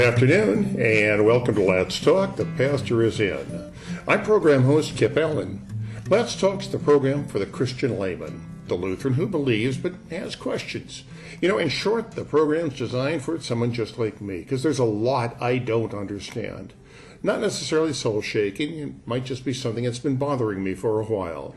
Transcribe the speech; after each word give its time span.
afternoon, 0.00 0.80
and 0.80 1.26
welcome 1.26 1.54
to 1.54 1.62
Let's 1.62 2.00
Talk. 2.00 2.36
The 2.36 2.46
pastor 2.46 3.02
is 3.02 3.20
in. 3.20 3.70
I'm 4.08 4.22
program 4.22 4.62
host 4.62 4.96
Kip 4.96 5.14
Allen. 5.14 5.60
Let's 6.08 6.34
Talk's 6.34 6.68
the 6.68 6.78
program 6.78 7.28
for 7.28 7.38
the 7.38 7.44
Christian 7.44 7.98
layman, 7.98 8.48
the 8.66 8.76
Lutheran 8.76 9.14
who 9.14 9.26
believes 9.26 9.76
but 9.76 9.92
has 10.08 10.36
questions. 10.36 11.04
You 11.42 11.48
know, 11.48 11.58
in 11.58 11.68
short, 11.68 12.12
the 12.12 12.24
program's 12.24 12.78
designed 12.78 13.22
for 13.22 13.38
someone 13.40 13.74
just 13.74 13.98
like 13.98 14.22
me, 14.22 14.38
because 14.38 14.62
there's 14.62 14.78
a 14.78 14.84
lot 14.84 15.36
I 15.40 15.58
don't 15.58 15.92
understand. 15.92 16.72
Not 17.22 17.40
necessarily 17.40 17.92
soul 17.92 18.22
shaking, 18.22 18.78
it 18.78 19.06
might 19.06 19.26
just 19.26 19.44
be 19.44 19.52
something 19.52 19.84
that's 19.84 19.98
been 19.98 20.16
bothering 20.16 20.64
me 20.64 20.74
for 20.74 20.98
a 21.00 21.04
while. 21.04 21.54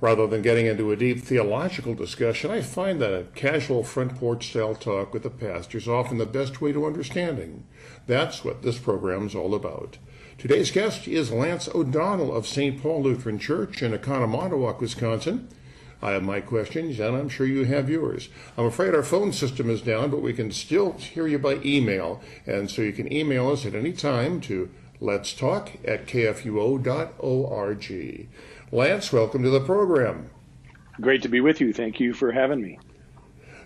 Rather 0.00 0.28
than 0.28 0.42
getting 0.42 0.66
into 0.66 0.92
a 0.92 0.96
deep 0.96 1.22
theological 1.24 1.92
discussion, 1.92 2.52
I 2.52 2.60
find 2.60 3.00
that 3.00 3.12
a 3.12 3.24
casual 3.34 3.82
front 3.82 4.14
porch 4.14 4.48
style 4.48 4.76
talk 4.76 5.12
with 5.12 5.24
the 5.24 5.30
pastor 5.30 5.78
is 5.78 5.88
often 5.88 6.18
the 6.18 6.26
best 6.26 6.60
way 6.60 6.70
to 6.72 6.86
understanding. 6.86 7.64
That's 8.06 8.44
what 8.44 8.62
this 8.62 8.78
program 8.78 9.26
is 9.26 9.34
all 9.34 9.56
about. 9.56 9.98
Today's 10.38 10.70
guest 10.70 11.08
is 11.08 11.32
Lance 11.32 11.68
O'Donnell 11.74 12.32
of 12.32 12.46
St. 12.46 12.80
Paul 12.80 13.02
Lutheran 13.02 13.40
Church 13.40 13.82
in 13.82 13.90
Oconomowoc, 13.90 14.78
Wisconsin. 14.80 15.48
I 16.00 16.12
have 16.12 16.22
my 16.22 16.40
questions, 16.40 17.00
and 17.00 17.16
I'm 17.16 17.28
sure 17.28 17.44
you 17.44 17.64
have 17.64 17.90
yours. 17.90 18.28
I'm 18.56 18.66
afraid 18.66 18.94
our 18.94 19.02
phone 19.02 19.32
system 19.32 19.68
is 19.68 19.80
down, 19.82 20.10
but 20.10 20.22
we 20.22 20.32
can 20.32 20.52
still 20.52 20.92
hear 20.92 21.26
you 21.26 21.40
by 21.40 21.54
email, 21.64 22.22
and 22.46 22.70
so 22.70 22.82
you 22.82 22.92
can 22.92 23.12
email 23.12 23.50
us 23.50 23.66
at 23.66 23.74
any 23.74 23.92
time 23.92 24.40
to 24.42 24.70
let's 25.00 25.32
talk 25.32 25.72
at 25.84 26.06
kfuo.org. 26.06 26.88
Lance, 28.70 29.10
welcome 29.14 29.42
to 29.42 29.50
the 29.50 29.60
program. 29.60 30.28
Great 31.00 31.22
to 31.22 31.28
be 31.28 31.40
with 31.40 31.58
you. 31.58 31.72
Thank 31.72 31.98
you 31.98 32.12
for 32.12 32.30
having 32.30 32.60
me. 32.60 32.78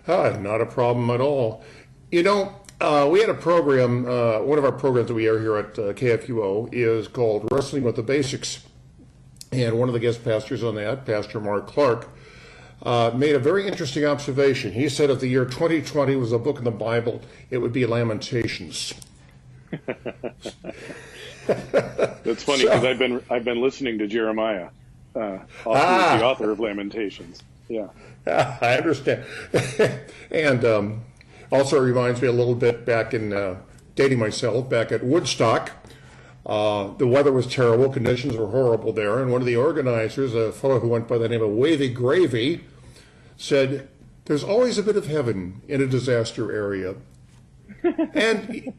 Ah, 0.07 0.29
not 0.39 0.61
a 0.61 0.65
problem 0.65 1.09
at 1.09 1.19
all. 1.19 1.61
You 2.09 2.23
know, 2.23 2.55
uh, 2.79 3.09
we 3.11 3.19
had 3.19 3.29
a 3.29 3.33
program, 3.33 4.05
uh, 4.05 4.39
one 4.39 4.57
of 4.57 4.63
our 4.63 4.71
programs 4.71 5.09
that 5.09 5.13
we 5.13 5.27
air 5.27 5.39
here 5.39 5.57
at 5.57 5.77
uh, 5.77 5.91
KFUO 5.93 6.69
is 6.71 7.09
called 7.09 7.49
Wrestling 7.51 7.83
with 7.83 7.97
the 7.97 8.03
Basics. 8.03 8.65
And 9.51 9.77
one 9.77 9.89
of 9.89 9.93
the 9.93 9.99
guest 9.99 10.23
pastors 10.23 10.63
on 10.63 10.75
that, 10.75 11.05
Pastor 11.05 11.41
Mark 11.41 11.67
Clark, 11.67 12.07
uh, 12.83 13.11
made 13.13 13.35
a 13.35 13.39
very 13.39 13.67
interesting 13.67 14.05
observation. 14.05 14.71
He 14.71 14.87
said 14.87 15.09
if 15.09 15.19
the 15.19 15.27
year 15.27 15.43
2020 15.43 16.15
was 16.15 16.31
a 16.31 16.39
book 16.39 16.59
in 16.59 16.63
the 16.63 16.71
Bible, 16.71 17.21
it 17.49 17.57
would 17.57 17.73
be 17.73 17.85
Lamentations. 17.85 18.93
That's 21.45 22.43
funny 22.43 22.63
because 22.63 22.81
so, 22.81 22.89
I've 22.89 22.99
been 22.99 23.21
I've 23.29 23.43
been 23.43 23.61
listening 23.61 23.97
to 23.97 24.07
Jeremiah 24.07 24.69
uh, 25.15 25.39
ah. 25.65 26.17
the 26.17 26.25
author 26.25 26.51
of 26.51 26.59
Lamentations. 26.59 27.43
Yeah, 27.69 27.87
I 28.27 28.77
understand. 28.77 29.25
and 30.31 30.65
um, 30.65 31.01
also 31.51 31.79
reminds 31.79 32.21
me 32.21 32.27
a 32.27 32.31
little 32.31 32.55
bit 32.55 32.85
back 32.85 33.13
in 33.13 33.33
uh, 33.33 33.57
dating 33.95 34.19
myself 34.19 34.69
back 34.69 34.91
at 34.91 35.03
Woodstock. 35.03 35.71
Uh, 36.45 36.93
the 36.97 37.07
weather 37.07 37.31
was 37.31 37.47
terrible, 37.47 37.89
conditions 37.89 38.35
were 38.35 38.47
horrible 38.47 38.91
there, 38.91 39.21
and 39.21 39.31
one 39.31 39.41
of 39.41 39.47
the 39.47 39.55
organizers, 39.55 40.35
a 40.35 40.51
fellow 40.51 40.79
who 40.79 40.89
went 40.89 41.07
by 41.07 41.17
the 41.17 41.29
name 41.29 41.41
of 41.41 41.51
Wavy 41.51 41.87
Gravy, 41.87 42.65
said, 43.37 43.87
"There's 44.25 44.43
always 44.43 44.77
a 44.77 44.83
bit 44.83 44.97
of 44.97 45.07
heaven 45.07 45.61
in 45.69 45.81
a 45.81 45.87
disaster 45.87 46.51
area." 46.51 46.95
and 48.13 48.73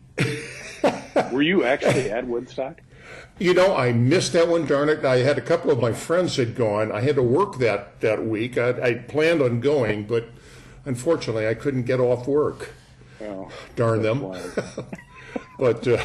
were 1.32 1.42
you 1.42 1.64
actually 1.64 2.10
at 2.10 2.26
Woodstock? 2.26 2.82
You 3.38 3.52
know, 3.52 3.76
I 3.76 3.92
missed 3.92 4.32
that 4.34 4.48
one, 4.48 4.66
darn 4.66 4.88
it. 4.88 5.04
I 5.04 5.18
had 5.18 5.38
a 5.38 5.42
couple 5.42 5.70
of 5.70 5.80
my 5.80 5.92
friends 5.92 6.36
had 6.36 6.54
gone. 6.54 6.92
I 6.92 7.00
had 7.00 7.16
to 7.16 7.22
work 7.22 7.58
that, 7.58 8.00
that 8.00 8.24
week. 8.24 8.56
I, 8.56 8.68
I 8.80 8.94
planned 8.94 9.42
on 9.42 9.60
going, 9.60 10.06
but 10.06 10.28
unfortunately, 10.84 11.48
I 11.48 11.54
couldn't 11.54 11.82
get 11.82 11.98
off 11.98 12.28
work. 12.28 12.70
Oh, 13.20 13.50
darn 13.74 14.02
them. 14.02 14.20
but, 15.58 15.88
uh, 15.88 16.02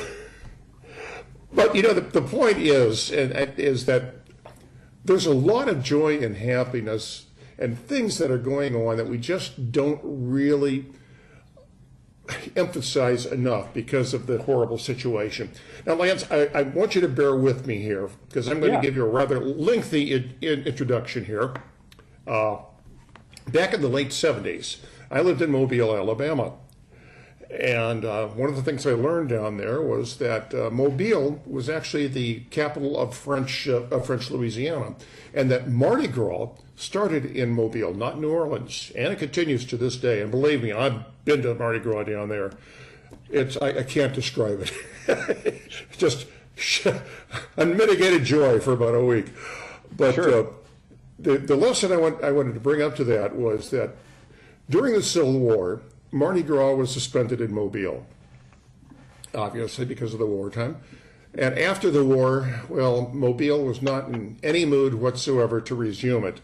but 1.53 1.75
you 1.75 1.83
know, 1.83 1.93
the, 1.93 2.01
the 2.01 2.21
point 2.21 2.57
is, 2.57 3.11
and, 3.11 3.31
is 3.59 3.85
that 3.85 4.15
there's 5.05 5.25
a 5.25 5.33
lot 5.33 5.69
of 5.69 5.83
joy 5.83 6.19
and 6.19 6.37
happiness 6.37 7.27
and 7.57 7.77
things 7.77 8.17
that 8.17 8.31
are 8.31 8.37
going 8.37 8.75
on 8.75 8.97
that 8.97 9.07
we 9.07 9.17
just 9.17 9.71
don't 9.71 9.99
really 10.03 10.85
emphasize 12.55 13.25
enough 13.25 13.73
because 13.73 14.13
of 14.13 14.27
the 14.27 14.43
horrible 14.43 14.77
situation. 14.77 15.51
Now, 15.85 15.95
Lance, 15.95 16.25
I, 16.31 16.49
I 16.53 16.61
want 16.63 16.95
you 16.95 17.01
to 17.01 17.07
bear 17.07 17.35
with 17.35 17.65
me 17.65 17.81
here 17.81 18.09
because 18.27 18.47
I'm 18.47 18.59
going 18.59 18.73
yeah. 18.73 18.81
to 18.81 18.87
give 18.87 18.95
you 18.95 19.05
a 19.05 19.09
rather 19.09 19.39
lengthy 19.39 20.13
in, 20.13 20.35
in 20.41 20.63
introduction 20.63 21.25
here. 21.25 21.53
Uh, 22.27 22.57
back 23.47 23.73
in 23.73 23.81
the 23.81 23.87
late 23.87 24.09
70s, 24.09 24.77
I 25.11 25.21
lived 25.21 25.41
in 25.41 25.51
Mobile, 25.51 25.95
Alabama. 25.95 26.53
And 27.49 28.05
uh, 28.05 28.27
one 28.27 28.49
of 28.49 28.55
the 28.55 28.61
things 28.61 28.85
I 28.85 28.91
learned 28.91 29.29
down 29.29 29.57
there 29.57 29.81
was 29.81 30.17
that 30.17 30.53
uh, 30.53 30.69
Mobile 30.69 31.41
was 31.47 31.67
actually 31.67 32.07
the 32.07 32.41
capital 32.51 32.97
of 32.97 33.15
French, 33.15 33.67
uh, 33.67 33.81
of 33.89 34.05
French 34.05 34.29
Louisiana, 34.29 34.95
and 35.33 35.49
that 35.49 35.67
Mardi 35.67 36.07
Gras 36.07 36.49
started 36.75 37.25
in 37.25 37.49
Mobile, 37.49 37.93
not 37.93 38.19
New 38.19 38.29
Orleans, 38.29 38.91
and 38.95 39.11
it 39.11 39.17
continues 39.17 39.65
to 39.65 39.77
this 39.77 39.97
day. 39.97 40.21
And 40.21 40.29
believe 40.29 40.61
me, 40.61 40.71
I've 40.71 41.03
been 41.25 41.41
to 41.41 41.55
Mardi 41.55 41.79
Gras 41.79 42.03
down 42.03 42.29
there. 42.29 42.51
It's 43.31 43.57
I, 43.57 43.79
I 43.79 43.83
can't 43.83 44.13
describe 44.13 44.61
it. 45.07 45.61
Just 45.97 46.27
unmitigated 47.57 48.25
joy 48.25 48.59
for 48.59 48.73
about 48.73 48.93
a 48.93 49.03
week. 49.03 49.27
But 49.95 50.15
sure. 50.15 50.33
uh, 50.33 50.47
the 51.17 51.37
the 51.37 51.55
lesson 51.55 51.91
I 51.91 51.97
want 51.97 52.23
I 52.23 52.31
wanted 52.31 52.53
to 52.53 52.59
bring 52.59 52.81
up 52.81 52.95
to 52.97 53.03
that 53.05 53.35
was 53.35 53.71
that 53.71 53.95
during 54.69 54.93
the 54.93 55.01
Civil 55.01 55.39
War, 55.39 55.81
Mardi 56.11 56.41
Gras 56.41 56.73
was 56.73 56.91
suspended 56.91 57.39
in 57.39 57.53
Mobile, 57.53 58.05
obviously 59.35 59.85
because 59.85 60.13
of 60.13 60.19
the 60.19 60.25
wartime. 60.25 60.77
And 61.37 61.59
after 61.59 61.91
the 61.91 62.03
war, 62.03 62.61
well, 62.67 63.09
Mobile 63.13 63.63
was 63.63 63.81
not 63.81 64.07
in 64.07 64.39
any 64.41 64.65
mood 64.65 64.95
whatsoever 64.95 65.61
to 65.61 65.75
resume 65.75 66.25
it. 66.25 66.41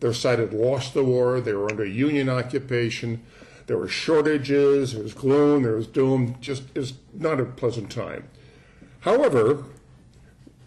Their 0.00 0.12
side 0.12 0.40
had 0.40 0.52
lost 0.52 0.94
the 0.94 1.04
war, 1.04 1.40
they 1.40 1.52
were 1.52 1.70
under 1.70 1.84
Union 1.84 2.28
occupation, 2.28 3.22
there 3.66 3.78
were 3.78 3.88
shortages, 3.88 4.92
there 4.92 5.02
was 5.02 5.14
gloom, 5.14 5.62
there 5.62 5.76
was 5.76 5.86
doom, 5.86 6.36
just 6.40 6.64
is 6.76 6.94
not 7.14 7.40
a 7.40 7.44
pleasant 7.44 7.90
time. 7.90 8.28
However, 9.00 9.64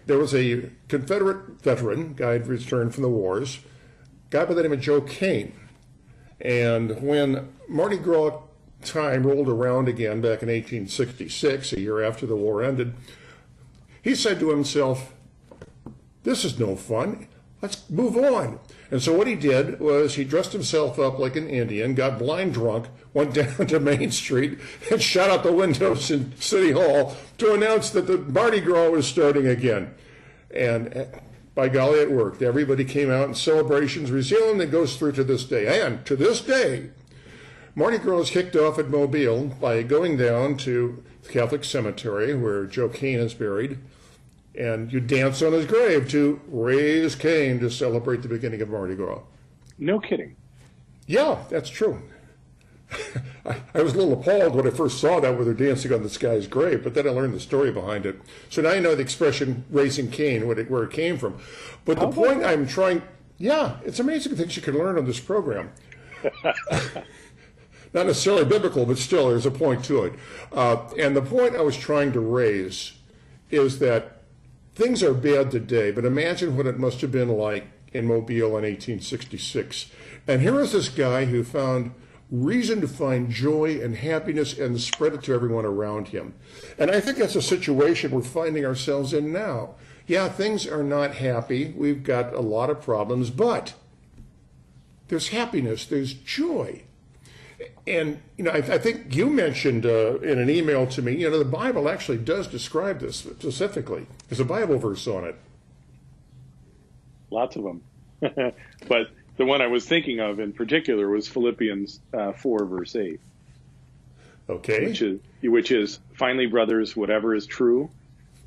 there 0.05 0.17
was 0.17 0.33
a 0.33 0.69
Confederate 0.87 1.61
veteran, 1.61 2.13
guy 2.13 2.33
had 2.33 2.47
returned 2.47 2.93
from 2.93 3.03
the 3.03 3.09
wars, 3.09 3.59
guy 4.29 4.45
by 4.45 4.53
the 4.53 4.63
name 4.63 4.73
of 4.73 4.79
Joe 4.79 5.01
Kane. 5.01 5.53
And 6.41 7.01
when 7.01 7.49
Mardi 7.67 7.97
Gras 7.97 8.39
time 8.83 9.25
rolled 9.25 9.49
around 9.49 9.87
again 9.87 10.21
back 10.21 10.41
in 10.41 10.49
1866, 10.49 11.73
a 11.73 11.79
year 11.79 12.01
after 12.01 12.25
the 12.25 12.35
war 12.35 12.63
ended, 12.63 12.93
he 14.01 14.15
said 14.15 14.39
to 14.39 14.49
himself, 14.49 15.13
This 16.23 16.45
is 16.45 16.59
no 16.59 16.75
fun. 16.75 17.27
Let's 17.61 17.89
move 17.89 18.15
on. 18.15 18.59
And 18.89 19.01
so 19.01 19.13
what 19.13 19.27
he 19.27 19.35
did 19.35 19.79
was 19.79 20.15
he 20.15 20.23
dressed 20.23 20.53
himself 20.53 20.97
up 20.97 21.19
like 21.19 21.35
an 21.35 21.49
Indian, 21.49 21.93
got 21.93 22.17
blind 22.17 22.53
drunk, 22.53 22.87
went 23.13 23.33
down 23.35 23.67
to 23.67 23.79
Main 23.79 24.11
Street, 24.11 24.59
and 24.89 25.01
shot 25.01 25.29
out 25.29 25.43
the 25.43 25.51
windows 25.51 26.09
in 26.09 26.35
City 26.37 26.71
Hall 26.71 27.15
to 27.37 27.53
announce 27.53 27.89
that 27.91 28.07
the 28.07 28.17
Mardi 28.17 28.61
Gras 28.61 28.89
was 28.89 29.07
starting 29.07 29.47
again. 29.47 29.93
And 30.51 30.95
eh, 30.95 31.05
by 31.59 31.67
golly, 31.67 31.99
it 31.99 32.09
worked. 32.09 32.41
Everybody 32.41 32.85
came 32.85 33.11
out 33.11 33.27
in 33.27 33.35
celebrations 33.35 34.11
resumed. 34.11 34.61
It 34.61 34.71
goes 34.71 34.95
through 34.95 35.11
to 35.13 35.25
this 35.25 35.43
day. 35.43 35.81
And 35.81 36.05
to 36.05 36.15
this 36.15 36.39
day, 36.39 36.91
Mardi 37.75 37.97
Gras 37.97 38.19
is 38.19 38.29
kicked 38.29 38.55
off 38.55 38.79
at 38.79 38.89
Mobile 38.89 39.47
by 39.59 39.83
going 39.83 40.15
down 40.15 40.55
to 40.59 41.03
the 41.21 41.29
Catholic 41.29 41.65
Cemetery 41.65 42.33
where 42.33 42.65
Joe 42.65 42.87
Kane 42.87 43.19
is 43.19 43.33
buried 43.33 43.77
and 44.55 44.93
you 44.93 45.01
dance 45.01 45.41
on 45.41 45.51
his 45.51 45.65
grave 45.65 46.09
to 46.11 46.39
raise 46.47 47.15
Cain 47.15 47.59
to 47.59 47.69
celebrate 47.69 48.21
the 48.21 48.29
beginning 48.29 48.61
of 48.61 48.69
Mardi 48.69 48.95
Gras. 48.95 49.19
No 49.77 49.99
kidding. 49.99 50.37
Yeah, 51.07 51.43
that's 51.49 51.69
true. 51.69 52.01
I, 53.45 53.61
I, 53.73 53.81
was 53.81 53.93
a 53.93 53.97
little 53.97 54.13
appalled 54.13 54.55
when 54.55 54.67
I 54.67 54.71
first 54.71 54.99
saw 54.99 55.19
that, 55.19 55.35
where 55.35 55.45
they're 55.45 55.53
dancing 55.53 55.93
on 55.93 56.03
this 56.03 56.17
guy's 56.17 56.47
grave, 56.47 56.83
but 56.83 56.93
then 56.93 57.07
I 57.07 57.11
learned 57.11 57.33
the 57.33 57.39
story 57.39 57.71
behind 57.71 58.05
it. 58.05 58.19
So 58.49 58.61
now 58.61 58.71
I 58.71 58.79
know 58.79 58.95
the 58.95 59.01
expression 59.01 59.65
raising 59.69 60.09
Cain, 60.09 60.47
where 60.47 60.59
it, 60.59 60.69
where 60.69 60.83
it 60.83 60.91
came 60.91 61.17
from. 61.17 61.39
But 61.85 61.97
How 61.97 62.07
the 62.07 62.15
point 62.15 62.43
I'm 62.43 62.67
trying, 62.67 63.01
yeah, 63.37 63.77
it's 63.85 63.99
amazing 63.99 64.35
things 64.35 64.55
you 64.55 64.61
can 64.61 64.77
learn 64.77 64.97
on 64.97 65.05
this 65.05 65.19
program. 65.19 65.71
Not 67.91 68.05
necessarily 68.05 68.45
biblical, 68.45 68.85
but 68.85 68.97
still, 68.97 69.29
there's 69.29 69.45
a 69.45 69.51
point 69.51 69.83
to 69.85 70.03
it. 70.03 70.13
Uh, 70.51 70.87
and 70.99 71.15
the 71.15 71.21
point 71.21 71.55
I 71.55 71.61
was 71.61 71.77
trying 71.77 72.11
to 72.13 72.19
raise 72.19 72.93
is 73.51 73.79
that 73.79 74.19
Things 74.79 75.03
are 75.03 75.13
bad 75.13 75.51
today, 75.51 75.91
but 75.91 76.05
imagine 76.05 76.55
what 76.55 76.65
it 76.65 76.79
must 76.79 77.01
have 77.01 77.11
been 77.11 77.27
like 77.27 77.67
in 77.91 78.05
Mobile 78.05 78.55
in 78.55 78.63
1866. 78.63 79.91
And 80.25 80.41
here 80.41 80.57
is 80.61 80.71
this 80.71 80.87
guy 80.87 81.25
who 81.25 81.43
found 81.43 81.91
reason 82.31 82.79
to 82.81 82.87
find 82.87 83.31
joy 83.31 83.79
and 83.81 83.95
happiness 83.95 84.57
and 84.57 84.79
spread 84.79 85.13
it 85.13 85.23
to 85.23 85.33
everyone 85.33 85.65
around 85.65 86.09
him. 86.09 86.33
And 86.77 86.91
I 86.91 86.99
think 86.99 87.17
that's 87.17 87.35
a 87.35 87.41
situation 87.41 88.11
we're 88.11 88.21
finding 88.21 88.65
ourselves 88.65 89.13
in 89.13 89.31
now. 89.31 89.75
Yeah, 90.05 90.29
things 90.29 90.67
are 90.67 90.83
not 90.83 91.15
happy. 91.15 91.73
We've 91.75 92.03
got 92.03 92.33
a 92.33 92.39
lot 92.39 92.69
of 92.69 92.81
problems, 92.81 93.29
but 93.29 93.73
there's 95.07 95.29
happiness, 95.29 95.85
there's 95.85 96.13
joy. 96.13 96.83
And 97.85 98.21
you 98.37 98.43
know, 98.43 98.51
I, 98.51 98.57
I 98.57 98.77
think 98.77 99.13
you 99.15 99.29
mentioned 99.29 99.85
uh, 99.85 100.19
in 100.19 100.39
an 100.39 100.49
email 100.49 100.87
to 100.87 101.01
me, 101.01 101.15
you 101.15 101.29
know, 101.29 101.37
the 101.37 101.45
Bible 101.45 101.89
actually 101.89 102.19
does 102.19 102.47
describe 102.47 102.99
this 102.99 103.17
specifically. 103.17 104.07
There's 104.29 104.39
a 104.39 104.45
Bible 104.45 104.77
verse 104.77 105.07
on 105.07 105.25
it. 105.25 105.35
Lots 107.31 107.55
of 107.57 107.63
them, 107.63 107.81
but 108.87 109.07
the 109.39 109.45
one 109.45 109.61
I 109.61 109.67
was 109.67 109.85
thinking 109.85 110.19
of 110.19 110.41
in 110.41 110.51
particular 110.51 111.09
was 111.09 111.25
Philippians 111.27 112.01
uh, 112.13 112.33
four 112.33 112.65
verse 112.65 112.95
eight. 112.97 113.21
Okay. 114.49 114.85
Which 114.85 115.01
is 115.01 115.19
which 115.41 115.71
is 115.71 115.99
finally, 116.13 116.45
brothers, 116.45 116.95
whatever 116.95 117.33
is 117.33 117.45
true, 117.45 117.89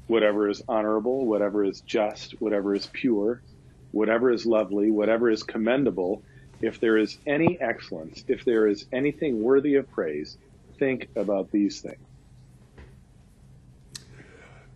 whatever 0.07 0.51
is 0.51 0.63
honorable, 0.69 1.25
whatever 1.25 1.65
is 1.65 1.81
just, 1.81 2.33
whatever 2.43 2.75
is 2.75 2.87
pure, 2.93 3.41
whatever 3.93 4.31
is 4.31 4.45
lovely, 4.45 4.91
whatever 4.91 5.31
is 5.31 5.43
commendable, 5.43 6.23
if 6.61 6.79
there 6.79 6.99
is 6.99 7.17
any 7.27 7.59
excellence, 7.59 8.23
if 8.29 8.45
there 8.45 8.67
is 8.67 8.85
anything 8.93 9.43
worthy 9.43 9.77
of 9.77 9.91
praise, 9.93 10.37
think 10.79 11.09
about 11.17 11.51
these 11.51 11.81
things. 11.81 12.05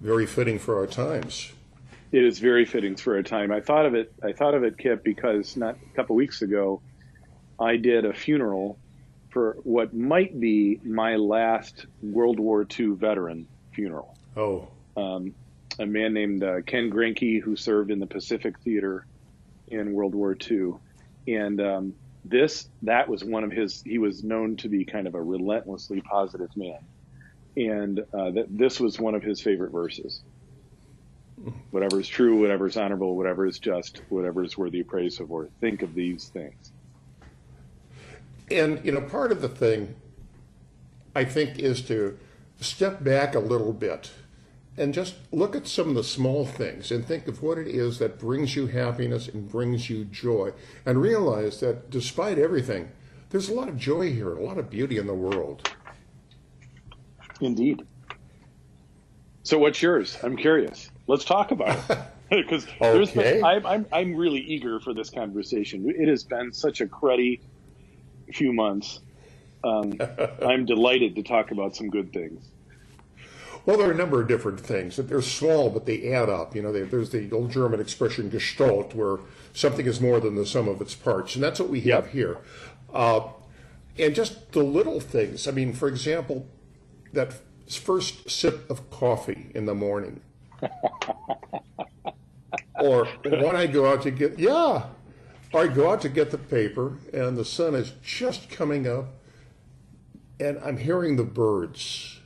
Very 0.00 0.24
fitting 0.24 0.58
for 0.58 0.78
our 0.78 0.86
times. 0.86 1.52
It 2.12 2.25
is 2.25 2.38
very 2.38 2.64
fitting 2.64 2.97
for 2.97 3.17
a 3.17 3.23
time. 3.23 3.53
I 3.53 3.61
thought 3.61 3.87
of 3.87 3.94
it. 3.94 4.12
I 4.23 4.32
thought 4.32 4.55
of 4.55 4.64
it, 4.64 4.79
Kip, 4.79 5.03
because 5.03 5.56
not 5.56 5.76
a 5.76 5.97
couple 5.97 6.17
weeks 6.17 6.43
ago, 6.43 6.81
I 7.58 7.76
did 7.76 8.05
a 8.05 8.12
funeral 8.12 8.79
for 9.31 9.58
what 9.64 9.93
might 9.94 10.38
be 10.38 10.81
my 10.85 11.17
last 11.17 11.87
World 12.03 12.38
War 12.38 12.67
II 12.79 12.94
veteran 12.94 13.47
funeral. 13.73 14.17
Oh. 14.37 14.69
Um, 14.97 15.35
a 15.79 15.85
man 15.85 16.14
named 16.14 16.43
uh, 16.43 16.62
Ken 16.62 16.91
Grinke, 16.91 17.43
who 17.43 17.55
served 17.55 17.91
in 17.91 17.99
the 17.99 18.06
Pacific 18.06 18.58
Theater 18.61 19.06
in 19.69 19.93
World 19.93 20.14
War 20.14 20.37
II 20.50 20.75
and 21.26 21.61
um, 21.61 21.94
this 22.25 22.69
that 22.82 23.08
was 23.08 23.25
one 23.25 23.44
of 23.44 23.50
his. 23.50 23.82
He 23.82 23.99
was 23.99 24.25
known 24.25 24.56
to 24.56 24.69
be 24.69 24.85
kind 24.85 25.06
of 25.06 25.14
a 25.14 25.23
relentlessly 25.23 26.00
positive 26.00 26.55
man, 26.56 26.79
and 27.56 28.00
uh, 28.12 28.31
that 28.32 28.47
this 28.50 28.81
was 28.81 28.99
one 28.99 29.14
of 29.14 29.23
his 29.23 29.41
favorite 29.41 29.73
verses. 29.73 30.23
Whatever 31.70 32.00
is 32.00 32.08
true, 32.08 32.40
whatever 32.40 32.66
is 32.66 32.76
honorable, 32.76 33.16
whatever 33.16 33.46
is 33.46 33.58
just, 33.58 34.02
whatever 34.08 34.42
is 34.42 34.56
worthy 34.56 34.80
of 34.80 34.88
praise, 34.88 35.20
of 35.20 35.30
or 35.30 35.48
think 35.60 35.82
of 35.82 35.94
these 35.94 36.28
things. 36.28 36.72
And 38.50 38.82
you 38.84 38.92
know, 38.92 39.02
part 39.02 39.32
of 39.32 39.42
the 39.42 39.48
thing, 39.48 39.94
I 41.14 41.24
think, 41.24 41.58
is 41.58 41.82
to 41.82 42.18
step 42.60 43.04
back 43.04 43.34
a 43.34 43.38
little 43.38 43.72
bit 43.72 44.10
and 44.78 44.92
just 44.92 45.14
look 45.32 45.56
at 45.56 45.66
some 45.66 45.90
of 45.90 45.94
the 45.94 46.04
small 46.04 46.44
things 46.46 46.90
and 46.90 47.04
think 47.04 47.26
of 47.28 47.42
what 47.42 47.58
it 47.58 47.66
is 47.66 47.98
that 47.98 48.18
brings 48.18 48.54
you 48.56 48.66
happiness 48.66 49.28
and 49.28 49.50
brings 49.50 49.88
you 49.88 50.04
joy. 50.04 50.52
And 50.84 51.00
realize 51.00 51.60
that 51.60 51.90
despite 51.90 52.38
everything 52.38 52.90
there's 53.30 53.48
a 53.48 53.54
lot 53.54 53.68
of 53.68 53.76
joy 53.76 54.12
here 54.12 54.34
a 54.34 54.42
lot 54.42 54.58
of 54.58 54.70
beauty 54.70 54.98
in 54.98 55.06
the 55.06 55.14
world. 55.14 55.68
Indeed. 57.40 57.82
So 59.42 59.58
what's 59.58 59.82
yours? 59.82 60.16
I'm 60.22 60.36
curious 60.36 60.90
let's 61.06 61.25
talk 61.25 61.50
about 61.50 61.79
it 61.91 61.99
because 62.31 62.67
okay. 62.81 63.43
I'm, 63.43 63.64
I'm, 63.67 63.87
I'm 63.93 64.17
really 64.17 64.41
eager 64.41 64.81
for 64.81 64.94
this 64.94 65.11
conversation 65.11 65.88
it 65.88 66.08
has 66.08 66.25
been 66.25 66.53
such 66.53 66.81
a 66.81 66.87
cruddy 66.87 67.41
few 68.32 68.53
months 68.53 69.00
um, 69.64 69.99
i'm 70.43 70.67
delighted 70.67 71.14
to 71.17 71.23
talk 71.23 71.50
about 71.50 71.76
some 71.76 71.88
good 71.88 72.12
things 72.12 72.50
well, 73.67 73.76
there 73.76 73.88
are 73.88 73.93
a 73.93 73.97
number 73.97 74.23
of 74.23 74.29
different 74.29 74.61
things. 74.61 74.97
They're 74.97 75.20
small, 75.20 75.70
but 75.70 75.87
they 75.87 76.12
add 76.12 76.29
up. 76.29 76.55
You 76.55 76.62
know, 76.62 76.70
they, 76.73 76.82
there's 76.82 77.11
the 77.11 77.29
old 77.32 77.50
German 77.50 77.81
expression 77.81 78.31
Gestalt, 78.31 78.94
where 78.94 79.19
something 79.53 79.85
is 79.87 80.00
more 80.00 80.20
than 80.20 80.37
the 80.37 80.47
sum 80.47 80.69
of 80.69 80.81
its 80.81 80.94
parts, 80.94 81.35
and 81.35 81.43
that's 81.43 81.58
what 81.58 81.69
we 81.69 81.81
have 81.81 82.05
yep. 82.05 82.12
here. 82.12 82.38
Uh, 82.94 83.29
and 83.99 84.14
just 84.14 84.53
the 84.53 84.62
little 84.62 85.00
things. 85.00 85.49
I 85.49 85.50
mean, 85.50 85.73
for 85.73 85.88
example, 85.88 86.47
that 87.12 87.35
first 87.69 88.31
sip 88.31 88.70
of 88.70 88.88
coffee 88.91 89.50
in 89.53 89.67
the 89.67 89.75
morning, 89.75 90.20
or 92.81 93.06
when 93.25 93.56
I 93.56 93.67
go 93.67 93.91
out 93.91 94.03
to 94.03 94.11
get 94.11 94.38
yeah, 94.38 94.87
I 95.55 95.69
go 95.69 95.91
out 95.91 96.00
to 96.03 96.08
get 96.08 96.31
the 96.31 96.38
paper, 96.38 96.99
and 97.12 97.37
the 97.37 97.44
sun 97.44 97.75
is 97.75 97.93
just 98.03 98.50
coming 98.50 98.87
up, 98.87 99.06
and 100.41 100.58
I'm 100.64 100.76
hearing 100.79 101.17
the 101.17 101.25
birds 101.25 102.17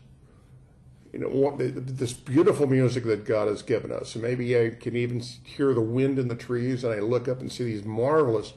you 1.13 1.19
know, 1.19 1.57
this 1.57 2.13
beautiful 2.13 2.67
music 2.67 3.05
that 3.05 3.25
God 3.25 3.49
has 3.49 3.63
given 3.63 3.91
us. 3.91 4.15
And 4.15 4.23
maybe 4.23 4.59
I 4.59 4.71
can 4.71 4.95
even 4.95 5.21
hear 5.21 5.75
the 5.75 5.81
wind 5.81 6.19
in 6.19 6.29
the 6.29 6.37
trees, 6.37 6.85
and 6.85 6.93
I 6.95 7.01
look 7.01 7.27
up 7.29 7.41
and 7.41 7.51
see 7.51 7.65
these 7.65 7.85
marvelous 7.85 8.53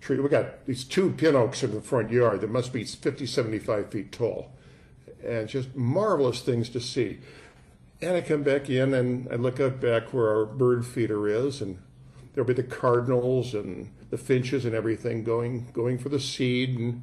trees. 0.00 0.20
We 0.20 0.28
got 0.28 0.64
these 0.66 0.84
two 0.84 1.10
pin 1.10 1.36
oaks 1.36 1.62
in 1.62 1.74
the 1.74 1.80
front 1.80 2.10
yard 2.10 2.40
that 2.40 2.50
must 2.50 2.72
be 2.72 2.84
50, 2.84 3.26
75 3.26 3.90
feet 3.90 4.12
tall, 4.12 4.52
and 5.24 5.48
just 5.48 5.74
marvelous 5.76 6.40
things 6.40 6.70
to 6.70 6.80
see. 6.80 7.18
And 8.00 8.16
I 8.16 8.20
come 8.20 8.42
back 8.42 8.70
in 8.70 8.94
and 8.94 9.28
I 9.30 9.34
look 9.34 9.58
up 9.58 9.80
back 9.80 10.12
where 10.12 10.28
our 10.28 10.44
bird 10.44 10.86
feeder 10.86 11.26
is, 11.28 11.60
and 11.60 11.78
there'll 12.32 12.46
be 12.46 12.54
the 12.54 12.62
cardinals 12.62 13.54
and 13.54 13.90
the 14.10 14.18
finches 14.18 14.64
and 14.64 14.74
everything 14.74 15.24
going 15.24 15.70
going 15.72 15.98
for 15.98 16.08
the 16.08 16.20
seed. 16.20 16.78
And 16.78 17.02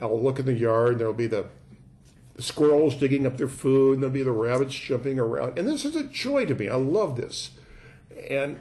I'll 0.00 0.20
look 0.20 0.38
in 0.38 0.46
the 0.46 0.52
yard, 0.52 0.92
and 0.92 1.00
there'll 1.00 1.14
be 1.14 1.28
the 1.28 1.46
the 2.34 2.42
squirrels 2.42 2.96
digging 2.96 3.26
up 3.26 3.38
their 3.38 3.48
food, 3.48 3.94
and 3.94 4.02
there'll 4.02 4.12
be 4.12 4.22
the 4.22 4.32
rabbits 4.32 4.74
jumping 4.74 5.18
around. 5.18 5.58
And 5.58 5.66
this 5.66 5.84
is 5.84 5.96
a 5.96 6.04
joy 6.04 6.44
to 6.46 6.54
me. 6.54 6.68
I 6.68 6.74
love 6.74 7.16
this. 7.16 7.52
And 8.28 8.60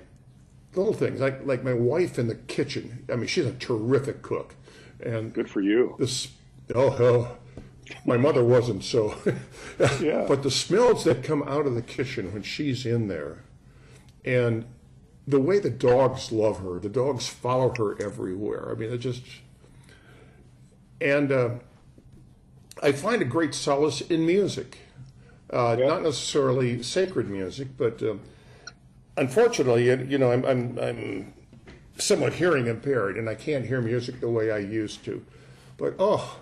little 0.76 0.94
things 0.94 1.20
like 1.20 1.46
like 1.46 1.64
my 1.64 1.74
wife 1.74 2.20
in 2.20 2.28
the 2.28 2.36
kitchen. 2.36 3.06
I 3.12 3.16
mean, 3.16 3.28
she's 3.28 3.46
a 3.46 3.54
terrific 3.54 4.22
cook. 4.22 4.56
And 5.04 5.34
good 5.34 5.50
for 5.50 5.62
you. 5.62 5.96
This 6.00 6.30
oh 6.74 6.92
hell, 6.92 7.38
my 8.06 8.18
mother 8.18 8.44
wasn't 8.44 8.84
so. 8.84 9.16
yeah. 10.02 10.26
But 10.28 10.44
the 10.44 10.52
smells 10.52 11.04
that 11.04 11.24
come 11.24 11.44
out 11.44 11.66
of 11.66 11.76
the 11.76 11.82
kitchen 11.82 12.34
when 12.34 12.44
she's 12.44 12.86
in 12.86 13.08
there, 13.08 13.44
and 14.24 14.66
the 15.28 15.40
way 15.40 15.60
the 15.60 15.70
dogs 15.70 16.32
love 16.32 16.60
her, 16.60 16.80
the 16.80 16.90
dogs 16.90 17.28
follow 17.28 17.74
her 17.78 18.02
everywhere. 18.02 18.70
I 18.72 18.76
mean, 18.76 18.92
it 18.92 18.98
just 19.00 19.24
and. 21.00 21.32
Uh, 21.32 21.50
I 22.82 22.92
find 22.92 23.22
a 23.22 23.26
great 23.26 23.56
solace 23.56 24.02
in 24.02 24.26
music, 24.26 24.80
uh, 25.52 25.78
yeah. 25.80 25.88
not 25.88 26.04
necessarily 26.04 26.84
sacred 26.84 27.30
music, 27.30 27.70
but 27.78 28.04
uh, 28.04 28.16
unfortunately, 29.16 29.86
you 29.86 30.18
know, 30.18 30.32
I'm, 30.32 30.44
I'm, 30.46 30.78
I'm 30.78 31.34
somewhat 31.98 32.34
hearing 32.34 32.68
impaired, 32.68 33.18
and 33.18 33.30
I 33.30 33.36
can't 33.36 33.66
hear 33.66 33.80
music 33.80 34.20
the 34.20 34.30
way 34.30 34.52
I 34.52 34.58
used 34.58 35.06
to. 35.06 35.26
But 35.78 35.96
oh, 36.00 36.40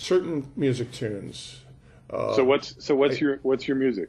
certain 0.00 0.50
music 0.56 0.90
tunes. 0.92 1.60
Uh, 2.08 2.34
so 2.34 2.44
what's 2.44 2.74
so 2.84 2.94
what's 2.94 3.16
I, 3.16 3.20
your 3.20 3.38
what's 3.42 3.68
your 3.68 3.76
music? 3.76 4.08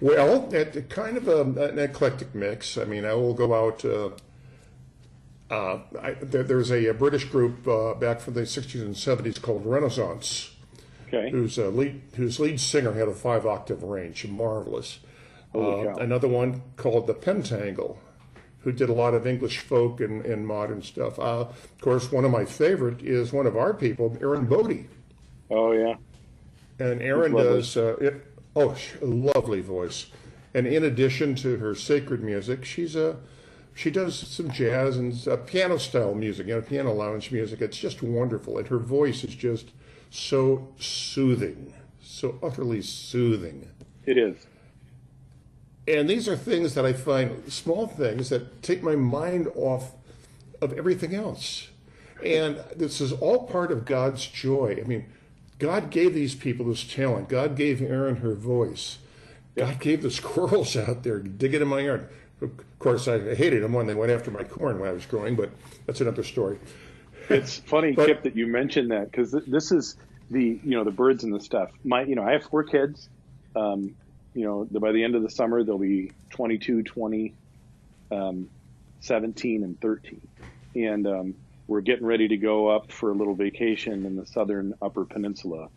Well, 0.00 0.52
it, 0.54 0.88
kind 0.88 1.16
of 1.16 1.28
a, 1.28 1.42
an 1.42 1.78
eclectic 1.78 2.34
mix. 2.34 2.78
I 2.78 2.84
mean, 2.84 3.04
I 3.04 3.14
will 3.14 3.34
go 3.34 3.54
out. 3.54 3.84
Uh, 3.84 4.10
uh, 5.50 5.80
I, 6.00 6.12
there, 6.12 6.42
there's 6.42 6.70
a, 6.70 6.86
a, 6.86 6.94
British 6.94 7.24
group 7.24 7.66
uh, 7.66 7.94
back 7.94 8.20
from 8.20 8.34
the 8.34 8.42
60s 8.42 8.82
and 8.82 8.94
70s 8.94 9.40
called 9.40 9.64
Renaissance, 9.64 10.54
okay. 11.08 11.30
whose 11.30 11.56
lead 11.56 12.02
whose 12.16 12.38
lead 12.38 12.60
singer 12.60 12.92
had 12.92 13.08
a 13.08 13.14
five 13.14 13.46
octave 13.46 13.82
range, 13.82 14.26
marvelous. 14.26 15.00
Uh, 15.54 15.94
another 15.94 16.28
one 16.28 16.62
called 16.76 17.06
the 17.06 17.14
Pentangle, 17.14 17.96
who 18.68 18.72
did 18.72 18.90
a 18.90 18.92
lot 18.92 19.14
of 19.14 19.26
English 19.26 19.60
folk 19.60 19.98
and, 19.98 20.26
and 20.26 20.46
modern 20.46 20.82
stuff. 20.82 21.18
Uh, 21.18 21.40
of 21.40 21.80
course, 21.80 22.12
one 22.12 22.26
of 22.26 22.30
my 22.30 22.44
favorite 22.44 23.00
is 23.00 23.32
one 23.32 23.46
of 23.46 23.56
our 23.56 23.72
people, 23.72 24.14
Aaron 24.20 24.44
Bodie. 24.44 24.88
Oh 25.50 25.72
yeah, 25.72 25.94
and 26.78 27.00
Aaron 27.00 27.34
does 27.34 27.78
uh, 27.78 27.96
it, 27.98 28.26
oh 28.54 28.76
lovely 29.00 29.62
voice, 29.62 30.10
and 30.52 30.66
in 30.66 30.84
addition 30.84 31.34
to 31.36 31.56
her 31.56 31.74
sacred 31.74 32.22
music, 32.22 32.66
she's 32.66 32.94
a 32.94 33.16
she 33.74 33.90
does 33.90 34.18
some 34.18 34.50
jazz 34.50 34.98
and 34.98 35.26
uh, 35.26 35.38
piano 35.38 35.78
style 35.78 36.14
music, 36.14 36.46
you 36.46 36.54
know, 36.54 36.60
piano 36.60 36.92
lounge 36.92 37.32
music. 37.32 37.62
It's 37.62 37.78
just 37.78 38.02
wonderful, 38.02 38.58
and 38.58 38.68
her 38.68 38.78
voice 38.78 39.24
is 39.24 39.34
just 39.34 39.70
so 40.10 40.68
soothing, 40.78 41.72
so 42.02 42.38
utterly 42.42 42.82
soothing. 42.82 43.70
It 44.04 44.18
is. 44.18 44.36
And 45.88 46.08
these 46.08 46.28
are 46.28 46.36
things 46.36 46.74
that 46.74 46.84
I 46.84 46.92
find 46.92 47.50
small 47.50 47.86
things 47.86 48.28
that 48.28 48.62
take 48.62 48.82
my 48.82 48.94
mind 48.94 49.48
off 49.54 49.92
of 50.60 50.74
everything 50.74 51.14
else. 51.14 51.68
And 52.22 52.60
this 52.76 53.00
is 53.00 53.12
all 53.12 53.46
part 53.46 53.72
of 53.72 53.86
God's 53.86 54.26
joy. 54.26 54.78
I 54.80 54.86
mean, 54.86 55.06
God 55.58 55.90
gave 55.90 56.12
these 56.12 56.34
people 56.34 56.66
this 56.66 56.84
talent. 56.84 57.28
God 57.28 57.56
gave 57.56 57.80
Aaron 57.80 58.16
her 58.16 58.34
voice. 58.34 58.98
God 59.56 59.80
gave 59.80 60.02
the 60.02 60.10
squirrels 60.10 60.76
out 60.76 61.04
there 61.04 61.20
digging 61.20 61.62
in 61.62 61.68
my 61.68 61.80
yard. 61.80 62.08
Of 62.42 62.50
course, 62.78 63.08
I 63.08 63.34
hated 63.34 63.62
them 63.62 63.72
when 63.72 63.86
they 63.86 63.94
went 63.94 64.12
after 64.12 64.30
my 64.30 64.44
corn 64.44 64.78
when 64.78 64.90
I 64.90 64.92
was 64.92 65.06
growing, 65.06 65.36
but 65.36 65.50
that's 65.86 66.00
another 66.00 66.22
story. 66.22 66.58
It's 67.30 67.58
funny, 67.58 67.92
but, 67.96 68.06
Kip, 68.06 68.22
that 68.24 68.36
you 68.36 68.46
mentioned 68.46 68.90
that 68.90 69.10
because 69.10 69.32
th- 69.32 69.44
this 69.46 69.72
is 69.72 69.96
the 70.30 70.60
you 70.62 70.76
know 70.76 70.84
the 70.84 70.92
birds 70.92 71.24
and 71.24 71.34
the 71.34 71.40
stuff. 71.40 71.70
My 71.82 72.02
you 72.02 72.14
know 72.14 72.22
I 72.22 72.32
have 72.32 72.44
four 72.44 72.62
kids. 72.62 73.08
Um, 73.56 73.96
you 74.38 74.44
know 74.44 74.68
the, 74.70 74.78
by 74.78 74.92
the 74.92 75.02
end 75.02 75.16
of 75.16 75.22
the 75.22 75.30
summer 75.30 75.64
they'll 75.64 75.78
be 75.78 76.12
22, 76.30 76.84
20, 76.84 77.34
um, 78.12 78.48
17, 79.00 79.64
and 79.64 79.80
13. 79.80 80.20
And 80.76 81.06
um, 81.08 81.34
we're 81.66 81.80
getting 81.80 82.06
ready 82.06 82.28
to 82.28 82.36
go 82.36 82.68
up 82.68 82.92
for 82.92 83.10
a 83.10 83.14
little 83.14 83.34
vacation 83.34 84.06
in 84.06 84.14
the 84.14 84.24
southern 84.26 84.74
Upper 84.80 85.04
Peninsula. 85.04 85.68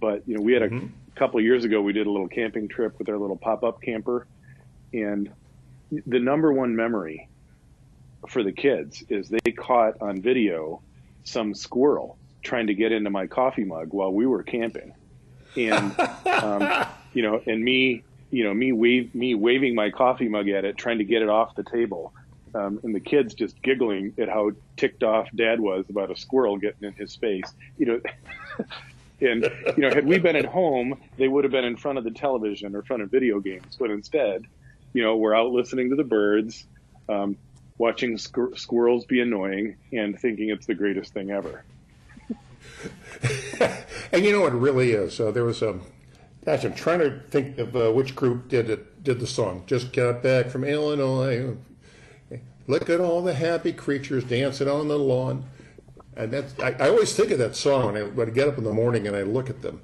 But 0.00 0.22
you 0.28 0.36
know, 0.36 0.42
we 0.42 0.52
had 0.52 0.62
a 0.62 0.68
mm-hmm. 0.68 0.86
couple 1.16 1.40
of 1.40 1.44
years 1.44 1.64
ago, 1.64 1.82
we 1.82 1.92
did 1.92 2.06
a 2.06 2.10
little 2.10 2.28
camping 2.28 2.68
trip 2.68 2.96
with 3.00 3.08
our 3.08 3.18
little 3.18 3.36
pop-up 3.36 3.82
camper, 3.82 4.28
and 4.92 5.28
the 6.06 6.20
number 6.20 6.52
one 6.52 6.76
memory 6.76 7.28
for 8.28 8.44
the 8.44 8.52
kids 8.52 9.02
is 9.08 9.28
they 9.28 9.50
caught 9.50 10.00
on 10.00 10.22
video 10.22 10.82
some 11.24 11.52
squirrel 11.52 12.16
trying 12.42 12.68
to 12.68 12.74
get 12.74 12.92
into 12.92 13.10
my 13.10 13.26
coffee 13.26 13.64
mug 13.64 13.92
while 13.92 14.12
we 14.12 14.24
were 14.24 14.44
camping, 14.44 14.94
and 15.56 15.98
um, 16.26 16.86
you 17.12 17.22
know, 17.22 17.40
and 17.46 17.62
me, 17.62 18.02
you 18.30 18.44
know, 18.44 18.54
me 18.54 18.72
wave 18.72 19.14
me 19.14 19.34
waving 19.34 19.74
my 19.74 19.90
coffee 19.90 20.28
mug 20.28 20.48
at 20.48 20.64
it, 20.64 20.76
trying 20.76 20.98
to 20.98 21.04
get 21.04 21.22
it 21.22 21.28
off 21.28 21.54
the 21.54 21.64
table, 21.64 22.12
um, 22.54 22.80
and 22.82 22.94
the 22.94 23.00
kids 23.00 23.34
just 23.34 23.60
giggling 23.62 24.14
at 24.18 24.28
how 24.28 24.52
ticked 24.76 25.02
off 25.02 25.28
Dad 25.34 25.60
was 25.60 25.86
about 25.88 26.10
a 26.10 26.16
squirrel 26.16 26.58
getting 26.58 26.88
in 26.88 26.92
his 26.94 27.16
face, 27.16 27.52
you 27.78 27.86
know. 27.86 28.00
and 29.20 29.50
you 29.76 29.82
know, 29.82 29.90
had 29.90 30.06
we 30.06 30.18
been 30.18 30.36
at 30.36 30.44
home, 30.44 31.00
they 31.16 31.28
would 31.28 31.44
have 31.44 31.52
been 31.52 31.64
in 31.64 31.76
front 31.76 31.98
of 31.98 32.04
the 32.04 32.10
television 32.10 32.74
or 32.76 32.82
front 32.82 33.02
of 33.02 33.10
video 33.10 33.40
games, 33.40 33.76
but 33.78 33.90
instead, 33.90 34.44
you 34.92 35.02
know, 35.02 35.16
we're 35.16 35.34
out 35.34 35.50
listening 35.50 35.90
to 35.90 35.96
the 35.96 36.04
birds. 36.04 36.66
Um, 37.08 37.36
watching 37.78 38.18
squir- 38.18 38.58
squirrels 38.58 39.06
be 39.06 39.20
annoying 39.20 39.76
and 39.92 40.18
thinking 40.18 40.50
it's 40.50 40.66
the 40.66 40.74
greatest 40.74 41.14
thing 41.14 41.30
ever. 41.30 41.64
and 44.12 44.24
you 44.24 44.32
know 44.32 44.42
what 44.42 44.52
it 44.52 44.56
really 44.56 44.92
is? 44.92 45.18
Uh, 45.18 45.30
there 45.30 45.44
was 45.44 45.62
a. 45.62 45.78
Gosh, 46.48 46.64
I'm 46.64 46.72
trying 46.72 47.00
to 47.00 47.20
think 47.28 47.58
of 47.58 47.76
uh, 47.76 47.92
which 47.92 48.16
group 48.16 48.48
did 48.48 48.70
it. 48.70 49.04
Did 49.04 49.20
the 49.20 49.26
song? 49.26 49.64
Just 49.66 49.92
got 49.92 50.22
back 50.22 50.46
from 50.46 50.64
Illinois. 50.64 51.54
Look 52.66 52.88
at 52.88 53.00
all 53.00 53.20
the 53.20 53.34
happy 53.34 53.70
creatures 53.70 54.24
dancing 54.24 54.66
on 54.66 54.88
the 54.88 54.98
lawn. 54.98 55.44
And 56.16 56.32
that's 56.32 56.58
I, 56.58 56.70
I 56.70 56.88
always 56.88 57.14
think 57.14 57.32
of 57.32 57.38
that 57.38 57.54
song 57.54 57.92
when 57.92 57.96
I, 57.98 58.06
when 58.06 58.28
I 58.28 58.30
get 58.30 58.48
up 58.48 58.56
in 58.56 58.64
the 58.64 58.72
morning 58.72 59.06
and 59.06 59.14
I 59.14 59.24
look 59.24 59.50
at 59.50 59.60
them. 59.60 59.82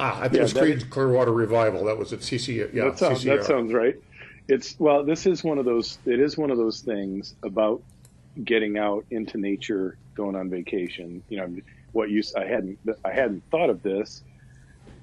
Ah, 0.00 0.18
I 0.18 0.22
think 0.22 0.32
yeah, 0.32 0.40
it 0.40 0.42
was 0.42 0.52
Creed's 0.52 0.82
Clearwater 0.82 1.32
Revival. 1.32 1.84
That 1.84 1.96
was 1.96 2.12
at 2.12 2.18
CC. 2.18 2.74
Yeah, 2.74 2.86
that 2.86 2.98
sounds, 2.98 3.22
that 3.22 3.44
sounds 3.44 3.72
right. 3.72 3.94
It's 4.48 4.74
well, 4.80 5.04
this 5.04 5.26
is 5.26 5.44
one 5.44 5.58
of 5.58 5.64
those. 5.64 6.00
It 6.06 6.18
is 6.18 6.36
one 6.36 6.50
of 6.50 6.58
those 6.58 6.80
things 6.80 7.36
about 7.44 7.80
getting 8.42 8.78
out 8.78 9.04
into 9.12 9.38
nature, 9.38 9.96
going 10.16 10.34
on 10.34 10.50
vacation. 10.50 11.22
You 11.28 11.36
know, 11.36 11.56
what 11.92 12.10
you 12.10 12.22
I 12.36 12.44
hadn't 12.44 12.78
I 13.04 13.12
hadn't 13.12 13.44
thought 13.50 13.70
of 13.70 13.82
this 13.82 14.22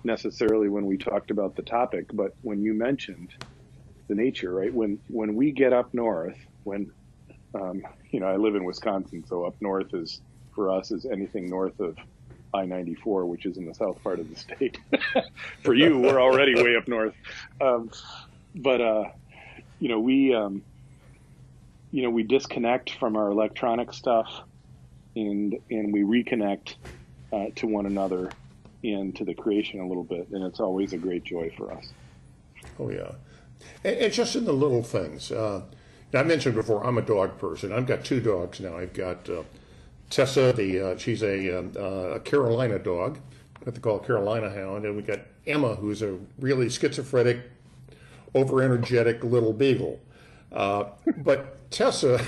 necessarily 0.03 0.69
when 0.69 0.85
we 0.85 0.97
talked 0.97 1.31
about 1.31 1.55
the 1.55 1.63
topic, 1.63 2.05
but 2.13 2.31
when 2.41 2.61
you 2.61 2.73
mentioned 2.73 3.31
the 4.07 4.15
nature, 4.15 4.53
right? 4.53 4.73
When 4.73 4.99
when 5.07 5.35
we 5.35 5.51
get 5.51 5.73
up 5.73 5.93
north, 5.93 6.37
when 6.63 6.91
um, 7.55 7.81
you 8.11 8.19
know, 8.19 8.27
I 8.27 8.35
live 8.35 8.55
in 8.55 8.63
Wisconsin, 8.63 9.23
so 9.27 9.45
up 9.45 9.55
north 9.61 9.93
is 9.93 10.21
for 10.53 10.71
us 10.71 10.91
is 10.91 11.05
anything 11.05 11.47
north 11.47 11.79
of 11.79 11.97
I-94, 12.53 13.27
which 13.27 13.45
is 13.45 13.57
in 13.57 13.65
the 13.65 13.73
south 13.73 14.01
part 14.03 14.19
of 14.19 14.29
the 14.29 14.35
state. 14.35 14.77
for 15.63 15.73
you, 15.73 15.99
we're 15.99 16.21
already 16.21 16.55
way 16.55 16.75
up 16.75 16.87
north. 16.87 17.13
Um, 17.59 17.89
but 18.55 18.81
uh, 18.81 19.03
you 19.79 19.89
know, 19.89 19.99
we, 19.99 20.33
um, 20.33 20.63
you 21.91 22.03
know, 22.03 22.09
we 22.09 22.23
disconnect 22.23 22.91
from 22.91 23.15
our 23.15 23.29
electronic 23.29 23.93
stuff 23.93 24.27
and, 25.15 25.57
and 25.69 25.93
we 25.93 26.01
reconnect 26.01 26.75
uh, 27.33 27.47
to 27.55 27.67
one 27.67 27.85
another 27.85 28.29
and 28.83 29.15
to 29.15 29.25
the 29.25 29.33
creation 29.33 29.79
a 29.79 29.87
little 29.87 30.03
bit. 30.03 30.27
And 30.29 30.43
it's 30.43 30.59
always 30.59 30.93
a 30.93 30.97
great 30.97 31.23
joy 31.23 31.51
for 31.57 31.71
us. 31.71 31.91
Oh, 32.79 32.89
yeah. 32.89 33.11
And, 33.83 33.97
and 33.97 34.13
just 34.13 34.35
in 34.35 34.45
the 34.45 34.53
little 34.53 34.83
things. 34.83 35.31
Uh, 35.31 35.61
I 36.13 36.23
mentioned 36.23 36.55
before, 36.55 36.85
I'm 36.85 36.97
a 36.97 37.01
dog 37.01 37.37
person. 37.37 37.73
I've 37.73 37.87
got 37.87 38.05
two 38.05 38.21
dogs 38.21 38.59
now. 38.59 38.77
I've 38.77 38.93
got 38.93 39.29
uh, 39.29 39.43
Tessa, 40.09 40.53
the 40.53 40.91
uh, 40.91 40.97
she's 40.97 41.23
a, 41.23 41.59
um, 41.59 41.71
uh, 41.75 42.15
a 42.15 42.19
Carolina 42.19 42.79
dog, 42.79 43.19
what 43.63 43.75
they 43.75 43.81
call 43.81 43.97
a 43.97 44.05
Carolina 44.05 44.49
Hound, 44.49 44.85
and 44.85 44.95
we 44.95 45.01
got 45.01 45.19
Emma, 45.47 45.75
who's 45.75 46.01
a 46.01 46.17
really 46.39 46.69
schizophrenic 46.69 47.39
over 48.33 48.61
energetic 48.61 49.23
little 49.23 49.53
beagle. 49.53 49.99
Uh, 50.55 50.85
but 51.17 51.69
Tessa, 51.69 52.19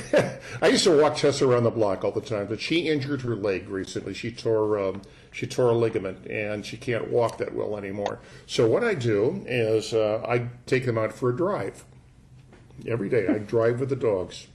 I 0.62 0.68
used 0.68 0.84
to 0.84 0.96
walk 0.96 1.16
Tessa 1.16 1.48
around 1.48 1.64
the 1.64 1.72
block 1.72 2.04
all 2.04 2.12
the 2.12 2.22
time, 2.22 2.48
but 2.48 2.60
she 2.60 2.90
injured 2.90 3.22
her 3.22 3.36
leg 3.36 3.70
recently. 3.70 4.14
She 4.14 4.32
tore 4.32 4.78
um, 4.78 5.02
she 5.32 5.48
tore 5.48 5.70
a 5.70 5.74
ligament 5.74 6.26
and 6.28 6.66
she 6.66 6.78
can't 6.78 7.10
walk 7.10 7.38
that 7.38 7.54
well 7.54 7.78
anymore. 7.78 8.20
So 8.46 8.68
what 8.68 8.84
I 8.84 8.96
do 8.96 9.44
is 9.48 9.94
uh, 9.94 10.26
I 10.28 10.50
take 10.66 10.86
them 10.86 10.98
out 10.98 11.14
for 11.14 11.30
a 11.30 11.36
drive 11.36 11.86
every 12.88 13.08
day. 13.08 13.28
I 13.28 13.38
drive 13.38 13.80
with 13.80 13.90
the 13.90 13.96
dogs, 13.96 14.48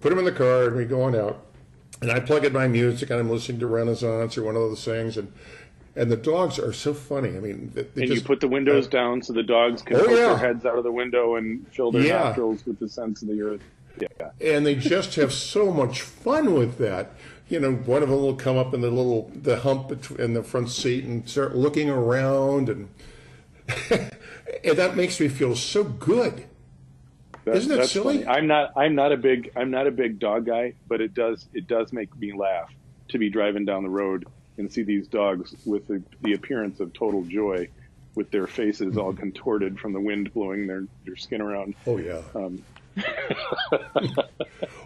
put 0.00 0.10
them 0.10 0.18
in 0.18 0.24
the 0.24 0.32
car, 0.32 0.64
and 0.64 0.76
we 0.76 0.84
go 0.84 1.02
on 1.02 1.14
out. 1.14 1.42
And 2.02 2.10
I 2.10 2.20
plug 2.20 2.44
in 2.44 2.52
my 2.52 2.68
music, 2.68 3.08
and 3.08 3.18
I'm 3.18 3.30
listening 3.30 3.60
to 3.60 3.66
Renaissance 3.66 4.36
or 4.36 4.42
one 4.42 4.54
of 4.54 4.60
those 4.60 4.84
things, 4.84 5.16
and 5.16 5.32
and 5.96 6.10
the 6.10 6.16
dogs 6.16 6.58
are 6.58 6.74
so 6.74 6.92
funny. 6.92 7.30
I 7.30 7.40
mean, 7.40 7.72
they, 7.74 7.82
they 7.82 8.02
and 8.02 8.10
just, 8.10 8.22
you 8.22 8.26
put 8.26 8.40
the 8.40 8.48
windows 8.48 8.86
uh, 8.86 8.90
down 8.90 9.22
so 9.22 9.32
the 9.32 9.42
dogs 9.42 9.80
can 9.82 9.96
oh, 9.96 10.00
poke 10.00 10.10
yeah. 10.10 10.16
their 10.16 10.36
heads 10.36 10.66
out 10.66 10.76
of 10.76 10.84
the 10.84 10.92
window 10.92 11.36
and 11.36 11.66
fill 11.72 11.90
their 11.90 12.02
yeah. 12.02 12.18
nostrils 12.18 12.64
with 12.66 12.78
the 12.78 12.88
scents 12.88 13.22
of 13.22 13.28
the 13.28 13.40
earth. 13.40 13.62
Yeah, 13.98 14.30
and 14.42 14.66
they 14.66 14.74
just 14.74 15.14
have 15.14 15.32
so 15.32 15.72
much 15.72 16.02
fun 16.02 16.52
with 16.52 16.76
that. 16.78 17.12
You 17.48 17.60
know, 17.60 17.72
one 17.72 18.02
of 18.02 18.10
them 18.10 18.20
will 18.20 18.34
come 18.34 18.58
up 18.58 18.74
in 18.74 18.82
the 18.82 18.90
little 18.90 19.30
the 19.34 19.60
hump 19.60 20.10
in 20.18 20.34
the 20.34 20.42
front 20.42 20.68
seat 20.68 21.04
and 21.04 21.26
start 21.26 21.56
looking 21.56 21.88
around, 21.88 22.68
and 22.68 22.88
and 23.90 24.76
that 24.76 24.96
makes 24.96 25.18
me 25.18 25.28
feel 25.28 25.56
so 25.56 25.82
good. 25.82 26.44
That, 27.46 27.56
Isn't 27.56 27.74
that 27.74 27.88
silly? 27.88 28.24
Funny. 28.24 28.38
I'm 28.38 28.46
not. 28.46 28.72
I'm 28.76 28.94
not 28.94 29.12
a 29.12 29.16
big. 29.16 29.50
I'm 29.56 29.70
not 29.70 29.86
a 29.86 29.90
big 29.90 30.18
dog 30.18 30.44
guy, 30.44 30.74
but 30.88 31.00
it 31.00 31.14
does. 31.14 31.48
It 31.54 31.66
does 31.66 31.90
make 31.90 32.14
me 32.18 32.34
laugh 32.34 32.70
to 33.08 33.18
be 33.18 33.30
driving 33.30 33.64
down 33.64 33.82
the 33.82 33.88
road 33.88 34.26
and 34.58 34.72
see 34.72 34.82
these 34.82 35.08
dogs 35.08 35.54
with 35.64 35.86
the, 35.86 36.02
the 36.22 36.34
appearance 36.34 36.80
of 36.80 36.92
total 36.92 37.22
joy, 37.22 37.68
with 38.14 38.30
their 38.30 38.46
faces 38.46 38.96
all 38.96 39.12
contorted 39.12 39.78
from 39.78 39.92
the 39.92 40.00
wind 40.00 40.32
blowing 40.32 40.66
their, 40.66 40.84
their 41.04 41.16
skin 41.16 41.40
around. 41.40 41.74
Oh 41.86 41.98
yeah. 41.98 42.22
Um, 42.34 42.62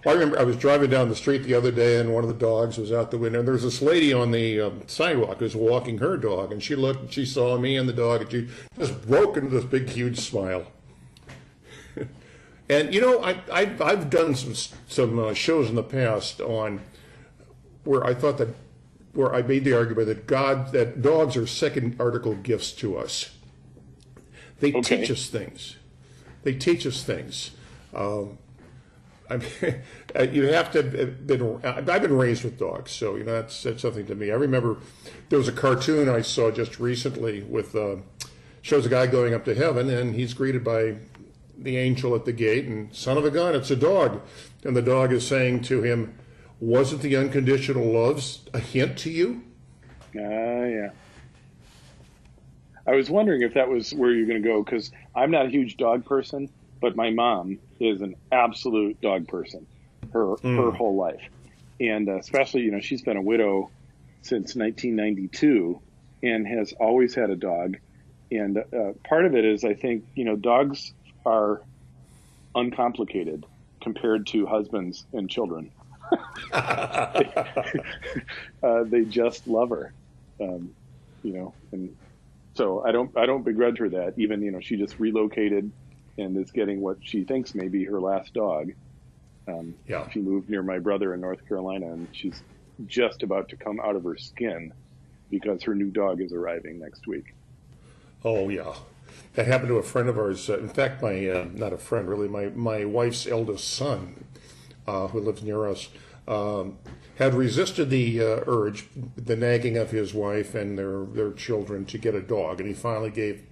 I 0.06 0.12
remember 0.12 0.38
I 0.38 0.42
was 0.42 0.56
driving 0.56 0.90
down 0.90 1.08
the 1.08 1.16
street 1.16 1.44
the 1.44 1.54
other 1.54 1.70
day, 1.70 2.00
and 2.00 2.12
one 2.12 2.24
of 2.24 2.28
the 2.28 2.34
dogs 2.34 2.78
was 2.78 2.90
out 2.90 3.10
the 3.10 3.18
window. 3.18 3.38
And 3.38 3.46
there 3.46 3.52
was 3.52 3.62
this 3.62 3.80
lady 3.80 4.12
on 4.12 4.32
the 4.32 4.60
um, 4.60 4.82
sidewalk 4.86 5.38
who 5.38 5.44
was 5.44 5.54
walking 5.54 5.98
her 5.98 6.16
dog, 6.16 6.52
and 6.52 6.62
she 6.62 6.74
looked, 6.74 7.00
and 7.00 7.12
she 7.12 7.24
saw 7.24 7.58
me 7.58 7.76
and 7.76 7.88
the 7.88 7.92
dog, 7.92 8.22
and 8.22 8.30
she 8.30 8.48
just 8.78 9.06
broke 9.06 9.36
into 9.36 9.50
this 9.50 9.64
big, 9.64 9.88
huge 9.88 10.18
smile. 10.18 10.66
and 12.68 12.92
you 12.92 13.00
know, 13.00 13.22
I, 13.22 13.42
I 13.52 13.76
I've 13.80 14.10
done 14.10 14.34
some 14.34 14.54
some 14.88 15.18
uh, 15.18 15.34
shows 15.34 15.68
in 15.68 15.76
the 15.76 15.82
past 15.82 16.40
on 16.40 16.80
where 17.84 18.04
I 18.04 18.14
thought 18.14 18.38
that 18.38 18.48
where 19.12 19.34
I 19.34 19.42
made 19.42 19.64
the 19.64 19.76
argument 19.76 20.08
that 20.08 20.26
God, 20.26 20.72
that 20.72 21.02
dogs 21.02 21.36
are 21.36 21.46
second 21.46 21.96
article 22.00 22.34
gifts 22.34 22.72
to 22.72 22.96
us. 22.96 23.30
They 24.60 24.72
okay. 24.72 24.98
teach 24.98 25.10
us 25.10 25.26
things. 25.26 25.76
They 26.42 26.54
teach 26.54 26.86
us 26.86 27.02
things. 27.02 27.50
Um, 27.94 28.38
I 29.28 29.38
mean, 29.38 29.82
you 30.32 30.48
have 30.48 30.70
to 30.72 30.82
have 30.82 31.26
been. 31.26 31.60
I've 31.64 32.02
been 32.02 32.16
raised 32.16 32.44
with 32.44 32.58
dogs, 32.58 32.92
so 32.92 33.16
you 33.16 33.24
know 33.24 33.32
that's 33.32 33.62
that's 33.62 33.82
something 33.82 34.06
to 34.06 34.14
me. 34.14 34.30
I 34.30 34.34
remember 34.34 34.76
there 35.28 35.38
was 35.38 35.48
a 35.48 35.52
cartoon 35.52 36.08
I 36.08 36.22
saw 36.22 36.50
just 36.50 36.78
recently 36.78 37.42
with 37.42 37.74
uh, 37.74 37.96
shows 38.62 38.86
a 38.86 38.88
guy 38.88 39.06
going 39.06 39.34
up 39.34 39.44
to 39.46 39.54
heaven, 39.54 39.88
and 39.88 40.14
he's 40.14 40.34
greeted 40.34 40.64
by 40.64 40.96
the 41.56 41.76
angel 41.76 42.14
at 42.14 42.24
the 42.24 42.32
gate, 42.32 42.66
and 42.66 42.94
son 42.94 43.18
of 43.18 43.24
a 43.24 43.30
gun, 43.30 43.54
it's 43.54 43.70
a 43.70 43.76
dog, 43.76 44.20
and 44.64 44.74
the 44.74 44.82
dog 44.82 45.12
is 45.12 45.26
saying 45.26 45.62
to 45.62 45.82
him, 45.82 46.14
wasn't 46.60 47.02
the 47.02 47.16
unconditional 47.16 47.90
loves 47.90 48.40
a 48.52 48.60
hint 48.60 48.98
to 48.98 49.10
you? 49.10 49.42
Ah, 50.16 50.20
uh, 50.20 50.64
yeah. 50.66 50.90
I 52.86 52.94
was 52.94 53.10
wondering 53.10 53.42
if 53.42 53.54
that 53.54 53.68
was 53.68 53.92
where 53.94 54.10
you're 54.10 54.26
going 54.26 54.42
to 54.42 54.48
go 54.48 54.62
because 54.62 54.90
I'm 55.14 55.30
not 55.30 55.46
a 55.46 55.48
huge 55.48 55.76
dog 55.76 56.04
person, 56.04 56.48
but 56.80 56.96
my 56.96 57.10
mom 57.10 57.58
is 57.78 58.00
an 58.00 58.16
absolute 58.32 59.00
dog 59.00 59.28
person, 59.28 59.66
her 60.12 60.24
mm. 60.24 60.56
her 60.56 60.70
whole 60.72 60.96
life, 60.96 61.22
and 61.78 62.08
uh, 62.08 62.16
especially 62.18 62.62
you 62.62 62.70
know 62.70 62.80
she's 62.80 63.02
been 63.02 63.16
a 63.16 63.22
widow 63.22 63.70
since 64.22 64.54
1992 64.54 65.80
and 66.22 66.46
has 66.46 66.72
always 66.80 67.14
had 67.14 67.30
a 67.30 67.36
dog, 67.36 67.78
and 68.30 68.58
uh, 68.58 68.92
part 69.04 69.24
of 69.24 69.34
it 69.34 69.44
is 69.44 69.64
I 69.64 69.74
think 69.74 70.04
you 70.14 70.24
know 70.24 70.36
dogs 70.36 70.92
are 71.24 71.62
uncomplicated 72.54 73.46
compared 73.80 74.26
to 74.28 74.46
husbands 74.46 75.06
and 75.12 75.30
children. 75.30 75.70
uh, 76.52 77.22
they 78.84 79.04
just 79.04 79.46
love 79.46 79.70
her, 79.70 79.92
um, 80.40 80.74
you 81.22 81.32
know, 81.32 81.54
and 81.72 81.94
so 82.54 82.82
I 82.84 82.92
don't 82.92 83.16
I 83.16 83.26
don't 83.26 83.44
begrudge 83.44 83.78
her 83.78 83.88
that. 83.90 84.14
Even 84.16 84.42
you 84.42 84.50
know 84.50 84.60
she 84.60 84.76
just 84.76 84.98
relocated 84.98 85.70
and 86.18 86.36
is 86.36 86.50
getting 86.50 86.80
what 86.80 86.98
she 87.00 87.24
thinks 87.24 87.54
may 87.54 87.68
be 87.68 87.84
her 87.84 88.00
last 88.00 88.34
dog. 88.34 88.72
Um, 89.48 89.74
yeah. 89.86 90.08
She 90.10 90.20
moved 90.20 90.50
near 90.50 90.62
my 90.62 90.78
brother 90.78 91.14
in 91.14 91.20
North 91.20 91.46
Carolina, 91.48 91.92
and 91.92 92.08
she's 92.12 92.42
just 92.86 93.22
about 93.22 93.48
to 93.48 93.56
come 93.56 93.80
out 93.80 93.96
of 93.96 94.04
her 94.04 94.16
skin 94.16 94.72
because 95.30 95.62
her 95.62 95.74
new 95.74 95.90
dog 95.90 96.20
is 96.20 96.32
arriving 96.32 96.80
next 96.80 97.06
week. 97.06 97.34
Oh 98.24 98.48
yeah, 98.48 98.74
that 99.34 99.46
happened 99.46 99.68
to 99.68 99.76
a 99.76 99.82
friend 99.82 100.08
of 100.08 100.18
ours. 100.18 100.50
Uh, 100.50 100.58
in 100.58 100.68
fact, 100.68 101.02
my 101.02 101.28
uh, 101.28 101.46
not 101.52 101.72
a 101.72 101.78
friend 101.78 102.08
really, 102.08 102.28
my 102.28 102.48
my 102.48 102.84
wife's 102.84 103.26
eldest 103.26 103.68
son 103.68 104.24
uh, 104.90 105.08
who 105.08 105.20
lives 105.20 105.42
near 105.42 105.66
us, 105.68 105.88
um, 106.26 106.78
had 107.16 107.34
resisted 107.34 107.90
the 107.90 108.20
uh, 108.20 108.40
urge, 108.46 108.86
the 109.16 109.36
nagging 109.36 109.76
of 109.76 109.90
his 109.90 110.12
wife 110.12 110.54
and 110.54 110.76
their, 110.76 111.04
their 111.04 111.32
children 111.32 111.84
to 111.86 111.98
get 111.98 112.14
a 112.14 112.20
dog, 112.20 112.60
and 112.60 112.68
he 112.68 112.74
finally 112.74 113.10
gave 113.10 113.42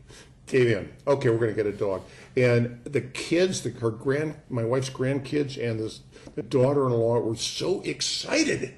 gave 0.46 0.66
in. 0.66 0.90
Okay, 1.06 1.28
we're 1.28 1.36
going 1.36 1.54
to 1.54 1.62
get 1.62 1.66
a 1.66 1.76
dog. 1.76 2.02
And 2.34 2.82
the 2.84 3.02
kids, 3.02 3.60
the, 3.62 3.70
her 3.70 3.90
grand, 3.90 4.36
my 4.48 4.64
wife's 4.64 4.88
grandkids, 4.88 5.62
and 5.62 5.78
this 5.78 6.00
the 6.34 6.42
daughter-in-law 6.42 7.20
were 7.20 7.36
so 7.36 7.82
excited 7.82 8.74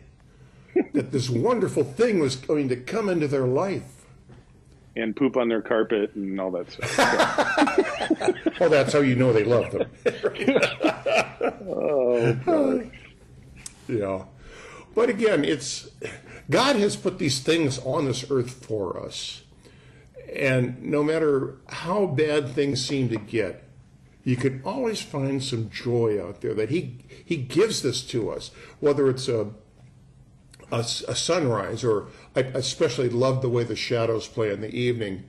that 0.93 1.13
this 1.13 1.31
wonderful 1.31 1.85
thing 1.85 2.19
was 2.19 2.37
going 2.37 2.69
to 2.69 2.77
come 2.77 3.09
into 3.09 3.29
their 3.29 3.47
life. 3.47 4.05
And 4.97 5.15
poop 5.15 5.37
on 5.37 5.49
their 5.49 5.63
carpet 5.63 6.15
and 6.15 6.41
all 6.41 6.51
that 6.51 6.71
stuff. 6.71 8.37
Oh, 8.63 8.69
that's 8.69 8.93
how 8.93 9.01
you 9.01 9.17
know 9.17 9.33
they 9.33 9.45
love 9.45 9.71
them. 9.71 9.91
oh. 12.47 12.91
Yeah. 13.89 14.25
But 14.95 15.09
again, 15.09 15.45
it's 15.45 15.91
God 16.49 16.77
has 16.77 16.97
put 16.97 17.19
these 17.19 17.41
things 17.41 17.79
on 17.81 18.05
this 18.05 18.31
earth 18.31 18.65
for 18.65 19.03
us. 19.05 19.43
And 20.35 20.83
no 20.83 21.03
matter 21.03 21.57
how 21.69 22.07
bad 22.07 22.51
things 22.51 22.85
seem 22.85 23.09
to 23.09 23.17
get, 23.17 23.65
you 24.23 24.37
can 24.37 24.63
always 24.65 25.01
find 25.01 25.43
some 25.43 25.71
joy 25.71 26.23
out 26.23 26.41
there 26.41 26.55
that 26.55 26.71
he 26.71 26.99
he 27.25 27.37
gives 27.37 27.83
this 27.83 28.03
to 28.09 28.31
us, 28.31 28.51
whether 28.81 29.09
it's 29.09 29.29
a 29.29 29.49
a, 30.71 30.79
a 30.79 31.15
sunrise 31.15 31.83
or 31.83 32.07
I 32.37 32.41
especially 32.41 33.09
love 33.09 33.43
the 33.43 33.49
way 33.49 33.65
the 33.65 33.77
shadows 33.77 34.29
play 34.29 34.53
in 34.53 34.61
the 34.61 34.75
evening 34.75 35.29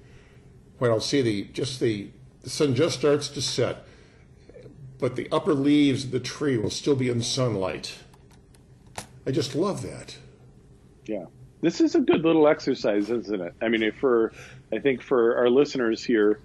when 0.78 0.92
I'll 0.92 1.00
see 1.00 1.22
the 1.22 1.44
just 1.46 1.80
the 1.80 2.10
the 2.42 2.50
sun 2.50 2.74
just 2.74 2.98
starts 3.00 3.30
to 3.30 3.42
set, 3.42 3.86
but 5.02 5.16
the 5.18 5.28
upper 5.32 5.54
leaves 5.54 6.06
of 6.06 6.12
the 6.12 6.20
tree 6.20 6.58
will 6.58 6.70
still 6.70 6.96
be 6.96 7.10
in 7.10 7.22
sunlight. 7.22 7.98
I 9.26 9.32
just 9.32 9.56
love 9.56 9.82
that. 9.82 10.16
Yeah. 11.06 11.26
This 11.62 11.82
is 11.82 11.96
a 11.96 12.00
good 12.00 12.22
little 12.22 12.48
exercise, 12.48 13.10
isn't 13.10 13.42
it? 13.42 13.54
I 13.62 13.68
mean, 13.68 13.92
for 14.00 14.32
I 14.72 14.80
think 14.80 15.02
for 15.02 15.38
our 15.38 15.50
listeners 15.50 16.04
here, 16.04 16.40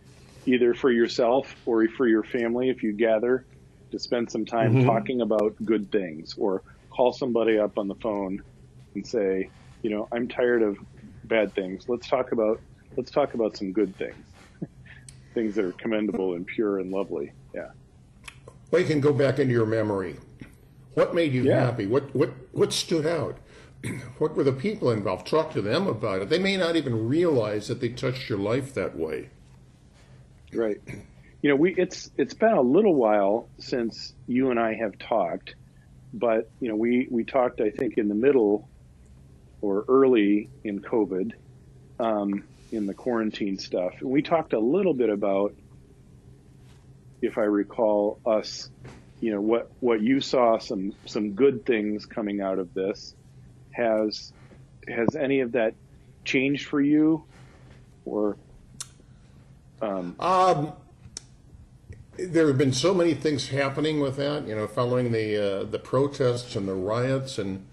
either 0.47 0.75
for 0.75 0.91
yourself 0.91 1.55
or 1.67 1.87
for 1.89 2.09
your 2.09 2.23
family, 2.23 2.71
if 2.71 2.83
you 2.83 2.93
gather 2.93 3.45
to 3.93 3.99
spend 3.99 4.31
some 4.31 4.45
time 4.45 4.75
mm-hmm. 4.75 4.87
talking 4.87 5.21
about 5.21 5.55
good 5.65 5.93
things, 5.93 6.35
or 6.37 6.63
call 6.91 7.13
somebody 7.13 7.59
up 7.59 7.79
on 7.79 7.89
the 7.89 7.95
phone 7.97 8.43
and 8.95 9.07
say, 9.07 9.49
you 9.83 9.91
know, 9.91 10.09
I'm 10.13 10.29
tired 10.29 10.63
of 10.63 10.79
bad 11.25 11.55
things. 11.55 11.89
Let's 11.89 12.09
talk 12.09 12.33
about 12.33 12.61
let's 12.97 13.11
talk 13.11 13.35
about 13.35 13.57
some 13.57 13.73
good 13.73 13.95
things, 13.97 14.25
things 15.35 15.55
that 15.57 15.65
are 15.65 15.73
commendable 15.73 16.35
and 16.35 16.47
pure 16.47 16.79
and 16.79 16.91
lovely. 16.91 17.33
Yeah. 18.67 18.73
Well, 18.73 18.83
you 18.83 18.89
can 18.89 19.01
go 19.01 19.13
back 19.13 19.39
into 19.39 19.53
your 19.53 19.67
memory. 19.67 20.17
What 20.95 21.15
made 21.15 21.33
you 21.33 21.43
yeah. 21.43 21.65
happy? 21.65 21.87
What 21.87 22.15
what 22.15 22.33
what 22.53 22.73
stood 22.73 23.07
out? 23.07 23.39
what 24.19 24.35
were 24.35 24.45
the 24.45 24.53
people 24.53 24.91
involved? 24.91 25.27
Talk 25.27 25.53
to 25.53 25.63
them 25.63 25.87
about 25.87 26.23
it. 26.23 26.31
They 26.31 26.39
may 26.39 26.57
not 26.57 26.77
even 26.77 27.09
realize 27.09 27.69
that 27.69 27.81
they 27.81 27.91
touched 27.91 28.29
your 28.29 28.39
life 28.39 28.75
that 28.75 28.97
way. 28.97 29.29
Right. 30.53 30.81
You 31.43 31.51
know, 31.51 31.57
we 31.57 31.75
it's 31.75 32.11
it's 32.17 32.35
been 32.35 32.53
a 32.53 32.63
little 32.63 32.95
while 32.95 33.49
since 33.59 34.15
you 34.27 34.51
and 34.51 34.59
I 34.59 34.75
have 34.75 34.99
talked, 34.99 35.55
but 36.15 36.51
you 36.61 36.69
know, 36.69 36.77
we 36.77 37.09
we 37.11 37.25
talked 37.25 37.61
I 37.61 37.71
think 37.71 37.99
in 37.99 38.09
the 38.09 38.15
middle 38.15 38.69
or 39.61 39.85
early 39.89 40.49
in 40.65 40.81
COVID, 40.81 41.33
um, 41.99 42.45
in 42.73 42.87
the 42.87 42.95
quarantine 42.95 43.59
stuff, 43.59 43.95
and 44.01 44.11
we 44.11 44.23
talked 44.23 44.53
a 44.53 44.59
little 44.59 44.95
bit 44.95 45.11
about, 45.11 45.55
if 47.23 47.39
I 47.39 47.43
recall, 47.43 48.21
us, 48.27 48.71
you 49.21 49.33
know, 49.33 49.41
what 49.41 49.71
what 49.81 50.01
you 50.03 50.21
saw 50.21 50.59
some 50.59 50.93
some 51.07 51.33
good 51.33 51.65
things 51.65 52.07
coming 52.07 52.41
out 52.41 52.59
of 52.59 52.73
this, 52.75 53.15
has 53.73 54.33
has 54.89 55.17
any 55.17 55.41
of 55.41 55.53
that 55.53 55.75
changed 56.25 56.69
for 56.69 56.81
you, 56.81 57.25
or? 58.05 58.37
Um, 59.83 60.17
um, 60.21 60.73
there 62.19 62.47
have 62.47 62.57
been 62.57 62.73
so 62.73 62.95
many 62.95 63.15
things 63.15 63.49
happening 63.49 64.01
with 64.01 64.17
that. 64.17 64.47
You 64.47 64.55
know, 64.55 64.67
following 64.67 65.13
the 65.13 65.37
uh, 65.37 65.65
the 65.65 65.79
protests 65.79 66.57
and 66.57 66.67
the 66.67 66.75
riots 66.75 67.39
and 67.39 67.67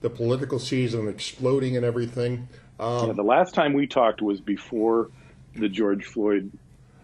the 0.00 0.10
political 0.10 0.58
season 0.58 1.08
exploding 1.08 1.76
and 1.76 1.84
everything. 1.84 2.48
Um, 2.78 3.08
yeah, 3.08 3.12
the 3.12 3.22
last 3.22 3.54
time 3.54 3.74
we 3.74 3.86
talked 3.86 4.22
was 4.22 4.40
before 4.40 5.10
the 5.54 5.68
George 5.68 6.06
Floyd 6.06 6.50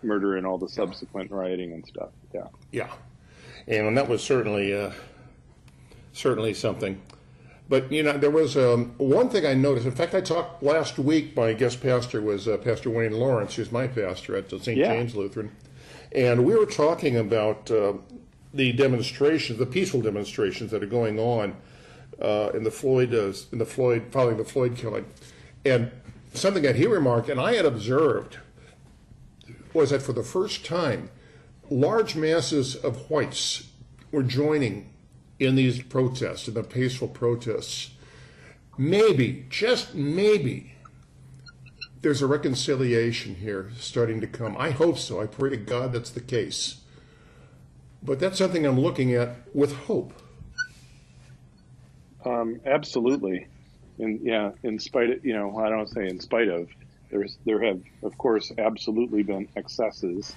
murder 0.03 0.37
and 0.37 0.47
all 0.47 0.59
the 0.59 0.69
subsequent 0.69 1.31
rioting 1.31 1.73
and 1.73 1.87
stuff. 1.87 2.11
Yeah. 2.33 2.47
Yeah, 2.73 2.89
and 3.67 3.97
that 3.97 4.09
was 4.09 4.23
certainly 4.23 4.73
uh, 4.73 4.93
certainly 6.13 6.55
something. 6.55 7.01
But 7.69 7.91
you 7.91 8.03
know, 8.03 8.17
there 8.17 8.31
was 8.31 8.57
um, 8.57 8.95
one 8.99 9.29
thing 9.29 9.45
I 9.45 9.55
noticed. 9.55 9.87
In 9.87 9.93
fact, 9.93 10.15
I 10.15 10.21
talked 10.21 10.63
last 10.63 10.99
week. 10.99 11.37
My 11.37 11.53
guest 11.53 11.83
pastor 11.83 12.21
was 12.21 12.47
uh, 12.47 12.59
Pastor 12.59 12.91
Wayne 12.91 13.13
Lawrence, 13.13 13.57
who's 13.57 13.73
my 13.73 13.89
pastor 13.89 14.37
at 14.37 14.51
St. 14.51 14.79
Yeah. 14.79 14.95
James 14.95 15.17
Lutheran, 15.17 15.51
and 16.13 16.45
we 16.45 16.55
were 16.55 16.67
talking 16.67 17.17
about 17.17 17.71
uh, 17.71 17.95
the 18.55 18.73
demonstrations, 18.73 19.59
the 19.59 19.67
peaceful 19.67 20.01
demonstrations 20.01 20.71
that 20.71 20.83
are 20.83 20.87
going 20.87 21.19
on 21.19 21.57
uh, 22.21 22.51
in 22.55 22.63
the 22.63 22.71
Floyd, 22.71 23.13
uh, 23.13 23.33
in 23.51 23.59
the 23.59 23.67
Floyd, 23.67 24.07
following 24.11 24.37
the 24.37 24.45
Floyd 24.45 24.77
killing, 24.77 25.07
and 25.65 25.91
something 26.35 26.63
that 26.63 26.77
he 26.77 26.87
remarked, 26.87 27.29
and 27.29 27.41
I 27.41 27.55
had 27.55 27.65
observed, 27.65 28.39
was 29.77 29.91
that 29.91 30.03
for 30.03 30.13
the 30.13 30.23
first 30.23 30.65
time, 30.65 31.11
large 31.71 32.17
masses 32.17 32.75
of 32.75 33.11
whites 33.11 33.69
were 34.11 34.23
joining 34.23 34.91
in 35.39 35.55
these 35.55 35.83
protests, 35.83 36.49
in 36.49 36.55
the 36.55 36.63
peaceful 36.63 37.09
protests, 37.09 37.91
maybe, 38.79 39.47
just 39.51 39.95
maybe, 39.95 40.73
there's 42.01 42.23
a 42.23 42.27
reconciliation 42.27 43.35
here 43.35 43.71
starting 43.79 44.21
to 44.21 44.27
come. 44.27 44.57
I 44.59 44.71
hope 44.71 44.97
so. 44.97 45.21
I 45.21 45.27
pray 45.27 45.51
to 45.51 45.57
God 45.57 45.93
that's 45.93 46.11
the 46.11 46.21
case. 46.21 46.81
But 48.03 48.19
that's 48.19 48.39
something 48.39 48.65
I'm 48.65 48.81
looking 48.81 49.13
at 49.13 49.37
with 49.53 49.75
hope. 49.75 50.13
Um, 52.25 52.61
absolutely. 52.65 53.49
And 53.99 54.21
yeah, 54.23 54.53
in 54.63 54.79
spite 54.79 55.11
of, 55.11 55.25
you 55.25 55.35
know, 55.35 55.59
I 55.59 55.69
don't 55.69 55.89
say 55.89 56.07
in 56.09 56.21
spite 56.21 56.49
of, 56.49 56.69
there's, 57.11 57.39
there 57.45 57.63
have, 57.63 57.81
of 58.03 58.17
course, 58.19 58.53
absolutely 58.59 59.23
been 59.23 59.49
excesses 59.57 60.35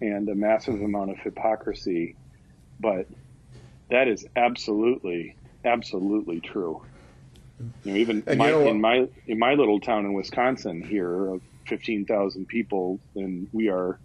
and 0.00 0.28
a 0.28 0.34
massive 0.34 0.80
amount 0.80 1.10
of 1.10 1.18
hypocrisy. 1.18 2.16
But 2.80 3.06
that 3.90 4.08
is 4.08 4.26
absolutely, 4.36 5.36
absolutely 5.64 6.40
true. 6.40 6.82
You 7.84 7.92
know, 7.92 7.98
even 7.98 8.22
my, 8.26 8.32
you 8.32 8.52
know, 8.52 8.68
in 8.68 8.80
my 8.80 9.08
in 9.26 9.38
my 9.38 9.54
little 9.54 9.80
town 9.80 10.04
in 10.04 10.12
Wisconsin 10.12 10.80
here 10.80 11.34
of 11.34 11.40
fifteen 11.66 12.04
thousand 12.04 12.46
people, 12.46 13.00
and 13.16 13.48
we 13.52 13.68
are 13.68 13.98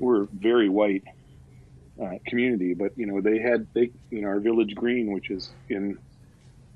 we're 0.00 0.26
very 0.32 0.68
white 0.68 1.04
uh, 2.02 2.18
community, 2.26 2.74
but 2.74 2.92
you 2.96 3.06
know 3.06 3.20
they 3.20 3.38
had 3.38 3.66
they 3.72 3.90
you 4.10 4.22
know 4.22 4.28
our 4.28 4.40
village 4.40 4.74
green, 4.74 5.12
which 5.12 5.30
is 5.30 5.50
in 5.68 5.98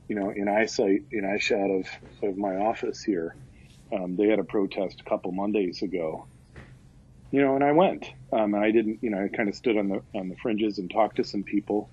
you 0.08 0.14
know 0.14 0.30
in 0.30 0.48
eyesight 0.48 1.02
in 1.10 1.24
eyeshot 1.24 1.80
of 1.80 1.88
of 2.28 2.36
my 2.36 2.56
office 2.56 3.02
here. 3.02 3.34
Um, 3.92 4.16
they 4.16 4.28
had 4.28 4.38
a 4.38 4.44
protest 4.44 5.00
a 5.00 5.04
couple 5.04 5.32
Mondays 5.32 5.82
ago, 5.82 6.26
you 7.30 7.42
know, 7.42 7.54
and 7.54 7.64
I 7.64 7.72
went. 7.72 8.06
Um, 8.32 8.54
and 8.54 8.64
I 8.64 8.70
didn't, 8.70 9.00
you 9.02 9.10
know, 9.10 9.22
I 9.22 9.28
kind 9.28 9.48
of 9.48 9.54
stood 9.54 9.76
on 9.76 9.88
the 9.88 10.02
on 10.14 10.28
the 10.28 10.36
fringes 10.36 10.78
and 10.78 10.90
talked 10.90 11.16
to 11.16 11.24
some 11.24 11.42
people 11.42 11.90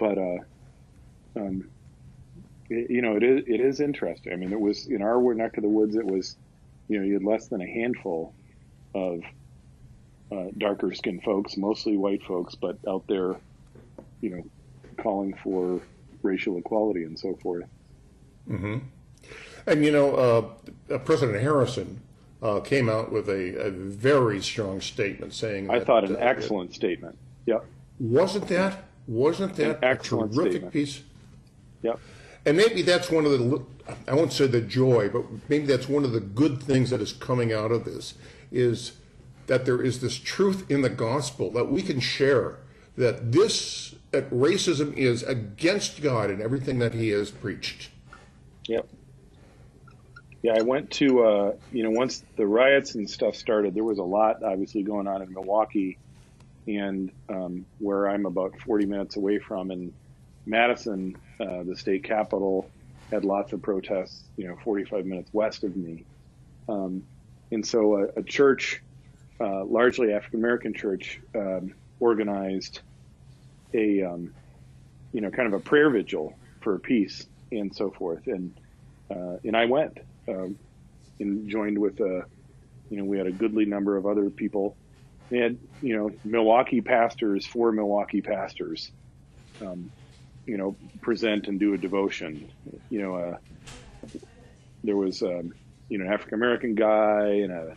but 0.00 0.18
uh, 0.18 0.38
um, 1.36 1.68
it, 2.68 2.90
you 2.90 3.02
know, 3.02 3.16
it 3.16 3.22
is 3.22 3.44
it 3.46 3.60
is 3.60 3.78
interesting. 3.78 4.32
I 4.32 4.36
mean, 4.36 4.50
it 4.50 4.58
was 4.58 4.86
in 4.86 5.02
our 5.02 5.34
neck 5.34 5.56
of 5.58 5.62
the 5.62 5.68
woods. 5.68 5.94
It 5.94 6.06
was, 6.06 6.36
you 6.88 6.98
know, 6.98 7.04
you 7.04 7.12
had 7.12 7.22
less 7.22 7.46
than 7.46 7.60
a 7.60 7.66
handful 7.66 8.34
of 8.94 9.20
uh, 10.32 10.46
darker 10.58 10.92
skinned 10.94 11.22
folks, 11.22 11.56
mostly 11.56 11.96
white 11.96 12.22
folks, 12.24 12.54
but 12.54 12.78
out 12.88 13.04
there, 13.06 13.36
you 14.22 14.30
know, 14.30 14.42
calling 15.00 15.34
for 15.44 15.80
racial 16.22 16.56
equality 16.56 17.04
and 17.04 17.18
so 17.18 17.38
forth. 17.42 17.66
Mm-hmm. 18.48 18.78
And 19.66 19.84
you 19.84 19.92
know, 19.92 20.56
uh, 20.90 20.98
President 20.98 21.40
Harrison 21.40 22.00
uh, 22.42 22.60
came 22.60 22.88
out 22.88 23.12
with 23.12 23.28
a, 23.28 23.66
a, 23.66 23.70
very 23.70 24.40
strong 24.40 24.80
statement 24.80 25.34
saying. 25.34 25.70
I 25.70 25.80
thought 25.80 26.04
an 26.04 26.16
uh, 26.16 26.20
excellent 26.20 26.74
statement. 26.74 27.18
Yep. 27.46 27.64
Wasn't 27.98 28.48
that? 28.48 28.84
Wasn't 29.06 29.56
that 29.56 29.78
a 29.82 29.96
terrific 29.96 30.52
statement. 30.52 30.72
piece? 30.72 31.02
Yep. 31.82 31.98
And 32.46 32.56
maybe 32.56 32.82
that's 32.82 33.10
one 33.10 33.26
of 33.26 33.32
the, 33.32 33.62
I 34.08 34.14
won't 34.14 34.32
say 34.32 34.46
the 34.46 34.62
joy, 34.62 35.10
but 35.10 35.24
maybe 35.48 35.66
that's 35.66 35.88
one 35.88 36.04
of 36.04 36.12
the 36.12 36.20
good 36.20 36.62
things 36.62 36.90
that 36.90 37.00
is 37.02 37.12
coming 37.12 37.52
out 37.52 37.70
of 37.70 37.84
this 37.84 38.14
is 38.50 38.92
that 39.46 39.66
there 39.66 39.82
is 39.82 40.00
this 40.00 40.16
truth 40.16 40.70
in 40.70 40.80
the 40.80 40.88
gospel 40.88 41.50
that 41.50 41.70
we 41.70 41.82
can 41.82 42.00
share 42.00 42.58
that 42.96 43.32
this, 43.32 43.94
that 44.10 44.30
racism 44.30 44.96
is 44.96 45.22
against 45.22 46.00
God 46.02 46.30
and 46.30 46.40
everything 46.40 46.78
that 46.78 46.94
he 46.94 47.10
has 47.10 47.30
preached. 47.30 47.90
Yep. 48.66 48.88
Yeah, 50.42 50.54
I 50.56 50.62
went 50.62 50.90
to, 50.92 51.22
uh, 51.22 51.52
you 51.70 51.82
know, 51.82 51.90
once 51.90 52.24
the 52.36 52.46
riots 52.46 52.94
and 52.94 53.08
stuff 53.08 53.36
started, 53.36 53.74
there 53.74 53.84
was 53.84 53.98
a 53.98 54.04
lot 54.04 54.42
obviously 54.42 54.82
going 54.82 55.06
on 55.06 55.20
in 55.22 55.32
Milwaukee 55.32 55.98
and 56.66 57.10
um, 57.28 57.66
where 57.78 58.08
I'm 58.08 58.26
about 58.26 58.58
40 58.64 58.86
minutes 58.86 59.16
away 59.16 59.38
from, 59.38 59.70
and 59.70 59.92
Madison, 60.46 61.16
uh, 61.40 61.62
the 61.64 61.76
state 61.76 62.04
capital, 62.04 62.70
had 63.10 63.24
lots 63.24 63.52
of 63.52 63.62
protests. 63.62 64.22
You 64.36 64.48
know, 64.48 64.56
45 64.62 65.04
minutes 65.04 65.30
west 65.32 65.64
of 65.64 65.76
me, 65.76 66.06
um, 66.68 67.02
and 67.50 67.66
so 67.66 67.96
a, 67.96 68.20
a 68.20 68.22
church, 68.22 68.82
uh, 69.40 69.64
largely 69.64 70.12
African 70.12 70.40
American 70.40 70.74
church, 70.74 71.20
um, 71.34 71.74
organized 71.98 72.80
a 73.74 74.02
um, 74.02 74.34
you 75.12 75.20
know 75.20 75.30
kind 75.30 75.48
of 75.52 75.54
a 75.54 75.60
prayer 75.60 75.90
vigil 75.90 76.38
for 76.60 76.78
peace 76.78 77.26
and 77.50 77.74
so 77.74 77.90
forth, 77.90 78.26
and 78.26 78.54
uh, 79.10 79.36
and 79.44 79.56
I 79.56 79.64
went 79.64 79.98
um, 80.30 80.56
and 81.18 81.48
joined 81.48 81.78
with 81.78 82.00
a 82.00 82.24
you 82.88 82.96
know 82.96 83.04
we 83.04 83.18
had 83.18 83.26
a 83.26 83.32
goodly 83.32 83.64
number 83.64 83.96
of 83.96 84.06
other 84.06 84.30
people. 84.30 84.76
They 85.28 85.38
had 85.38 85.58
you 85.82 85.96
know 85.96 86.10
Milwaukee 86.24 86.80
pastors, 86.80 87.46
four 87.46 87.72
Milwaukee 87.72 88.20
pastors, 88.20 88.90
um, 89.60 89.90
you 90.46 90.56
know 90.56 90.76
present 91.00 91.48
and 91.48 91.58
do 91.60 91.74
a 91.74 91.78
devotion. 91.78 92.50
You 92.88 93.02
know, 93.02 93.14
uh, 93.14 93.36
there 94.82 94.96
was 94.96 95.22
um, 95.22 95.52
you 95.88 95.98
know 95.98 96.06
an 96.06 96.12
African 96.12 96.34
American 96.34 96.74
guy 96.74 97.26
and 97.26 97.52
a 97.52 97.76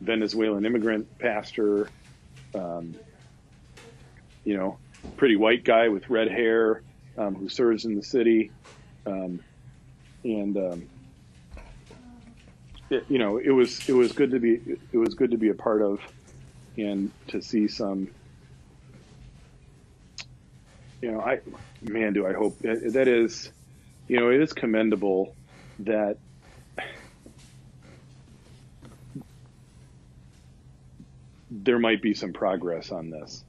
Venezuelan 0.00 0.64
immigrant 0.64 1.18
pastor. 1.18 1.88
Um, 2.54 2.94
you 4.44 4.56
know, 4.56 4.78
pretty 5.16 5.36
white 5.36 5.64
guy 5.64 5.88
with 5.88 6.10
red 6.10 6.28
hair 6.28 6.82
um, 7.16 7.34
who 7.34 7.48
serves 7.48 7.84
in 7.84 7.94
the 7.94 8.02
city, 8.02 8.50
um, 9.06 9.40
and 10.24 10.56
um, 10.56 10.88
it, 12.92 13.06
you 13.08 13.18
know, 13.18 13.38
it 13.38 13.50
was 13.50 13.82
it 13.88 13.92
was 13.94 14.12
good 14.12 14.32
to 14.32 14.40
be 14.40 14.58
it 14.92 14.98
was 14.98 15.14
good 15.14 15.32
to 15.32 15.38
be 15.38 15.50
a 15.50 15.54
part 15.54 15.82
of, 15.82 16.00
and 16.78 17.12
to 17.28 17.42
see 17.42 17.68
some. 17.68 18.08
You 21.02 21.12
know, 21.12 21.20
I 21.20 21.40
man, 21.82 22.14
do 22.14 22.26
I 22.26 22.34
hope 22.34 22.58
that, 22.62 22.92
that 22.94 23.08
is, 23.08 23.52
you 24.08 24.18
know, 24.20 24.30
it 24.30 24.40
is 24.42 24.52
commendable 24.52 25.36
that 25.80 26.18
there 31.50 31.78
might 31.78 32.02
be 32.02 32.14
some 32.14 32.32
progress 32.32 32.92
on 32.92 33.10
this 33.10 33.44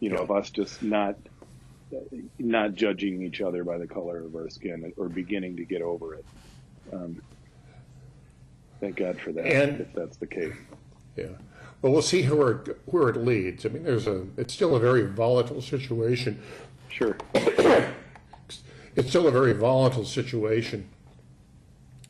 you 0.00 0.10
know, 0.10 0.18
Yeah. 0.18 0.22
of 0.22 0.30
us 0.30 0.50
just 0.50 0.82
not 0.82 1.16
not 2.38 2.74
judging 2.74 3.22
each 3.22 3.40
other 3.40 3.64
by 3.64 3.78
the 3.78 3.88
color 3.88 4.24
of 4.24 4.34
our 4.34 4.50
skin 4.50 4.92
or 4.96 5.08
beginning 5.08 5.56
to 5.56 5.66
get 5.66 5.82
over 5.82 6.14
it. 6.16 6.26
Um, 6.92 7.20
thank 8.80 8.96
God 8.96 9.20
for 9.20 9.32
that. 9.32 9.46
And- 9.46 9.80
if 9.80 9.92
that's 9.94 10.16
the 10.16 10.26
case, 10.26 10.54
Yeah. 11.16 11.26
Well, 11.82 11.92
we'll 11.92 12.02
see 12.02 12.24
where 12.24 12.52
it, 12.52 12.80
where 12.86 13.08
it 13.10 13.16
leads. 13.16 13.64
I 13.66 13.68
mean, 13.68 13.84
there's 13.84 14.06
a, 14.06 14.26
it's 14.36 14.52
still 14.54 14.74
a 14.74 14.80
very 14.80 15.06
volatile 15.06 15.62
situation. 15.62 16.40
sure. 16.88 17.16
It's 18.96 19.10
still 19.10 19.28
a 19.28 19.30
very 19.30 19.52
volatile 19.52 20.06
situation. 20.06 20.88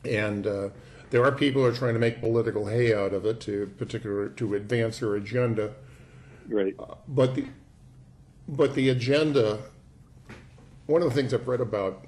And 0.05 0.47
uh, 0.47 0.69
there 1.09 1.21
are 1.25 1.33
people 1.33 1.61
who 1.61 1.67
are 1.67 1.73
trying 1.73 1.95
to 1.95 1.99
make 1.99 2.21
political 2.21 2.65
hay 2.67 2.93
out 2.93 3.13
of 3.13 3.25
it 3.25 3.41
to 3.41 3.67
particular 3.77 4.29
to 4.29 4.55
advance 4.55 4.99
their 4.99 5.15
agenda. 5.15 5.73
Right. 6.47 6.73
But 7.09 7.35
the, 7.35 7.45
but 8.47 8.73
the 8.73 8.87
agenda, 8.87 9.59
one 10.85 11.01
of 11.01 11.09
the 11.09 11.13
things 11.13 11.33
I've 11.33 11.45
read 11.45 11.59
about 11.59 12.05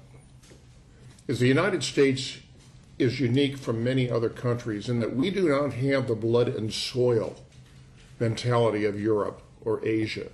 is 1.28 1.40
the 1.40 1.46
United 1.48 1.82
States 1.84 2.38
is 3.00 3.20
unique 3.20 3.56
from 3.58 3.84
many 3.84 4.10
other 4.10 4.28
countries 4.28 4.88
in 4.88 5.00
that 5.00 5.14
we 5.16 5.30
do 5.30 5.48
not 5.48 5.72
have 5.74 6.06
the 6.08 6.14
blood 6.14 6.48
and 6.48 6.72
soil 6.72 7.36
mentality 8.18 8.84
of 8.84 9.00
Europe 9.00 9.42
or 9.62 9.84
Asia. 9.86 10.28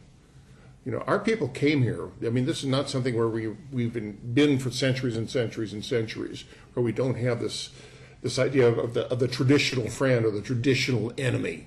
You 0.85 0.92
know, 0.92 1.05
our 1.07 1.18
people 1.18 1.48
came 1.48 1.83
here. 1.83 2.09
I 2.24 2.31
mean, 2.31 2.46
this 2.46 2.59
is 2.61 2.66
not 2.66 2.88
something 2.88 3.16
where 3.16 3.29
we 3.29 3.48
we've 3.72 3.92
been 3.92 4.18
been 4.35 4.59
for 4.59 4.70
centuries 4.70 5.16
and 5.16 5.29
centuries 5.29 5.72
and 5.72 5.85
centuries, 5.85 6.44
where 6.74 6.85
we 6.85 6.92
don't 6.92 7.16
have 7.16 7.40
this 7.40 7.70
this 8.22 8.38
idea 8.38 8.68
of 8.68 8.94
the 8.94 9.07
of 9.11 9.18
the 9.18 9.29
traditional 9.29 9.88
friend 9.90 10.24
or 10.24 10.31
the 10.31 10.40
traditional 10.42 11.12
enemy 11.18 11.66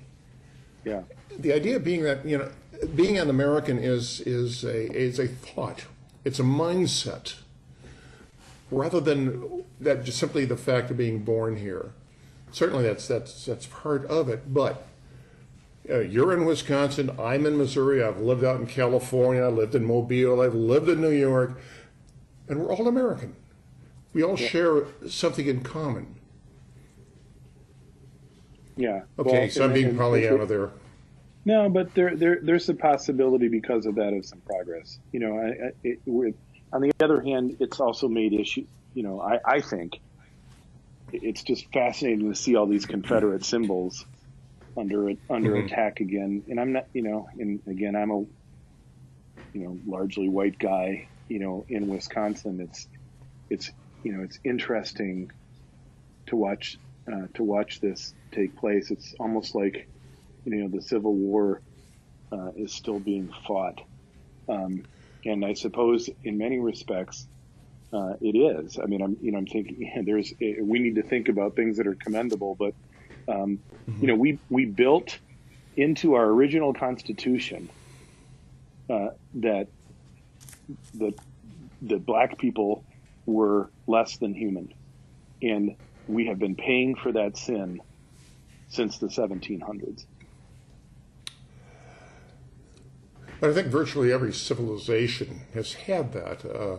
Yeah. 0.84 1.02
the 1.38 1.52
idea 1.52 1.78
being 1.80 2.02
that 2.02 2.24
you 2.26 2.38
know 2.38 2.50
being 2.94 3.18
an 3.18 3.28
American 3.30 3.78
is 3.78 4.20
is 4.22 4.64
a 4.64 4.90
is 4.96 5.18
a 5.18 5.28
thought. 5.28 5.84
It's 6.24 6.38
a 6.38 6.42
mindset 6.44 7.34
rather 8.70 9.00
than 9.00 9.64
that 9.80 10.04
just 10.04 10.18
simply 10.18 10.44
the 10.44 10.56
fact 10.56 10.90
of 10.90 10.96
being 10.96 11.24
born 11.24 11.56
here. 11.56 11.92
Certainly, 12.52 12.84
that's 12.84 13.06
that's 13.08 13.44
that's 13.46 13.66
part 13.66 14.04
of 14.06 14.28
it. 14.28 14.52
But 14.52 14.86
uh, 15.88 16.00
you're 16.00 16.32
in 16.32 16.44
Wisconsin. 16.44 17.10
I'm 17.18 17.46
in 17.46 17.56
Missouri. 17.56 18.02
I've 18.02 18.20
lived 18.20 18.44
out 18.44 18.60
in 18.60 18.66
California. 18.66 19.42
I 19.42 19.48
lived 19.48 19.74
in 19.74 19.84
Mobile. 19.84 20.40
I've 20.40 20.54
lived 20.54 20.88
in 20.88 21.00
New 21.00 21.10
York, 21.10 21.58
and 22.48 22.60
we're 22.60 22.72
all 22.72 22.88
American. 22.88 23.36
We 24.12 24.24
all 24.24 24.36
share 24.36 24.84
something 25.08 25.46
in 25.46 25.62
common. 25.62 26.16
Yeah. 28.76 29.02
Okay, 29.18 29.40
Well, 29.40 29.50
so 29.50 29.64
I'm 29.64 29.72
being 29.72 29.88
and- 29.90 29.98
Pollyanna 29.98 30.46
there. 30.46 30.70
No, 31.46 31.70
but 31.70 31.94
there, 31.94 32.14
there, 32.16 32.38
there's 32.42 32.68
a 32.68 32.74
possibility 32.74 33.48
because 33.48 33.86
of 33.86 33.94
that 33.94 34.12
of 34.12 34.26
some 34.26 34.40
progress. 34.40 34.98
You 35.12 35.20
know, 35.20 35.38
I, 35.38 35.46
I, 35.48 35.70
it, 35.82 35.98
with, 36.04 36.34
on 36.72 36.82
the 36.82 36.92
other 37.02 37.20
hand, 37.20 37.56
it's 37.60 37.80
also 37.80 38.08
made 38.08 38.32
issue. 38.34 38.66
You 38.94 39.02
know, 39.04 39.20
I, 39.20 39.38
I 39.46 39.60
think 39.60 40.00
it's 41.12 41.42
just 41.42 41.66
fascinating 41.72 42.30
to 42.30 42.38
see 42.38 42.56
all 42.56 42.66
these 42.66 42.86
Confederate 42.86 43.44
symbols 43.44 44.04
under 44.78 45.10
under 45.30 45.56
Mhm. 45.56 45.66
attack 45.66 46.00
again. 46.00 46.44
And 46.48 46.60
I'm 46.60 46.72
not, 46.72 46.86
you 46.92 47.02
know, 47.02 47.28
and 47.38 47.60
again, 47.68 47.96
I'm 47.96 48.10
a, 48.10 48.18
you 49.52 49.64
know, 49.64 49.78
largely 49.86 50.28
white 50.28 50.58
guy. 50.58 51.08
You 51.28 51.40
know, 51.40 51.64
in 51.68 51.86
Wisconsin, 51.88 52.60
it's, 52.60 52.88
it's, 53.50 53.70
you 54.02 54.12
know, 54.16 54.24
it's 54.24 54.38
interesting 54.44 55.30
to 56.28 56.36
watch 56.36 56.76
uh, 57.12 57.26
to 57.34 57.44
watch 57.44 57.80
this 57.80 58.14
take 58.34 58.56
place. 58.56 58.90
It's 58.90 59.14
almost 59.20 59.54
like 59.54 59.88
you 60.44 60.56
know 60.56 60.68
the 60.68 60.82
Civil 60.82 61.14
War 61.14 61.62
uh, 62.32 62.50
is 62.56 62.74
still 62.74 63.00
being 63.00 63.30
fought, 63.46 63.80
um, 64.48 64.84
and 65.24 65.44
I 65.44 65.54
suppose 65.54 66.08
in 66.24 66.38
many 66.38 66.58
respects 66.58 67.26
uh, 67.92 68.14
it 68.20 68.36
is. 68.36 68.78
I 68.78 68.86
mean, 68.86 69.02
I'm 69.02 69.16
you 69.20 69.32
know 69.32 69.38
I'm 69.38 69.46
thinking 69.46 70.02
there's 70.06 70.32
we 70.40 70.78
need 70.78 70.96
to 70.96 71.02
think 71.02 71.28
about 71.28 71.56
things 71.56 71.76
that 71.78 71.86
are 71.86 71.94
commendable, 71.94 72.54
but 72.54 72.74
um, 73.28 73.60
you 74.00 74.06
know 74.06 74.14
we 74.14 74.38
we 74.48 74.64
built 74.64 75.18
into 75.76 76.14
our 76.14 76.26
original 76.26 76.74
Constitution 76.74 77.68
uh, 78.88 79.08
that 79.34 79.68
the, 80.94 81.14
that 81.82 82.04
black 82.04 82.38
people 82.38 82.84
were 83.26 83.70
less 83.86 84.16
than 84.18 84.34
human, 84.34 84.72
and 85.42 85.76
we 86.06 86.26
have 86.26 86.38
been 86.38 86.56
paying 86.56 86.94
for 86.96 87.12
that 87.12 87.36
sin 87.36 87.80
since 88.68 88.98
the 88.98 89.06
1700s. 89.06 90.04
But 93.40 93.50
I 93.50 93.52
think 93.54 93.68
virtually 93.68 94.12
every 94.12 94.32
civilization 94.32 95.40
has 95.54 95.72
had 95.72 96.12
that. 96.12 96.44
Uh, 96.44 96.76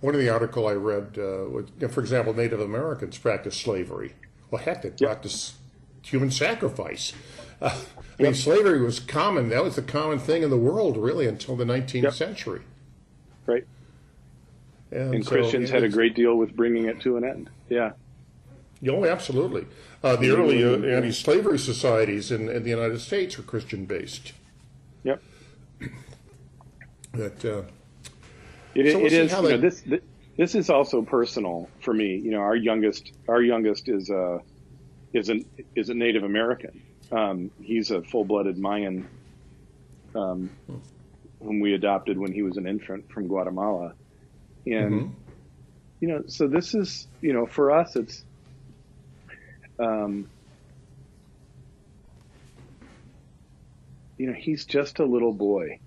one 0.00 0.14
of 0.14 0.20
the 0.20 0.28
article 0.28 0.66
I 0.68 0.72
read, 0.72 1.18
uh, 1.18 1.48
was, 1.50 1.66
you 1.80 1.86
know, 1.86 1.88
for 1.88 2.00
example, 2.00 2.32
Native 2.34 2.60
Americans 2.60 3.18
practiced 3.18 3.60
slavery. 3.60 4.12
Well, 4.50 4.62
heck, 4.62 4.82
they 4.82 4.90
practiced 4.90 5.54
human 6.02 6.30
sacrifice. 6.30 7.12
Uh, 7.60 7.76
I 8.18 8.22
mean, 8.22 8.34
slavery 8.34 8.80
was 8.82 9.00
common. 9.00 9.48
That 9.48 9.64
was 9.64 9.76
the 9.76 9.82
common 9.82 10.18
thing 10.18 10.42
in 10.42 10.50
the 10.50 10.56
world, 10.56 10.96
really, 10.96 11.26
until 11.26 11.56
the 11.56 11.64
19th 11.64 12.02
Yep. 12.04 12.12
century. 12.12 12.60
Right. 13.46 13.64
And 14.92 15.24
so 15.24 15.30
Christians 15.32 15.70
had 15.70 15.82
a 15.82 15.88
great 15.88 16.14
deal 16.14 16.36
with 16.36 16.54
bringing 16.54 16.84
it 16.84 17.00
to 17.00 17.16
an 17.16 17.24
end. 17.24 17.50
Yeah. 17.68 17.92
Oh, 18.86 19.04
absolutely. 19.04 19.66
Uh, 20.02 20.16
the 20.16 20.30
early 20.30 20.62
uh, 20.62 20.78
anti-slavery 20.96 21.58
societies 21.58 22.30
in, 22.30 22.48
in 22.48 22.62
the 22.62 22.70
United 22.70 23.00
States 23.00 23.36
were 23.36 23.42
Christian-based. 23.42 24.32
Yep. 25.02 25.22
That 27.12 27.44
uh, 27.44 27.62
It, 28.74 28.92
So 28.92 28.98
we'll 28.98 29.06
it 29.06 29.12
is. 29.12 29.30
You 29.32 29.36
know, 29.42 29.48
they- 29.48 29.56
this 29.58 29.82
th- 29.82 30.02
this 30.36 30.54
is 30.56 30.68
also 30.68 31.02
personal 31.02 31.68
for 31.80 31.94
me. 31.94 32.16
You 32.16 32.32
know, 32.32 32.40
our 32.40 32.56
youngest 32.56 33.12
our 33.28 33.40
youngest 33.40 33.88
is 33.88 34.10
a 34.10 34.40
is 35.12 35.28
an 35.28 35.44
is 35.76 35.90
a 35.90 35.94
Native 35.94 36.24
American. 36.24 36.82
Um, 37.12 37.50
he's 37.62 37.92
a 37.92 38.02
full 38.02 38.24
blooded 38.24 38.58
Mayan, 38.58 39.06
um, 40.16 40.50
whom 41.40 41.60
we 41.60 41.74
adopted 41.74 42.18
when 42.18 42.32
he 42.32 42.42
was 42.42 42.56
an 42.56 42.66
infant 42.66 43.08
from 43.12 43.28
Guatemala, 43.28 43.94
and 44.66 44.92
Mhm. 45.02 45.10
you 46.00 46.08
know, 46.08 46.24
so 46.26 46.48
this 46.48 46.74
is 46.74 47.06
you 47.20 47.32
know 47.32 47.46
for 47.46 47.70
us 47.70 47.94
it's. 47.94 48.24
Um, 49.78 50.28
you 54.18 54.26
know, 54.26 54.32
he's 54.32 54.64
just 54.64 54.98
a 54.98 55.04
little 55.04 55.32
boy 55.32 55.78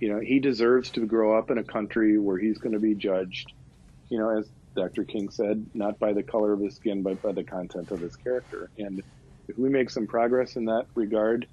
you 0.00 0.08
know, 0.08 0.20
he 0.20 0.38
deserves 0.38 0.90
to 0.90 1.06
grow 1.06 1.36
up 1.36 1.50
in 1.50 1.58
a 1.58 1.64
country 1.64 2.18
where 2.18 2.38
he's 2.38 2.58
going 2.58 2.72
to 2.72 2.78
be 2.78 2.94
judged, 2.94 3.52
you 4.08 4.18
know, 4.18 4.38
as 4.38 4.48
Dr. 4.76 5.04
King 5.04 5.28
said, 5.28 5.66
not 5.74 5.98
by 5.98 6.12
the 6.12 6.22
color 6.22 6.52
of 6.52 6.60
his 6.60 6.76
skin, 6.76 7.02
but 7.02 7.20
by 7.20 7.32
the 7.32 7.42
content 7.42 7.90
of 7.90 8.00
his 8.00 8.14
character. 8.14 8.70
And 8.78 9.02
if 9.48 9.58
we 9.58 9.68
make 9.68 9.90
some 9.90 10.06
progress 10.06 10.56
in 10.56 10.66
that 10.66 10.86
regard 10.94 11.46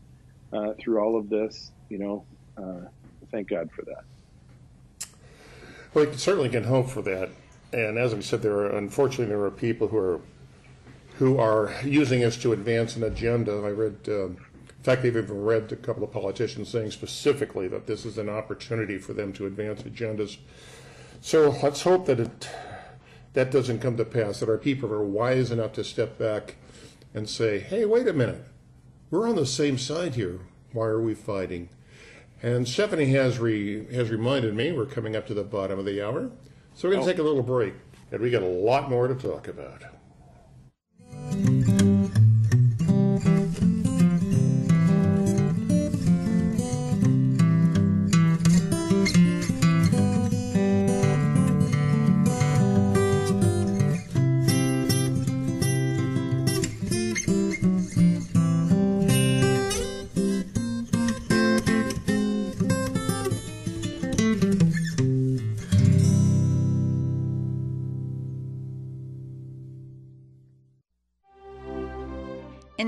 uh, 0.53 0.73
through 0.79 0.99
all 0.99 1.17
of 1.17 1.29
this, 1.29 1.71
you 1.89 1.97
know, 1.97 2.25
uh, 2.57 2.87
thank 3.31 3.49
God 3.49 3.69
for 3.71 3.83
that. 3.83 4.03
Well, 5.93 6.05
we 6.05 6.17
certainly 6.17 6.49
can 6.49 6.65
hope 6.65 6.89
for 6.89 7.01
that. 7.01 7.29
And 7.73 7.97
as 7.97 8.13
we 8.13 8.21
said, 8.21 8.41
there 8.41 8.57
are 8.57 8.77
unfortunately 8.77 9.25
there 9.25 9.41
are 9.41 9.51
people 9.51 9.87
who 9.87 9.97
are 9.97 10.21
who 11.17 11.39
are 11.39 11.73
using 11.83 12.23
us 12.23 12.37
to 12.37 12.53
advance 12.53 12.95
an 12.95 13.03
agenda. 13.03 13.53
I 13.53 13.69
read, 13.69 13.95
in 14.05 14.37
fact, 14.85 15.01
they've 15.01 15.17
even 15.17 15.43
read 15.43 15.71
a 15.71 15.75
couple 15.75 16.03
of 16.03 16.11
politicians 16.11 16.69
saying 16.69 16.91
specifically 16.91 17.67
that 17.67 17.87
this 17.87 18.05
is 18.05 18.19
an 18.19 18.29
opportunity 18.29 18.99
for 18.99 19.13
them 19.13 19.33
to 19.33 19.47
advance 19.47 19.81
agendas. 19.81 20.37
So 21.21 21.49
let's 21.63 21.81
hope 21.81 22.05
that 22.05 22.19
it 22.19 22.49
that 23.33 23.51
doesn't 23.51 23.79
come 23.79 23.97
to 23.97 24.05
pass. 24.05 24.39
That 24.39 24.49
our 24.49 24.59
people 24.59 24.93
are 24.93 25.03
wise 25.03 25.51
enough 25.51 25.73
to 25.73 25.83
step 25.83 26.19
back 26.19 26.55
and 27.15 27.27
say, 27.27 27.59
"Hey, 27.59 27.85
wait 27.85 28.07
a 28.07 28.13
minute, 28.13 28.45
we're 29.09 29.27
on 29.27 29.35
the 29.35 29.45
same 29.47 29.79
side 29.79 30.15
here. 30.15 30.39
Why 30.71 30.85
are 30.85 31.01
we 31.01 31.15
fighting?" 31.15 31.69
And 32.43 32.67
Stephanie 32.67 33.07
has 33.07 33.39
re, 33.39 33.91
has 33.91 34.11
reminded 34.11 34.53
me 34.53 34.71
we're 34.71 34.85
coming 34.85 35.15
up 35.15 35.25
to 35.27 35.33
the 35.33 35.43
bottom 35.43 35.79
of 35.79 35.85
the 35.85 36.05
hour, 36.05 36.29
so 36.75 36.87
we're 36.87 36.93
going 36.93 37.05
to 37.05 37.09
oh. 37.09 37.13
take 37.13 37.19
a 37.19 37.23
little 37.23 37.41
break, 37.41 37.73
and 38.11 38.21
we 38.21 38.29
got 38.29 38.43
a 38.43 38.45
lot 38.45 38.89
more 38.89 39.07
to 39.07 39.15
talk 39.15 39.47
about. 39.47 39.94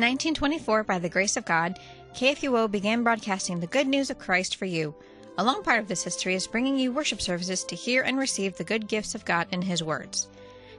1924, 0.07 0.83
by 0.85 0.99
the 0.99 1.09
grace 1.09 1.35
of 1.35 1.43
God, 1.43 1.79
KFUO 2.15 2.71
began 2.71 3.03
broadcasting 3.03 3.59
the 3.59 3.67
good 3.67 3.87
news 3.87 4.09
of 4.09 4.17
Christ 4.17 4.55
for 4.55 4.63
you. 4.63 4.95
A 5.37 5.43
long 5.43 5.61
part 5.63 5.79
of 5.79 5.89
this 5.89 6.05
history 6.05 6.33
is 6.33 6.47
bringing 6.47 6.79
you 6.79 6.93
worship 6.93 7.19
services 7.19 7.65
to 7.65 7.75
hear 7.75 8.03
and 8.03 8.17
receive 8.17 8.55
the 8.55 8.63
good 8.63 8.87
gifts 8.87 9.15
of 9.15 9.25
God 9.25 9.47
in 9.51 9.61
His 9.61 9.83
words. 9.83 10.29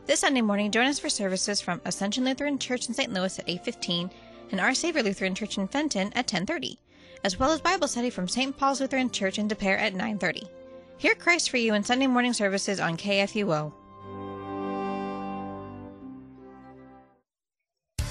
This 0.06 0.20
Sunday 0.20 0.40
morning, 0.40 0.70
join 0.70 0.86
us 0.86 0.98
for 0.98 1.10
services 1.10 1.60
from 1.60 1.82
Ascension 1.84 2.24
Lutheran 2.24 2.58
Church 2.58 2.88
in 2.88 2.94
St. 2.94 3.12
Louis 3.12 3.38
at 3.38 3.46
8:15 3.46 4.10
and 4.50 4.60
Our 4.62 4.72
Savior 4.72 5.02
Lutheran 5.02 5.34
Church 5.34 5.58
in 5.58 5.68
Fenton 5.68 6.10
at 6.14 6.26
10:30, 6.26 6.78
as 7.22 7.38
well 7.38 7.52
as 7.52 7.60
Bible 7.60 7.86
study 7.86 8.08
from 8.08 8.28
St. 8.28 8.56
Paul's 8.56 8.80
Lutheran 8.80 9.10
Church 9.10 9.38
in 9.38 9.46
Des 9.46 9.56
Peres 9.56 9.82
at 9.82 9.92
9:30. 9.92 10.48
Hear 10.96 11.14
Christ 11.14 11.50
for 11.50 11.58
you 11.58 11.74
in 11.74 11.84
Sunday 11.84 12.06
morning 12.06 12.32
services 12.32 12.80
on 12.80 12.96
KFUO. 12.96 13.74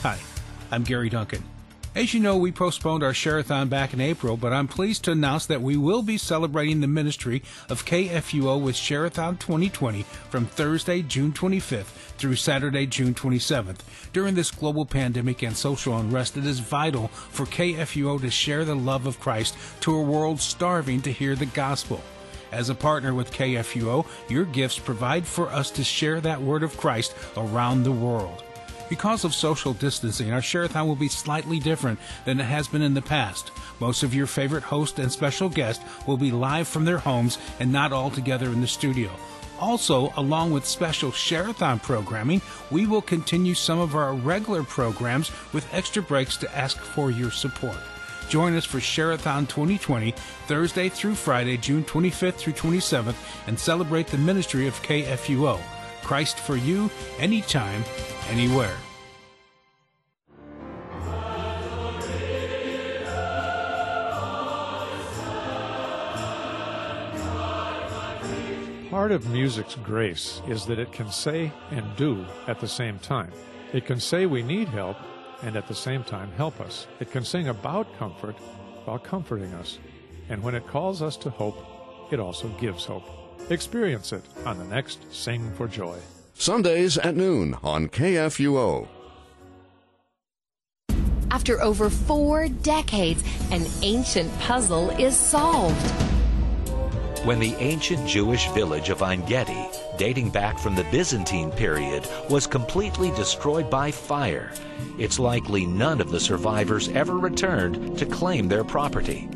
Hi. 0.03 0.19
I'm 0.69 0.83
Gary 0.83 1.09
Duncan. 1.09 1.43
As 1.95 2.13
you 2.13 2.19
know, 2.19 2.37
we 2.37 2.51
postponed 2.51 3.01
our 3.01 3.13
Shareathon 3.13 3.69
back 3.69 3.93
in 3.93 4.01
April, 4.01 4.37
but 4.37 4.53
I'm 4.53 4.67
pleased 4.67 5.05
to 5.05 5.13
announce 5.13 5.45
that 5.47 5.61
we 5.61 5.77
will 5.77 6.03
be 6.03 6.17
celebrating 6.17 6.81
the 6.81 6.87
ministry 6.87 7.41
of 7.69 7.85
KFUO 7.85 8.61
with 8.61 8.75
Shareathon 8.75 9.39
2020 9.39 10.03
from 10.29 10.45
Thursday, 10.45 11.01
June 11.01 11.31
25th 11.31 11.85
through 12.17 12.35
Saturday, 12.35 12.85
June 12.85 13.15
27th. 13.15 13.79
During 14.13 14.35
this 14.35 14.51
global 14.51 14.85
pandemic 14.85 15.41
and 15.41 15.55
social 15.55 15.97
unrest, 15.97 16.37
it 16.37 16.45
is 16.45 16.59
vital 16.59 17.07
for 17.07 17.45
KFUO 17.45 18.21
to 18.21 18.29
share 18.29 18.65
the 18.65 18.75
love 18.75 19.07
of 19.07 19.19
Christ 19.19 19.57
to 19.79 19.95
a 19.95 20.03
world 20.03 20.39
starving 20.39 21.01
to 21.01 21.11
hear 21.11 21.35
the 21.35 21.45
gospel. 21.47 22.01
As 22.51 22.69
a 22.69 22.75
partner 22.75 23.13
with 23.13 23.31
KFUO, 23.31 24.05
your 24.29 24.45
gifts 24.45 24.77
provide 24.77 25.25
for 25.25 25.47
us 25.47 25.71
to 25.71 25.83
share 25.83 26.21
that 26.21 26.41
word 26.41 26.61
of 26.61 26.77
Christ 26.77 27.15
around 27.35 27.83
the 27.83 27.91
world. 27.91 28.43
Because 28.89 29.25
of 29.25 29.35
social 29.35 29.73
distancing, 29.73 30.31
our 30.31 30.39
Shareathon 30.39 30.87
will 30.87 30.95
be 30.95 31.09
slightly 31.09 31.59
different 31.59 31.99
than 32.23 32.39
it 32.39 32.45
has 32.45 32.67
been 32.67 32.81
in 32.81 32.93
the 32.93 33.01
past. 33.01 33.51
Most 33.79 34.03
of 34.03 34.15
your 34.15 34.27
favorite 34.27 34.63
host 34.63 34.97
and 34.97 35.11
special 35.11 35.49
guest 35.49 35.81
will 36.05 36.17
be 36.17 36.31
live 36.31 36.67
from 36.67 36.85
their 36.85 36.97
homes 36.97 37.37
and 37.59 37.71
not 37.71 37.91
all 37.91 38.09
together 38.09 38.47
in 38.47 38.61
the 38.61 38.67
studio. 38.67 39.11
Also, 39.59 40.13
along 40.15 40.51
with 40.51 40.65
special 40.65 41.11
Shareathon 41.11 41.81
programming, 41.81 42.41
we 42.71 42.85
will 42.85 43.01
continue 43.01 43.55
some 43.55 43.79
of 43.79 43.95
our 43.95 44.13
regular 44.13 44.63
programs 44.63 45.31
with 45.51 45.67
extra 45.73 46.01
breaks 46.01 46.37
to 46.37 46.57
ask 46.57 46.77
for 46.77 47.11
your 47.11 47.31
support. 47.31 47.77
Join 48.29 48.55
us 48.55 48.65
for 48.65 48.79
Shareathon 48.79 49.47
2020, 49.47 50.11
Thursday 50.47 50.89
through 50.89 51.15
Friday, 51.15 51.57
June 51.57 51.83
25th 51.85 52.35
through 52.35 52.53
27th, 52.53 53.15
and 53.47 53.59
celebrate 53.59 54.07
the 54.07 54.17
ministry 54.17 54.67
of 54.67 54.81
KFUO. 54.83 55.59
Christ 56.07 56.39
for 56.39 56.55
you, 56.55 56.89
anytime, 57.19 57.83
anywhere. 58.29 58.77
Part 68.89 69.11
of 69.11 69.29
music's 69.29 69.75
grace 69.75 70.41
is 70.47 70.65
that 70.67 70.79
it 70.79 70.93
can 70.93 71.11
say 71.11 71.51
and 71.71 71.93
do 71.97 72.25
at 72.47 72.61
the 72.61 72.69
same 72.69 72.99
time. 72.99 73.33
It 73.73 73.85
can 73.85 73.99
say 73.99 74.25
we 74.25 74.43
need 74.43 74.69
help 74.69 74.95
and 75.43 75.57
at 75.57 75.67
the 75.67 75.75
same 75.75 76.05
time 76.05 76.31
help 76.37 76.61
us. 76.61 76.87
It 77.01 77.11
can 77.11 77.25
sing 77.25 77.49
about 77.49 77.93
comfort 77.99 78.37
while 78.85 78.97
comforting 78.97 79.53
us. 79.55 79.77
And 80.29 80.41
when 80.41 80.55
it 80.55 80.65
calls 80.67 81.01
us 81.01 81.17
to 81.17 81.29
hope, 81.29 81.57
it 82.13 82.21
also 82.21 82.47
gives 82.59 82.85
hope. 82.85 83.26
Experience 83.49 84.13
it 84.13 84.23
on 84.45 84.57
the 84.57 84.65
next 84.65 84.99
Sing 85.13 85.51
for 85.53 85.67
Joy. 85.67 85.97
Sundays 86.33 86.97
at 86.97 87.15
noon 87.15 87.55
on 87.63 87.87
KFUO. 87.87 88.87
After 91.31 91.61
over 91.61 91.89
four 91.89 92.47
decades, 92.47 93.23
an 93.51 93.65
ancient 93.81 94.37
puzzle 94.39 94.89
is 94.91 95.15
solved. 95.15 95.91
When 97.25 97.39
the 97.39 97.55
ancient 97.55 98.07
Jewish 98.07 98.47
village 98.51 98.89
of 98.89 99.03
Ein 99.03 99.25
Gedi, 99.25 99.67
dating 99.97 100.29
back 100.29 100.57
from 100.57 100.75
the 100.75 100.85
Byzantine 100.85 101.51
period, 101.51 102.07
was 102.29 102.47
completely 102.47 103.11
destroyed 103.11 103.69
by 103.69 103.91
fire, 103.91 104.53
it's 104.97 105.19
likely 105.19 105.65
none 105.65 105.99
of 105.99 106.09
the 106.09 106.19
survivors 106.19 106.87
ever 106.89 107.17
returned 107.17 107.97
to 107.97 108.05
claim 108.05 108.47
their 108.47 108.63
property. 108.63 109.27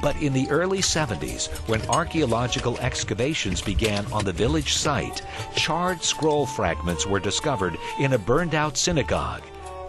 But 0.00 0.20
in 0.22 0.32
the 0.32 0.48
early 0.50 0.78
70s, 0.78 1.48
when 1.68 1.82
archaeological 1.88 2.78
excavations 2.78 3.60
began 3.60 4.04
on 4.12 4.24
the 4.24 4.32
village 4.32 4.74
site, 4.74 5.22
charred 5.56 6.02
scroll 6.02 6.46
fragments 6.46 7.06
were 7.06 7.20
discovered 7.20 7.78
in 7.98 8.12
a 8.12 8.18
burned 8.18 8.54
out 8.54 8.76
synagogue, 8.76 9.42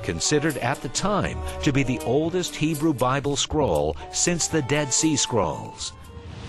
considered 0.04 0.58
at 0.58 0.82
the 0.82 0.90
time 0.90 1.38
to 1.64 1.72
be 1.72 1.84
the 1.84 2.00
oldest 2.00 2.56
Hebrew 2.56 2.94
Bible 2.94 3.36
scroll 3.36 3.98
since 4.12 4.48
the 4.48 4.62
Dead 4.64 4.94
Sea 4.94 5.16
Scrolls. 5.16 5.94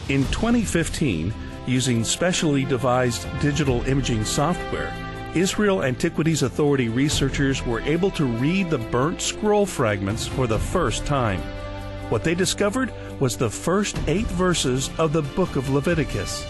In 0.08 0.24
2015, 0.26 1.34
using 1.66 2.04
specially 2.04 2.64
devised 2.64 3.26
digital 3.40 3.82
imaging 3.88 4.24
software, 4.24 4.94
Israel 5.34 5.82
Antiquities 5.82 6.42
Authority 6.42 6.88
researchers 6.88 7.64
were 7.66 7.80
able 7.80 8.10
to 8.12 8.24
read 8.24 8.70
the 8.70 8.78
burnt 8.78 9.20
scroll 9.20 9.66
fragments 9.66 10.26
for 10.26 10.46
the 10.46 10.58
first 10.58 11.04
time. 11.04 11.40
What 12.08 12.24
they 12.24 12.34
discovered 12.34 12.92
was 13.20 13.36
the 13.36 13.50
first 13.50 13.98
eight 14.06 14.26
verses 14.26 14.90
of 14.98 15.12
the 15.12 15.22
book 15.22 15.56
of 15.56 15.70
Leviticus. 15.70 16.46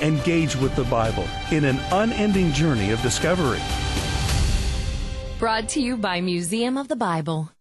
Engage 0.00 0.56
with 0.56 0.74
the 0.76 0.84
Bible 0.84 1.26
in 1.50 1.64
an 1.64 1.78
unending 1.92 2.52
journey 2.52 2.90
of 2.90 3.00
discovery. 3.02 3.60
Brought 5.38 5.68
to 5.70 5.80
you 5.80 5.96
by 5.96 6.20
Museum 6.20 6.76
of 6.76 6.88
the 6.88 6.96
Bible. 6.96 7.52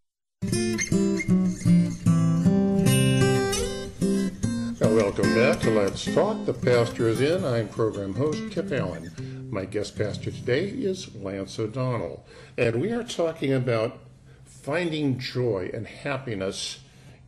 welcome 4.98 5.36
back 5.36 5.60
to 5.60 5.70
Let's 5.70 6.06
Talk. 6.13 6.46
The 6.46 6.54
pastor 6.54 7.08
is 7.08 7.22
in. 7.22 7.46
I'm 7.46 7.67
program 7.70 8.15
host 8.15 8.41
Kip 8.52 8.72
Allen. 8.72 9.48
My 9.50 9.65
guest 9.65 9.96
pastor 9.98 10.32
today 10.32 10.67
is 10.67 11.13
Lance 11.15 11.58
O'Donnell, 11.60 12.26
and 12.58 12.82
we 12.82 12.91
are 12.91 13.04
talking 13.04 13.54
about 13.54 14.00
finding 14.46 15.20
joy 15.20 15.70
and 15.74 15.88
happiness 15.88 16.80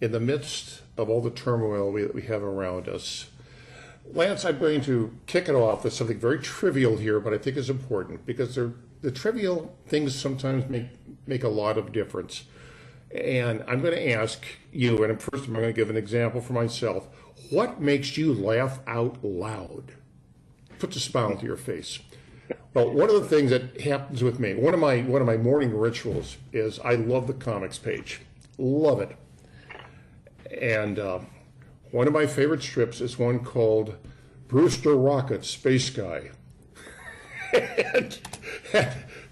in 0.01 0.11
the 0.11 0.19
midst 0.19 0.81
of 0.99 1.09
all 1.09 1.21
the 1.21 1.29
turmoil 1.29 1.91
we, 1.91 2.03
that 2.03 2.13
we 2.13 2.23
have 2.23 2.43
around 2.43 2.87
us. 2.89 3.27
Lance, 4.11 4.43
I'm 4.43 4.59
going 4.59 4.81
to 4.81 5.15
kick 5.27 5.47
it 5.47 5.55
off 5.55 5.83
with 5.83 5.93
something 5.93 6.19
very 6.19 6.39
trivial 6.39 6.97
here, 6.97 7.19
but 7.19 7.33
I 7.33 7.37
think 7.37 7.57
is 7.57 7.69
important 7.69 8.25
because 8.25 8.55
the 8.55 9.11
trivial 9.11 9.75
things 9.87 10.13
sometimes 10.15 10.69
make 10.69 10.87
make 11.25 11.43
a 11.43 11.49
lot 11.49 11.77
of 11.77 11.91
difference. 11.91 12.43
And 13.13 13.63
I'm 13.67 13.81
going 13.81 13.93
to 13.93 14.11
ask 14.11 14.43
you, 14.71 15.03
and 15.03 15.21
first 15.21 15.47
I'm 15.47 15.53
going 15.53 15.65
to 15.65 15.73
give 15.73 15.89
an 15.89 15.97
example 15.97 16.41
for 16.41 16.53
myself. 16.53 17.07
What 17.49 17.81
makes 17.81 18.17
you 18.17 18.33
laugh 18.33 18.79
out 18.85 19.23
loud? 19.23 19.93
Puts 20.77 20.95
a 20.95 20.99
smile 20.99 21.35
to 21.37 21.45
your 21.45 21.55
face. 21.55 21.99
Well, 22.73 22.91
one 22.91 23.09
of 23.09 23.21
the 23.21 23.27
things 23.27 23.51
that 23.51 23.81
happens 23.81 24.23
with 24.23 24.39
me, 24.39 24.53
one 24.55 24.73
of 24.73 24.79
my 24.79 25.01
one 25.01 25.21
of 25.21 25.27
my 25.27 25.37
morning 25.37 25.75
rituals 25.75 26.37
is 26.51 26.79
I 26.79 26.95
love 26.95 27.27
the 27.27 27.33
comics 27.33 27.77
page, 27.77 28.21
love 28.57 29.01
it. 29.01 29.15
And 30.49 30.99
uh, 30.99 31.19
one 31.91 32.07
of 32.07 32.13
my 32.13 32.25
favorite 32.25 32.61
strips 32.61 33.01
is 33.01 33.19
one 33.19 33.39
called 33.39 33.95
Brewster 34.47 34.95
Rocket, 34.95 35.45
Space 35.45 35.89
Guy. 35.89 36.31
and, 37.53 38.17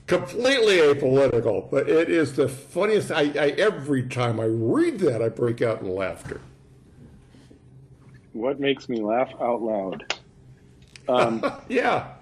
completely 0.08 0.78
apolitical, 0.78 1.70
but 1.70 1.88
it 1.88 2.10
is 2.10 2.34
the 2.34 2.48
funniest. 2.48 3.12
I, 3.12 3.24
I 3.24 3.50
every 3.58 4.04
time 4.04 4.40
I 4.40 4.46
read 4.46 5.00
that, 5.00 5.22
I 5.22 5.30
break 5.30 5.62
out 5.62 5.82
in 5.82 5.94
laughter. 5.94 6.42
What 8.34 8.60
makes 8.60 8.90
me 8.90 9.02
laugh 9.02 9.32
out 9.42 9.62
loud? 9.62 10.16
Um, 11.08 11.44
yeah. 11.68 12.14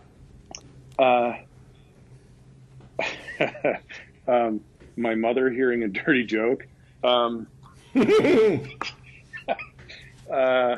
Uh, 0.97 1.33
um, 4.27 4.61
my 4.97 5.15
mother 5.15 5.49
hearing 5.49 5.83
a 5.83 5.87
dirty 5.87 6.25
joke. 6.25 6.67
Um, 7.03 7.47
uh, 10.31 10.77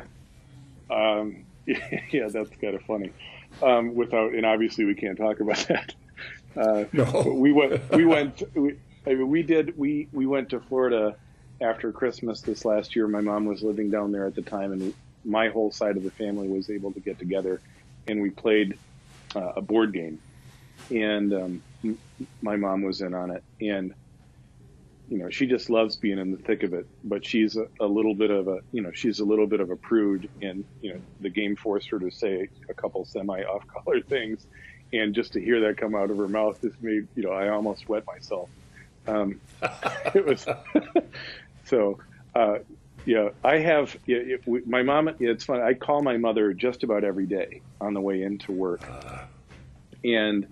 um, 0.89 1.43
yeah, 1.65 2.27
that's 2.30 2.49
kind 2.62 2.75
of 2.75 2.82
funny. 2.84 3.12
Um, 3.62 3.95
without, 3.95 4.34
and 4.34 4.45
obviously 4.45 4.86
we 4.86 4.93
can't 4.95 5.17
talk 5.17 5.39
about 5.39 5.58
that. 5.69 5.93
Uh, 6.56 6.86
no. 6.93 7.34
we 7.36 7.51
went, 7.51 7.89
we 7.91 8.06
went, 8.06 8.43
we, 8.56 8.75
I 9.06 9.15
mean, 9.15 9.30
we 9.30 9.41
did, 9.43 9.77
we, 9.77 10.08
we 10.12 10.25
went 10.25 10.49
to 10.49 10.60
Florida 10.60 11.15
after 11.60 11.91
Christmas 11.91 12.41
this 12.41 12.65
last 12.65 12.95
year. 12.95 13.08
My 13.08 13.21
mom 13.21 13.45
was 13.45 13.63
living 13.63 13.89
down 13.89 14.12
there 14.12 14.27
at 14.27 14.36
the 14.36 14.41
time 14.43 14.71
and 14.71 14.93
my 15.25 15.49
whole 15.49 15.71
side 15.71 15.97
of 15.97 16.03
the 16.03 16.12
family 16.12 16.47
was 16.47 16.69
able 16.69 16.91
to 16.93 16.99
get 16.99 17.17
together 17.19 17.62
and 18.08 18.21
we 18.21 18.30
played 18.30 18.77
uh, 19.36 19.53
a 19.56 19.62
board 19.62 19.91
game 19.91 20.19
and, 20.91 21.34
um, 21.34 21.62
m- 21.84 21.97
my 22.41 22.56
mom 22.56 22.84
was 22.84 23.01
in 23.01 23.13
on 23.13 23.32
it 23.32 23.43
and, 23.60 23.93
you 25.10 25.17
know, 25.17 25.30
she 25.30 25.46
just 25.46 25.70
loves 25.70 25.96
being 25.96 26.20
in 26.20 26.32
the 26.32 26.38
thick 26.38 26.63
of 26.63 26.74
it, 26.74 26.86
but 27.04 27.26
she's 27.26 27.56
a, 27.56 27.67
a 27.80 27.86
little 27.86 28.13
bit 28.13 28.30
of 28.30 28.48
a, 28.48 28.60
you 28.72 28.82
know, 28.82 28.91
she's 28.91 29.20
a 29.20 29.26
little 29.26 29.48
bit 29.48 29.62
of 29.62 29.70
a 29.70 29.76
prude 29.76 30.30
and, 30.41 30.65
you 30.82 30.93
know, 30.93 31.02
the 31.22 31.30
game 31.30 31.56
forced 31.56 31.89
her 31.89 32.00
to 32.00 32.12
say 32.12 32.50
a 32.70 32.74
couple 32.74 33.06
semi 33.06 33.41
off 33.43 33.63
color 33.67 34.02
things. 34.10 34.46
And 34.93 35.13
just 35.13 35.34
to 35.34 35.41
hear 35.41 35.62
that 35.62 35.78
come 35.78 35.96
out 35.96 36.12
of 36.12 36.17
her 36.17 36.28
mouth 36.28 36.60
just 36.62 36.82
made, 36.82 37.08
you 37.15 37.24
know, 37.24 37.32
I 37.32 37.50
almost 37.50 37.88
wet 37.88 38.04
myself. 38.06 38.50
Um, 39.08 39.39
it 40.13 40.26
was, 40.26 40.46
so, 41.65 42.00
uh, 42.36 42.60
yeah, 43.06 43.30
I 43.43 43.60
have, 43.60 43.96
yeah, 44.06 44.36
we, 44.46 44.62
my 44.65 44.84
mom, 44.84 45.08
yeah, 45.20 45.30
it's 45.30 45.46
fun. 45.46 45.62
I 45.62 45.74
call 45.74 46.02
my 46.02 46.17
mother 46.17 46.54
just 46.54 46.84
about 46.84 47.06
every 47.06 47.26
day 47.26 47.62
on 47.80 47.93
the 47.93 48.02
way 48.02 48.24
into 48.24 48.52
work. 48.52 48.82
And 50.04 50.48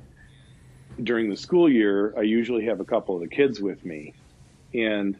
during 1.03 1.29
the 1.29 1.35
school 1.35 1.69
year, 1.69 2.13
I 2.17 2.21
usually 2.21 2.65
have 2.65 2.79
a 2.79 2.85
couple 2.85 3.15
of 3.15 3.21
the 3.21 3.27
kids 3.27 3.59
with 3.59 3.83
me 3.83 4.13
and 4.75 5.17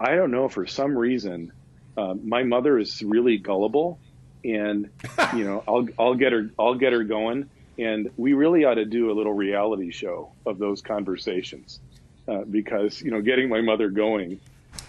I 0.00 0.14
don't 0.14 0.30
know 0.30 0.48
for 0.48 0.66
some 0.66 0.96
reason, 0.96 1.52
uh, 1.96 2.14
my 2.22 2.42
mother 2.42 2.78
is 2.78 3.02
really 3.02 3.38
gullible, 3.38 3.98
and 4.44 4.90
you 5.34 5.44
know, 5.44 5.64
I'll 5.66 5.86
I'll 5.98 6.14
get 6.14 6.32
her 6.32 6.50
I'll 6.58 6.74
get 6.74 6.92
her 6.92 7.04
going, 7.04 7.48
and 7.78 8.10
we 8.16 8.34
really 8.34 8.64
ought 8.64 8.74
to 8.74 8.84
do 8.84 9.10
a 9.10 9.14
little 9.14 9.32
reality 9.32 9.90
show 9.90 10.32
of 10.46 10.58
those 10.58 10.82
conversations, 10.82 11.80
uh, 12.28 12.42
because 12.42 13.00
you 13.00 13.10
know, 13.10 13.20
getting 13.20 13.48
my 13.48 13.60
mother 13.60 13.88
going 13.88 14.40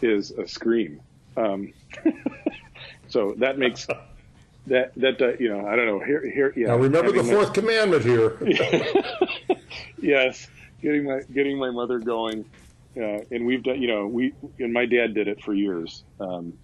is 0.01 0.31
a 0.31 0.47
scream. 0.47 0.99
Um, 1.37 1.73
so 3.07 3.35
that 3.37 3.57
makes 3.57 3.87
that 4.67 4.93
that 4.95 5.21
uh, 5.21 5.33
you 5.39 5.49
know 5.49 5.67
I 5.67 5.75
don't 5.75 5.85
know 5.85 5.99
here 5.99 6.27
here 6.29 6.53
yeah. 6.55 6.67
Now 6.67 6.77
remember 6.77 7.11
the 7.11 7.23
fourth 7.23 7.53
commandment 7.53 8.03
here. 8.03 8.37
yes, 10.01 10.47
getting 10.81 11.05
my 11.05 11.21
getting 11.33 11.57
my 11.57 11.69
mother 11.69 11.99
going, 11.99 12.45
uh, 12.97 13.19
and 13.31 13.45
we've 13.45 13.63
done. 13.63 13.81
You 13.81 13.87
know, 13.87 14.07
we 14.07 14.33
and 14.59 14.73
my 14.73 14.85
dad 14.85 15.13
did 15.13 15.27
it 15.27 15.43
for 15.43 15.53
years. 15.53 16.03
Um, 16.19 16.57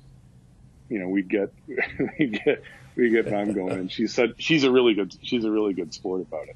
you 0.89 0.99
know, 0.99 1.07
we 1.07 1.21
get 1.21 1.53
we 2.19 2.27
get 2.27 2.63
we 2.95 3.09
get 3.09 3.31
mom 3.31 3.53
going, 3.53 3.73
and 3.73 3.91
she 3.91 4.07
said 4.07 4.35
she's 4.37 4.63
a 4.63 4.71
really 4.71 4.93
good 4.93 5.15
she's 5.21 5.45
a 5.45 5.51
really 5.51 5.73
good 5.73 5.93
sport 5.93 6.21
about 6.21 6.47
it. 6.47 6.55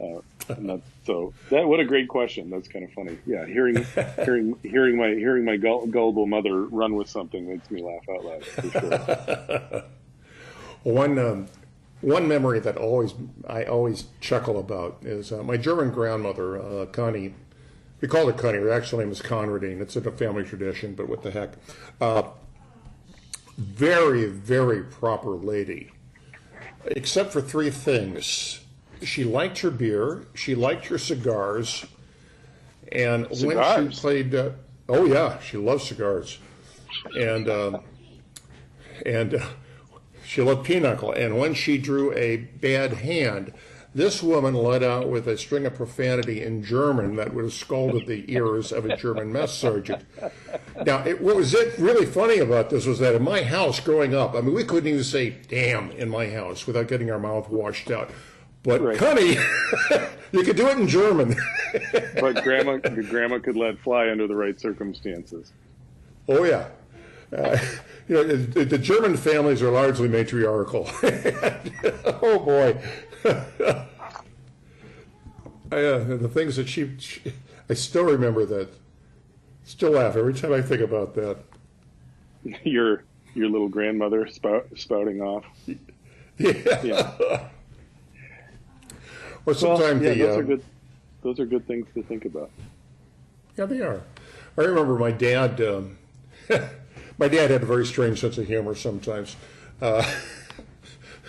Uh, 0.00 0.20
that, 0.48 0.80
so 1.04 1.32
that 1.50 1.66
what 1.66 1.80
a 1.80 1.84
great 1.84 2.08
question. 2.08 2.50
That's 2.50 2.68
kind 2.68 2.84
of 2.84 2.92
funny. 2.92 3.18
Yeah, 3.26 3.44
hearing 3.46 3.84
hearing 4.24 4.56
hearing 4.62 4.96
my 4.96 5.08
hearing 5.08 5.44
my 5.44 5.56
gull, 5.56 5.86
gullible 5.86 6.26
mother 6.26 6.62
run 6.62 6.94
with 6.94 7.08
something 7.08 7.48
makes 7.48 7.70
me 7.70 7.82
laugh 7.82 8.08
out 8.08 8.24
loud 8.24 8.44
for 8.44 8.70
sure. 8.70 9.84
One 10.84 11.18
um, 11.18 11.48
one 12.00 12.28
memory 12.28 12.60
that 12.60 12.76
always 12.76 13.14
I 13.48 13.64
always 13.64 14.04
chuckle 14.20 14.58
about 14.58 14.98
is 15.02 15.32
uh, 15.32 15.42
my 15.42 15.56
German 15.56 15.90
grandmother, 15.90 16.62
uh, 16.62 16.86
Connie. 16.86 17.34
We 18.00 18.08
called 18.08 18.30
her 18.30 18.38
Connie. 18.38 18.58
Her 18.58 18.70
actual 18.70 19.00
name 19.00 19.10
is 19.10 19.20
Conradine. 19.20 19.80
It's 19.80 19.96
a 19.96 20.00
family 20.12 20.44
tradition, 20.44 20.94
but 20.94 21.08
what 21.08 21.22
the 21.22 21.30
heck? 21.30 21.54
Uh, 22.00 22.22
very, 23.56 24.26
very 24.26 24.84
proper 24.84 25.30
lady, 25.30 25.90
except 26.86 27.32
for 27.32 27.40
three 27.40 27.70
things. 27.70 28.60
She 29.02 29.24
liked 29.24 29.58
her 29.60 29.70
beer. 29.70 30.26
She 30.34 30.54
liked 30.54 30.86
her 30.86 30.98
cigars. 30.98 31.84
And 32.92 33.26
when 33.30 33.90
she 33.90 34.00
played, 34.00 34.34
uh, 34.34 34.50
oh 34.88 35.04
yeah, 35.06 35.40
she 35.40 35.56
loves 35.56 35.84
cigars. 35.84 36.38
And 37.16 37.48
um, 37.48 37.80
and 39.04 39.34
uh, 39.34 39.46
she 40.24 40.40
loved 40.40 40.64
pinochle. 40.64 41.12
And 41.12 41.38
when 41.38 41.54
she 41.54 41.78
drew 41.78 42.12
a 42.14 42.36
bad 42.36 42.94
hand, 42.94 43.52
this 43.98 44.22
woman 44.22 44.54
let 44.54 44.84
out 44.84 45.08
with 45.08 45.26
a 45.26 45.36
string 45.36 45.66
of 45.66 45.74
profanity 45.74 46.40
in 46.40 46.62
German 46.62 47.16
that 47.16 47.34
would 47.34 47.42
have 47.42 47.52
scalded 47.52 48.06
the 48.06 48.24
ears 48.32 48.70
of 48.70 48.86
a 48.86 48.96
German 48.96 49.32
mess 49.32 49.52
sergeant. 49.52 50.04
Now, 50.86 51.04
it, 51.04 51.20
what 51.20 51.34
was 51.34 51.52
it 51.52 51.76
really 51.78 52.06
funny 52.06 52.38
about 52.38 52.70
this 52.70 52.86
was 52.86 53.00
that 53.00 53.16
in 53.16 53.24
my 53.24 53.42
house 53.42 53.80
growing 53.80 54.14
up, 54.14 54.36
I 54.36 54.40
mean, 54.40 54.54
we 54.54 54.62
couldn't 54.62 54.88
even 54.88 55.02
say 55.02 55.30
"damn" 55.48 55.90
in 55.90 56.08
my 56.08 56.30
house 56.30 56.64
without 56.64 56.86
getting 56.86 57.10
our 57.10 57.18
mouth 57.18 57.50
washed 57.50 57.90
out. 57.90 58.10
But 58.62 58.82
Right. 58.82 58.96
Connie, 58.96 59.36
you 60.32 60.44
could 60.44 60.56
do 60.56 60.68
it 60.68 60.78
in 60.78 60.86
German. 60.86 61.34
but 62.20 62.42
grandma 62.44 62.76
grandma 62.78 63.40
could 63.40 63.56
let 63.56 63.80
fly 63.80 64.10
under 64.10 64.28
the 64.28 64.36
right 64.36 64.60
circumstances. 64.60 65.52
Oh 66.28 66.44
yeah. 66.44 66.68
Uh, 67.36 67.58
you 68.08 68.14
know, 68.14 68.24
the, 68.24 68.64
the 68.64 68.78
German 68.78 69.16
families 69.16 69.60
are 69.60 69.70
largely 69.70 70.08
matriarchal. 70.08 70.88
oh 72.22 72.38
boy. 72.38 72.80
I, 75.70 75.76
uh, 75.76 76.04
the 76.16 76.28
things 76.28 76.56
that 76.56 76.68
she, 76.68 76.96
she, 76.98 77.20
I 77.68 77.74
still 77.74 78.04
remember 78.04 78.44
that. 78.46 78.68
Still 79.64 79.90
laugh 79.92 80.16
every 80.16 80.32
time 80.32 80.52
I 80.52 80.62
think 80.62 80.80
about 80.80 81.14
that. 81.14 81.38
Your 82.64 83.04
your 83.34 83.48
little 83.48 83.68
grandmother 83.68 84.26
spout, 84.28 84.66
spouting 84.76 85.20
off. 85.20 85.44
Yeah. 86.40 86.82
Yeah. 86.84 87.16
Or 87.20 87.48
Well, 89.44 89.54
sometimes 89.56 90.02
yeah, 90.02 90.12
the, 90.12 90.18
those 90.20 90.36
uh, 90.36 90.38
are 90.38 90.42
good. 90.44 90.64
Those 91.22 91.40
are 91.40 91.46
good 91.46 91.66
things 91.66 91.86
to 91.94 92.02
think 92.04 92.26
about. 92.26 92.52
Yeah, 93.56 93.64
they 93.64 93.80
are. 93.80 94.02
I 94.56 94.60
remember 94.60 94.96
my 94.96 95.10
dad. 95.10 95.60
Um, 95.60 95.98
my 97.18 97.26
dad 97.26 97.50
had 97.50 97.64
a 97.64 97.66
very 97.66 97.84
strange 97.84 98.20
sense 98.20 98.38
of 98.38 98.46
humor 98.46 98.76
sometimes. 98.76 99.34
Uh, 99.82 100.08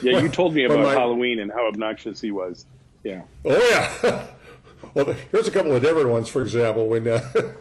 Yeah, 0.02 0.20
you 0.20 0.30
told 0.30 0.54
me 0.54 0.64
about 0.66 0.80
my- 0.80 0.94
Halloween 0.94 1.40
and 1.40 1.52
how 1.52 1.68
obnoxious 1.68 2.22
he 2.22 2.32
was. 2.32 2.66
Yeah. 3.04 3.22
Oh 3.46 3.92
yeah. 4.04 4.26
well, 4.94 5.16
here's 5.32 5.48
a 5.48 5.52
couple 5.52 5.74
of 5.76 5.82
different 5.82 6.10
ones. 6.10 6.28
For 6.30 6.42
example, 6.42 6.88
when 6.88 7.08
uh, 7.08 7.20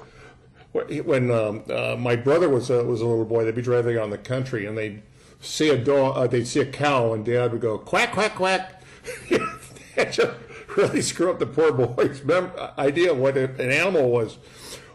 when 0.73 1.31
um, 1.31 1.63
uh, 1.71 1.97
my 1.99 2.17
brother 2.17 2.49
was 2.49 2.71
a, 2.71 2.85
was 2.85 3.01
a 3.01 3.07
little 3.07 3.25
boy, 3.25 3.45
they'd 3.45 3.55
be 3.55 3.63
driving 3.63 3.99
on 3.99 4.11
the 4.11 4.19
country 4.19 4.67
and 4.67 4.77
they'd 4.77 5.03
see 5.41 5.69
a 5.71 5.79
dog, 5.79 6.17
uh, 6.17 6.27
they'd 6.27 6.47
see 6.47 6.61
a 6.61 6.67
cow, 6.67 7.13
and 7.13 7.25
Dad 7.25 7.53
would 7.53 7.61
go 7.61 7.79
quack 7.79 8.13
quack 8.13 8.35
quack. 8.35 8.83
that 9.97 10.13
just 10.13 10.33
really 10.77 11.01
screw 11.01 11.31
up 11.31 11.39
the 11.39 11.47
poor 11.47 11.73
boy's 11.73 12.23
mem- 12.25 12.51
idea 12.77 13.13
of 13.13 13.19
what 13.19 13.37
an 13.37 13.59
animal 13.61 14.11
was. 14.11 14.39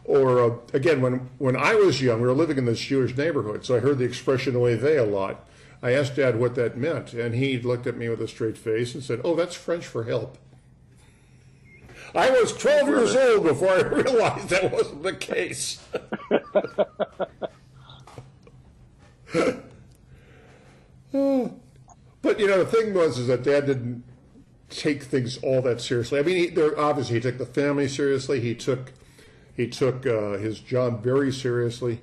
Or 0.05 0.39
uh, 0.43 0.55
again, 0.73 1.01
when 1.01 1.29
when 1.37 1.55
I 1.55 1.75
was 1.75 2.01
young, 2.01 2.19
we 2.21 2.27
were 2.27 2.33
living 2.33 2.57
in 2.57 2.65
this 2.65 2.79
Jewish 2.79 3.15
neighborhood, 3.15 3.65
so 3.65 3.77
I 3.77 3.79
heard 3.79 3.97
the 3.99 4.03
expression 4.05 4.55
"oy 4.57 4.75
vey" 4.75 4.97
a 4.97 5.05
lot. 5.05 5.47
I 5.83 5.91
asked 5.91 6.15
Dad 6.15 6.39
what 6.39 6.55
that 6.55 6.77
meant, 6.77 7.13
and 7.13 7.35
he 7.35 7.59
looked 7.59 7.85
at 7.85 7.97
me 7.97 8.07
with 8.07 8.21
a 8.21 8.27
straight 8.27 8.57
face 8.57 8.95
and 8.95 9.03
said, 9.03 9.19
"Oh, 9.25 9.35
that's 9.35 9.53
French 9.53 9.85
for 9.85 10.05
help." 10.05 10.37
I 12.15 12.29
was 12.29 12.55
12 12.55 12.87
years 12.87 13.15
old 13.15 13.43
before 13.43 13.69
I 13.69 13.81
realized 13.81 14.49
that 14.49 14.71
wasn't 14.71 15.03
the 15.03 15.13
case. 15.13 15.79
but 22.21 22.39
you 22.39 22.47
know, 22.47 22.63
the 22.63 22.69
thing 22.71 22.93
was 22.93 23.17
is 23.17 23.27
that 23.27 23.43
Dad 23.43 23.65
didn't 23.65 24.03
take 24.69 25.03
things 25.03 25.37
all 25.39 25.61
that 25.63 25.81
seriously. 25.81 26.19
I 26.19 26.23
mean, 26.23 26.37
he, 26.37 26.47
there, 26.47 26.79
obviously 26.79 27.15
he 27.15 27.21
took 27.21 27.37
the 27.37 27.45
family 27.45 27.89
seriously. 27.89 28.39
He 28.39 28.55
took 28.55 28.93
he 29.55 29.67
took 29.67 30.05
uh, 30.05 30.37
his 30.37 30.59
job 30.59 31.03
very 31.03 31.31
seriously. 31.31 32.01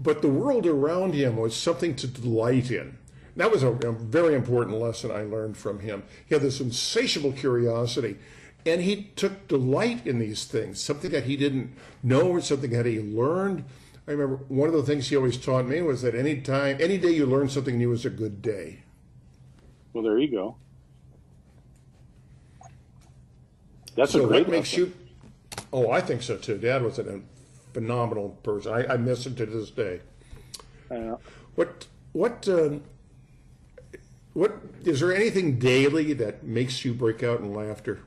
But 0.00 0.22
the 0.22 0.28
world 0.28 0.64
around 0.64 1.14
him 1.14 1.36
was 1.36 1.56
something 1.56 1.96
to 1.96 2.06
delight 2.06 2.70
in. 2.70 2.96
That 3.34 3.50
was 3.50 3.64
a, 3.64 3.72
a 3.72 3.92
very 3.92 4.34
important 4.34 4.78
lesson 4.78 5.10
I 5.10 5.22
learned 5.22 5.56
from 5.56 5.80
him. 5.80 6.04
He 6.26 6.34
had 6.34 6.42
this 6.42 6.60
insatiable 6.60 7.32
curiosity, 7.32 8.16
and 8.64 8.80
he 8.80 9.10
took 9.16 9.48
delight 9.48 10.06
in 10.06 10.20
these 10.20 10.44
things, 10.44 10.80
something 10.80 11.10
that 11.10 11.24
he 11.24 11.36
didn't 11.36 11.74
know 12.02 12.28
or 12.30 12.40
something 12.40 12.70
that 12.70 12.86
he 12.86 13.00
learned. 13.00 13.64
I 14.06 14.12
remember 14.12 14.36
one 14.48 14.68
of 14.68 14.74
the 14.74 14.84
things 14.84 15.08
he 15.08 15.16
always 15.16 15.36
taught 15.36 15.66
me 15.66 15.82
was 15.82 16.02
that 16.02 16.14
any 16.14 16.40
time, 16.40 16.78
any 16.80 16.96
day 16.96 17.10
you 17.10 17.26
learn 17.26 17.48
something 17.48 17.76
new 17.76 17.92
is 17.92 18.04
a 18.04 18.10
good 18.10 18.40
day. 18.40 18.84
Well, 19.92 20.04
there 20.04 20.18
you 20.18 20.30
go. 20.30 20.56
That's 23.96 24.12
so 24.12 24.24
a 24.24 24.28
great 24.28 24.46
what 24.46 24.50
makes 24.50 24.72
lesson. 24.72 24.94
you? 24.98 25.64
Oh, 25.72 25.90
I 25.90 26.00
think 26.00 26.22
so 26.22 26.36
too. 26.36 26.56
Dad 26.56 26.82
was 26.82 26.98
a 27.00 27.20
phenomenal 27.78 28.30
person. 28.42 28.72
I, 28.72 28.94
I 28.94 28.96
miss 28.96 29.24
him 29.24 29.36
to 29.36 29.46
this 29.46 29.70
day. 29.70 30.00
Uh, 30.90 31.16
What 31.54 31.86
what 32.12 32.48
um, 32.48 32.82
what 34.32 34.58
is 34.84 35.00
there 35.00 35.14
anything 35.14 35.58
daily 35.60 36.12
that 36.14 36.42
makes 36.42 36.84
you 36.84 36.92
break 36.92 37.22
out 37.22 37.38
in 37.40 37.54
laughter? 37.54 38.00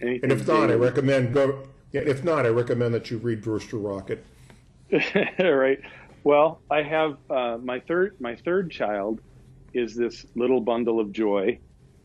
anything 0.00 0.30
And 0.30 0.32
if 0.32 0.46
not, 0.46 0.70
I 0.70 0.74
recommend 0.74 1.34
go. 1.34 1.68
If 1.92 2.24
not, 2.24 2.46
I 2.46 2.48
recommend 2.48 2.94
that 2.94 3.10
you 3.10 3.18
read 3.18 3.42
Brewster 3.42 3.76
Rockit. 3.76 4.20
right. 5.38 5.80
Well, 6.24 6.62
I 6.70 6.82
have 6.82 7.18
uh, 7.28 7.58
my 7.62 7.80
third 7.80 8.16
my 8.18 8.36
third 8.36 8.70
child 8.70 9.20
is 9.74 9.94
this 9.94 10.24
little 10.34 10.60
bundle 10.60 11.00
of 11.00 11.12
joy. 11.12 11.58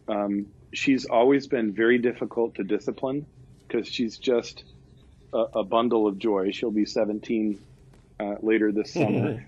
Um, 0.09 0.47
she's 0.73 1.05
always 1.05 1.47
been 1.47 1.73
very 1.73 1.99
difficult 1.99 2.55
to 2.55 2.63
discipline 2.65 3.26
because 3.67 3.88
she's 3.88 4.17
just 4.17 4.65
a, 5.36 5.59
a 5.59 5.63
bundle 5.63 6.07
of 6.07 6.17
joy. 6.17 6.51
She'll 6.51 6.71
be 6.71 6.86
17 6.86 7.59
uh, 8.19 8.36
later 8.41 8.71
this 8.71 8.93
summer, 8.93 9.45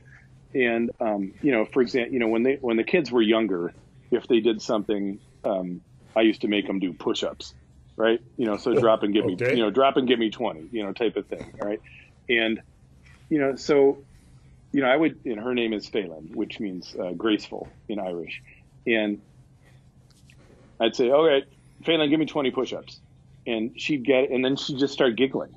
and 0.53 0.91
um, 0.99 1.33
you 1.41 1.51
know, 1.51 1.65
for 1.65 1.81
example, 1.81 2.13
you 2.13 2.19
know, 2.19 2.27
when 2.27 2.43
they 2.43 2.55
when 2.55 2.77
the 2.77 2.83
kids 2.83 3.11
were 3.11 3.21
younger, 3.21 3.73
if 4.11 4.27
they 4.27 4.39
did 4.39 4.61
something, 4.61 5.19
um, 5.43 5.81
I 6.15 6.21
used 6.21 6.41
to 6.41 6.47
make 6.47 6.67
them 6.67 6.79
do 6.79 6.93
push-ups, 6.93 7.53
right? 7.95 8.19
You 8.37 8.45
know, 8.45 8.57
so 8.57 8.73
drop 8.73 9.03
and 9.03 9.13
give 9.13 9.25
me, 9.25 9.37
you 9.39 9.63
know, 9.63 9.69
drop 9.69 9.97
and 9.97 10.07
give 10.07 10.19
me 10.19 10.29
20, 10.29 10.69
you 10.71 10.83
know, 10.83 10.93
type 10.93 11.15
of 11.15 11.27
thing, 11.27 11.53
right? 11.61 11.81
And 12.29 12.61
you 13.29 13.39
know, 13.39 13.55
so, 13.55 13.99
you 14.71 14.81
know, 14.81 14.87
I 14.87 14.95
would, 14.95 15.19
and 15.25 15.39
her 15.39 15.53
name 15.53 15.73
is 15.73 15.87
Phelan, 15.87 16.31
which 16.33 16.59
means 16.59 16.95
uh, 16.95 17.11
graceful 17.11 17.67
in 17.89 17.99
Irish. 17.99 18.41
And 18.85 19.21
I'd 20.79 20.95
say, 20.95 21.09
all 21.09 21.27
right, 21.27 21.43
Phelan, 21.83 22.09
give 22.09 22.19
me 22.19 22.25
20 22.25 22.51
push-ups. 22.51 22.99
And 23.45 23.79
she'd 23.79 24.05
get 24.05 24.25
it, 24.25 24.31
and 24.31 24.43
then 24.43 24.55
she'd 24.55 24.77
just 24.77 24.93
start 24.93 25.15
giggling. 25.15 25.55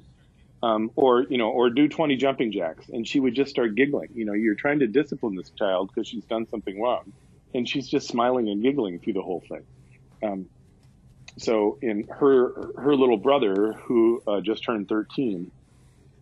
Um, 0.62 0.90
or, 0.94 1.22
you 1.30 1.38
know, 1.38 1.48
or 1.48 1.70
do 1.70 1.88
20 1.88 2.16
jumping 2.16 2.52
jacks. 2.52 2.88
And 2.90 3.08
she 3.08 3.18
would 3.18 3.34
just 3.34 3.50
start 3.50 3.74
giggling. 3.74 4.10
You 4.14 4.26
know, 4.26 4.34
you're 4.34 4.54
trying 4.54 4.80
to 4.80 4.86
discipline 4.86 5.34
this 5.34 5.50
child 5.50 5.88
because 5.88 6.06
she's 6.06 6.24
done 6.24 6.46
something 6.50 6.80
wrong. 6.80 7.12
And 7.54 7.66
she's 7.66 7.88
just 7.88 8.08
smiling 8.08 8.48
and 8.48 8.62
giggling 8.62 8.98
through 8.98 9.14
the 9.14 9.22
whole 9.22 9.42
thing. 9.48 9.62
Um, 10.22 10.46
so 11.38 11.78
in 11.80 12.06
her, 12.08 12.72
her 12.76 12.94
little 12.94 13.16
brother, 13.16 13.72
who 13.72 14.22
uh, 14.26 14.40
just 14.42 14.62
turned 14.62 14.88
13, 14.88 15.50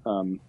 um, 0.06 0.40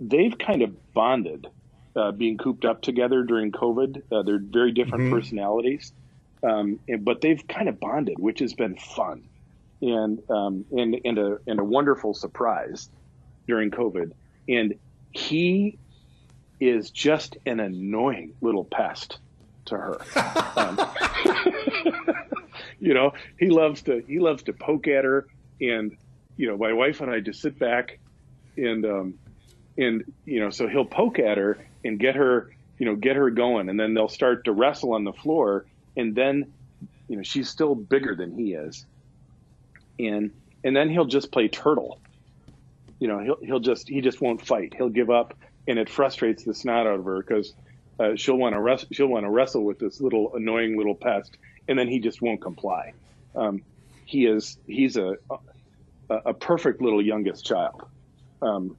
they've 0.00 0.36
kind 0.36 0.62
of 0.62 0.92
bonded, 0.92 1.46
uh, 1.94 2.12
being 2.12 2.38
cooped 2.38 2.64
up 2.64 2.82
together 2.82 3.22
during 3.22 3.52
COVID. 3.52 4.02
Uh, 4.10 4.22
they're 4.22 4.38
very 4.38 4.72
different 4.72 5.12
personalities, 5.12 5.92
um, 6.42 6.80
and, 6.88 7.04
but 7.04 7.20
they've 7.20 7.46
kind 7.46 7.68
of 7.68 7.78
bonded, 7.78 8.18
which 8.18 8.40
has 8.40 8.54
been 8.54 8.76
fun, 8.76 9.24
and 9.82 10.22
um, 10.30 10.64
and 10.72 11.00
and 11.04 11.18
a 11.18 11.38
and 11.46 11.60
a 11.60 11.64
wonderful 11.64 12.14
surprise 12.14 12.88
during 13.46 13.70
COVID. 13.70 14.12
And 14.48 14.74
he 15.10 15.78
is 16.60 16.90
just 16.90 17.36
an 17.44 17.60
annoying 17.60 18.34
little 18.40 18.64
pest 18.64 19.18
to 19.66 19.76
her. 19.76 20.00
Um, 20.56 20.78
you 22.80 22.94
know, 22.94 23.12
he 23.38 23.50
loves 23.50 23.82
to 23.82 24.02
he 24.06 24.20
loves 24.20 24.44
to 24.44 24.52
poke 24.52 24.88
at 24.88 25.04
her, 25.04 25.26
and 25.60 25.96
you 26.36 26.48
know, 26.48 26.56
my 26.56 26.72
wife 26.72 27.00
and 27.00 27.10
I 27.10 27.20
just 27.20 27.42
sit 27.42 27.58
back 27.58 27.98
and 28.56 28.86
um, 28.86 29.14
and 29.78 30.04
you 30.24 30.40
know 30.40 30.50
so 30.50 30.68
he'll 30.68 30.84
poke 30.84 31.18
at 31.18 31.38
her 31.38 31.58
and 31.84 31.98
get 31.98 32.14
her 32.16 32.50
you 32.78 32.86
know 32.86 32.96
get 32.96 33.16
her 33.16 33.30
going 33.30 33.68
and 33.68 33.78
then 33.78 33.94
they'll 33.94 34.08
start 34.08 34.44
to 34.44 34.52
wrestle 34.52 34.92
on 34.92 35.04
the 35.04 35.12
floor 35.12 35.64
and 35.96 36.14
then 36.14 36.52
you 37.08 37.16
know 37.16 37.22
she's 37.22 37.48
still 37.48 37.74
bigger 37.74 38.14
than 38.14 38.36
he 38.36 38.54
is 38.54 38.86
and 40.06 40.30
and 40.64 40.76
then 40.76 40.88
he'll 40.88 41.04
just 41.04 41.32
play 41.32 41.48
turtle 41.48 41.98
you 42.98 43.08
know 43.08 43.18
he'll 43.18 43.38
he'll 43.42 43.60
just 43.60 43.88
he 43.88 44.00
just 44.00 44.20
won't 44.20 44.44
fight 44.44 44.74
he'll 44.76 44.88
give 44.88 45.10
up 45.10 45.34
and 45.68 45.78
it 45.78 45.88
frustrates 45.88 46.44
the 46.44 46.54
snot 46.54 46.86
out 46.86 46.98
of 46.98 47.04
her 47.04 47.22
because 47.22 47.54
uh, 48.00 48.16
she'll 48.16 48.36
want 48.36 48.54
to 48.54 48.60
wrestle 48.60 48.88
she'll 48.92 49.06
want 49.06 49.24
to 49.24 49.30
wrestle 49.30 49.64
with 49.64 49.78
this 49.78 50.00
little 50.00 50.34
annoying 50.34 50.76
little 50.76 50.94
pest 50.94 51.36
and 51.68 51.78
then 51.78 51.88
he 51.88 51.98
just 51.98 52.22
won't 52.22 52.40
comply 52.40 52.92
um, 53.34 53.62
he 54.04 54.26
is 54.26 54.58
he's 54.66 54.96
a 54.96 55.16
a, 56.10 56.14
a 56.26 56.34
perfect 56.34 56.80
little 56.80 57.02
youngest 57.04 57.44
child 57.44 57.82
um, 58.42 58.76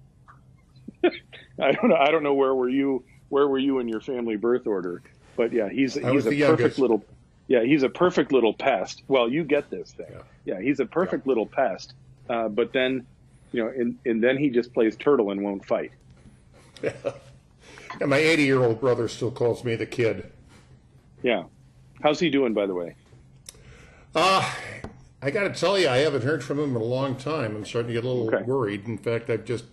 I 1.62 1.72
don't 1.72 1.90
know. 1.90 1.96
I 1.96 2.12
don't 2.12 2.24
know 2.24 2.34
where 2.34 2.54
were 2.54 2.70
you. 2.70 3.04
Where 3.30 3.48
were 3.48 3.58
you 3.58 3.80
in 3.80 3.88
your 3.88 4.02
family 4.02 4.36
birth 4.36 4.68
order? 4.68 5.02
But 5.36 5.52
yeah, 5.52 5.70
he's 5.70 5.98
I 5.98 6.12
he's 6.12 6.26
a 6.26 6.30
perfect 6.30 6.40
youngest. 6.40 6.80
little. 6.80 7.04
Yeah, 7.48 7.64
he's 7.64 7.84
a 7.84 7.90
perfect 7.90 8.32
little 8.32 8.54
pest. 8.54 9.04
Well, 9.08 9.30
you 9.30 9.44
get 9.44 9.70
this 9.70 9.92
thing. 9.92 10.08
Yeah, 10.46 10.62
he's 10.62 10.80
a 10.80 10.86
perfect 10.86 11.28
little 11.28 11.46
pest. 11.46 11.94
Uh, 12.30 12.48
but 12.48 12.72
then, 12.74 13.06
you 13.52 13.64
know, 13.64 13.70
and 13.70 13.98
and 14.06 14.24
then 14.24 14.38
he 14.38 14.50
just 14.50 14.74
plays 14.74 14.96
turtle 14.96 15.32
and 15.32 15.44
won't 15.44 15.66
fight. 15.66 15.92
Yeah. 16.82 16.92
And 18.02 18.10
my 18.10 18.18
80 18.18 18.44
year 18.44 18.64
old 18.64 18.80
brother 18.82 19.08
still 19.08 19.30
calls 19.30 19.64
me 19.64 19.76
the 19.76 19.86
kid. 19.86 20.32
Yeah. 21.22 21.44
How's 22.02 22.20
he 22.20 22.32
doing, 22.32 22.56
by 22.56 22.66
the 22.66 22.74
way? 22.74 22.96
Uh, 24.16 24.52
I 25.22 25.30
got 25.30 25.44
to 25.44 25.52
tell 25.52 25.78
you, 25.78 25.88
I 25.88 25.98
haven't 25.98 26.24
heard 26.24 26.44
from 26.44 26.58
him 26.58 26.76
in 26.76 26.82
a 26.82 26.84
long 26.84 27.16
time. 27.16 27.56
I'm 27.56 27.66
starting 27.66 27.90
to 27.90 27.94
get 27.94 28.04
a 28.04 28.10
little 28.10 28.34
Okay. 28.34 28.44
worried. 28.46 28.88
In 28.88 28.98
fact, 28.98 29.30
I've 29.30 29.46
just 29.46 29.66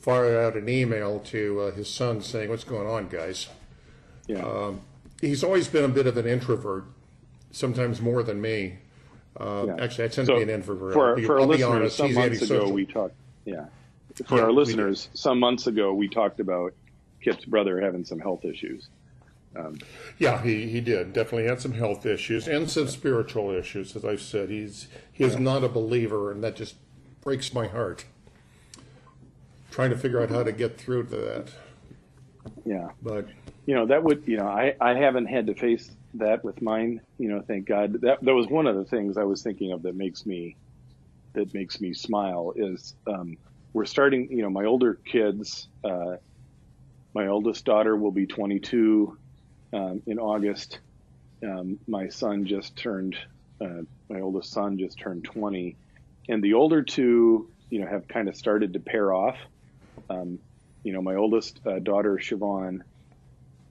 fired 0.00 0.36
out 0.44 0.56
an 0.60 0.68
email 0.68 1.20
to 1.26 1.60
uh, 1.60 1.70
his 1.70 1.88
son 1.88 2.20
saying, 2.20 2.50
What's 2.50 2.64
going 2.64 2.88
on, 2.88 3.06
guys? 3.08 3.46
Yeah. 4.26 4.72
He's 5.20 5.44
always 5.44 5.68
been 5.68 5.84
a 5.84 5.88
bit 5.88 6.08
of 6.08 6.16
an 6.16 6.26
introvert, 6.26 6.84
sometimes 7.50 8.00
more 8.00 8.22
than 8.22 8.40
me. 8.40 8.78
Uh, 9.36 9.64
Yeah. 9.68 9.76
Actually, 9.84 10.04
I 10.04 10.08
tend 10.08 10.26
So 10.26 10.32
to 10.34 10.36
be 10.38 10.42
an 10.42 10.50
introvert. 10.50 10.92
for 10.94 11.16
I'll 11.18 11.24
for 11.24 11.34
our 11.34 11.40
I'll 11.40 11.46
listeners, 11.46 11.70
honest. 11.70 11.96
some 11.96 12.14
months 12.14 12.42
ago 12.42 12.68
we 12.68 12.86
talked. 12.86 13.14
Yeah. 13.44 13.66
For 14.26 14.36
Yeah, 14.38 14.44
our 14.44 14.52
listeners, 14.52 15.08
some 15.14 15.38
months 15.38 15.66
ago 15.68 15.94
we 15.94 16.08
talked 16.08 16.40
about 16.40 16.74
Kip's 17.22 17.44
brother 17.44 17.80
having 17.80 18.04
some 18.04 18.18
health 18.18 18.44
issues. 18.44 18.88
Yeah, 20.18 20.40
he, 20.42 20.68
he 20.68 20.80
did. 20.80 21.12
Definitely 21.12 21.48
had 21.48 21.60
some 21.60 21.72
health 21.72 22.06
issues 22.06 22.46
and 22.46 22.70
some 22.70 22.86
spiritual 22.86 23.50
issues. 23.50 23.96
As 23.96 24.04
I've 24.04 24.20
said, 24.20 24.50
he's 24.50 24.86
he 25.12 25.24
is 25.24 25.36
not 25.36 25.64
a 25.64 25.68
believer, 25.68 26.30
and 26.30 26.44
that 26.44 26.54
just 26.54 26.76
breaks 27.22 27.52
my 27.52 27.66
heart. 27.66 28.04
Trying 29.72 29.90
to 29.90 29.96
figure 29.96 30.20
out 30.20 30.30
how 30.30 30.42
to 30.44 30.52
get 30.52 30.78
through 30.78 31.04
to 31.04 31.16
that, 31.16 31.48
Yeah. 32.64 32.90
but 33.02 33.26
you 33.66 33.74
know 33.74 33.86
that 33.86 34.02
would 34.04 34.22
you 34.26 34.36
know 34.36 34.46
I, 34.46 34.74
I 34.80 34.94
haven't 34.94 35.26
had 35.26 35.46
to 35.48 35.54
face 35.54 35.90
that 36.18 36.44
with 36.44 36.60
mine 36.62 37.00
you 37.18 37.28
know 37.28 37.42
thank 37.46 37.66
god. 37.66 38.00
That 38.00 38.18
that 38.22 38.34
was 38.34 38.46
one 38.48 38.66
of 38.66 38.76
the 38.76 38.84
things 38.84 39.16
i 39.16 39.24
was 39.24 39.42
thinking 39.42 39.72
of 39.72 39.82
that 39.82 39.96
makes 39.96 40.26
me 40.26 40.56
that 41.34 41.52
makes 41.54 41.80
me 41.80 41.92
smile 41.92 42.52
is 42.56 42.94
um, 43.06 43.36
we're 43.72 43.84
starting 43.84 44.28
you 44.30 44.42
know 44.42 44.50
my 44.50 44.64
older 44.64 44.94
kids 44.94 45.68
uh, 45.84 46.16
my 47.14 47.26
oldest 47.28 47.64
daughter 47.64 47.96
will 47.96 48.12
be 48.12 48.26
22 48.26 49.16
um, 49.72 50.02
in 50.06 50.18
august. 50.18 50.80
Um, 51.44 51.78
my 51.86 52.08
son 52.08 52.46
just 52.46 52.76
turned 52.76 53.16
uh, 53.60 53.82
my 54.08 54.20
oldest 54.20 54.50
son 54.52 54.78
just 54.78 54.98
turned 54.98 55.24
20 55.24 55.76
and 56.28 56.42
the 56.42 56.54
older 56.54 56.82
two 56.82 57.50
you 57.70 57.80
know 57.80 57.86
have 57.86 58.08
kind 58.08 58.28
of 58.28 58.36
started 58.36 58.72
to 58.72 58.80
pair 58.80 59.12
off. 59.12 59.36
Um, 60.10 60.38
you 60.82 60.92
know 60.92 61.02
my 61.02 61.16
oldest 61.16 61.60
uh, 61.66 61.78
daughter 61.78 62.16
siobhan 62.16 62.80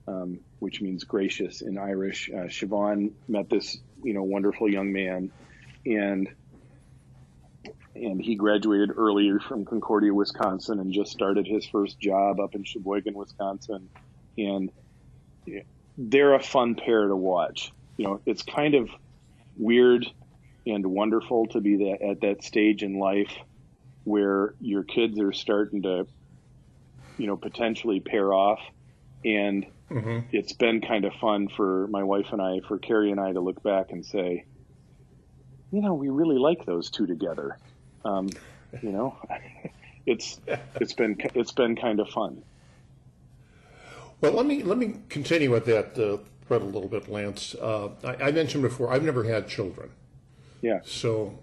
um, 0.07 0.39
which 0.59 0.81
means 0.81 1.03
gracious 1.03 1.61
in 1.61 1.77
Irish. 1.77 2.29
Uh, 2.33 2.47
Siobhan 2.47 3.11
met 3.27 3.49
this, 3.49 3.77
you 4.03 4.13
know, 4.13 4.23
wonderful 4.23 4.71
young 4.71 4.91
man, 4.91 5.31
and 5.85 6.29
and 7.95 8.21
he 8.21 8.35
graduated 8.35 8.91
earlier 8.95 9.39
from 9.39 9.65
Concordia, 9.65 10.13
Wisconsin, 10.13 10.79
and 10.79 10.93
just 10.93 11.11
started 11.11 11.47
his 11.47 11.65
first 11.65 11.99
job 11.99 12.39
up 12.39 12.53
in 12.53 12.63
Sheboygan, 12.63 13.15
Wisconsin, 13.15 13.89
and 14.37 14.71
they're 15.97 16.35
a 16.35 16.43
fun 16.43 16.75
pair 16.75 17.07
to 17.07 17.15
watch. 17.15 17.71
You 17.97 18.05
know, 18.05 18.21
it's 18.25 18.43
kind 18.43 18.75
of 18.75 18.89
weird 19.57 20.05
and 20.67 20.85
wonderful 20.85 21.47
to 21.47 21.61
be 21.61 21.77
that 21.77 22.01
at 22.07 22.21
that 22.21 22.43
stage 22.43 22.83
in 22.83 22.99
life 22.99 23.31
where 24.03 24.53
your 24.61 24.83
kids 24.83 25.19
are 25.19 25.33
starting 25.33 25.81
to, 25.81 26.05
you 27.17 27.27
know, 27.27 27.35
potentially 27.35 27.99
pair 27.99 28.31
off, 28.31 28.59
and 29.25 29.65
it's 29.89 30.53
been 30.53 30.81
kind 30.81 31.05
of 31.05 31.13
fun 31.13 31.47
for 31.47 31.87
my 31.87 32.03
wife 32.03 32.27
and 32.31 32.41
I, 32.41 32.59
for 32.67 32.77
Carrie 32.77 33.11
and 33.11 33.19
I, 33.19 33.31
to 33.31 33.39
look 33.39 33.63
back 33.63 33.91
and 33.91 34.05
say, 34.05 34.45
you 35.71 35.81
know, 35.81 35.93
we 35.93 36.09
really 36.09 36.37
like 36.37 36.65
those 36.65 36.89
two 36.89 37.05
together. 37.07 37.57
Um, 38.03 38.29
you 38.81 38.91
know, 38.91 39.15
it's 40.05 40.39
it's 40.75 40.93
been 40.93 41.17
it's 41.35 41.51
been 41.51 41.75
kind 41.75 41.99
of 41.99 42.09
fun. 42.09 42.43
Well, 44.21 44.33
let 44.33 44.45
me 44.45 44.63
let 44.63 44.77
me 44.77 44.95
continue 45.09 45.51
with 45.51 45.65
that 45.65 45.97
uh, 45.97 46.17
thread 46.47 46.61
a 46.61 46.65
little 46.65 46.89
bit, 46.89 47.07
Lance. 47.09 47.55
Uh, 47.55 47.89
I, 48.03 48.27
I 48.27 48.31
mentioned 48.31 48.63
before 48.63 48.91
I've 48.91 49.03
never 49.03 49.23
had 49.23 49.47
children, 49.47 49.91
Yeah, 50.61 50.79
so 50.85 51.37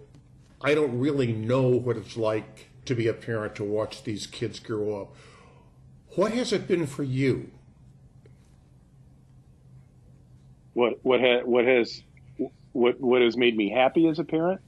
I 0.61 0.73
don't 0.73 0.99
really 0.99 1.31
know 1.31 1.69
what 1.69 1.97
it's 1.97 2.17
like 2.17 2.69
to 2.85 2.95
be 2.95 3.07
a 3.07 3.13
parent 3.13 3.55
to 3.55 3.63
watch 3.63 4.03
these 4.03 4.27
kids 4.27 4.59
grow 4.59 5.01
up. 5.01 5.15
What 6.15 6.31
has 6.33 6.53
it 6.53 6.67
been 6.67 6.85
for 6.85 7.03
you? 7.03 7.51
What 10.75 10.99
what 11.03 11.21
ha, 11.21 11.41
what 11.45 11.65
has 11.65 12.03
what 12.73 13.01
what 13.01 13.23
has 13.23 13.37
made 13.37 13.57
me 13.57 13.71
happy 13.71 14.07
as 14.07 14.19
a 14.19 14.25
parent? 14.25 14.61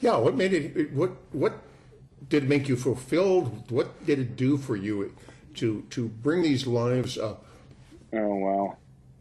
Yeah, 0.00 0.18
what 0.18 0.36
made 0.36 0.52
it? 0.52 0.92
What 0.92 1.12
what 1.32 1.60
did 2.28 2.44
it 2.44 2.48
make 2.48 2.68
you 2.68 2.76
fulfilled? 2.76 3.70
What 3.70 4.04
did 4.06 4.18
it 4.18 4.36
do 4.36 4.58
for 4.58 4.76
you 4.76 5.14
to 5.54 5.86
to 5.90 6.08
bring 6.08 6.42
these 6.42 6.66
lives 6.66 7.16
up? 7.16 7.46
Oh 8.12 8.34
wow, 8.36 8.78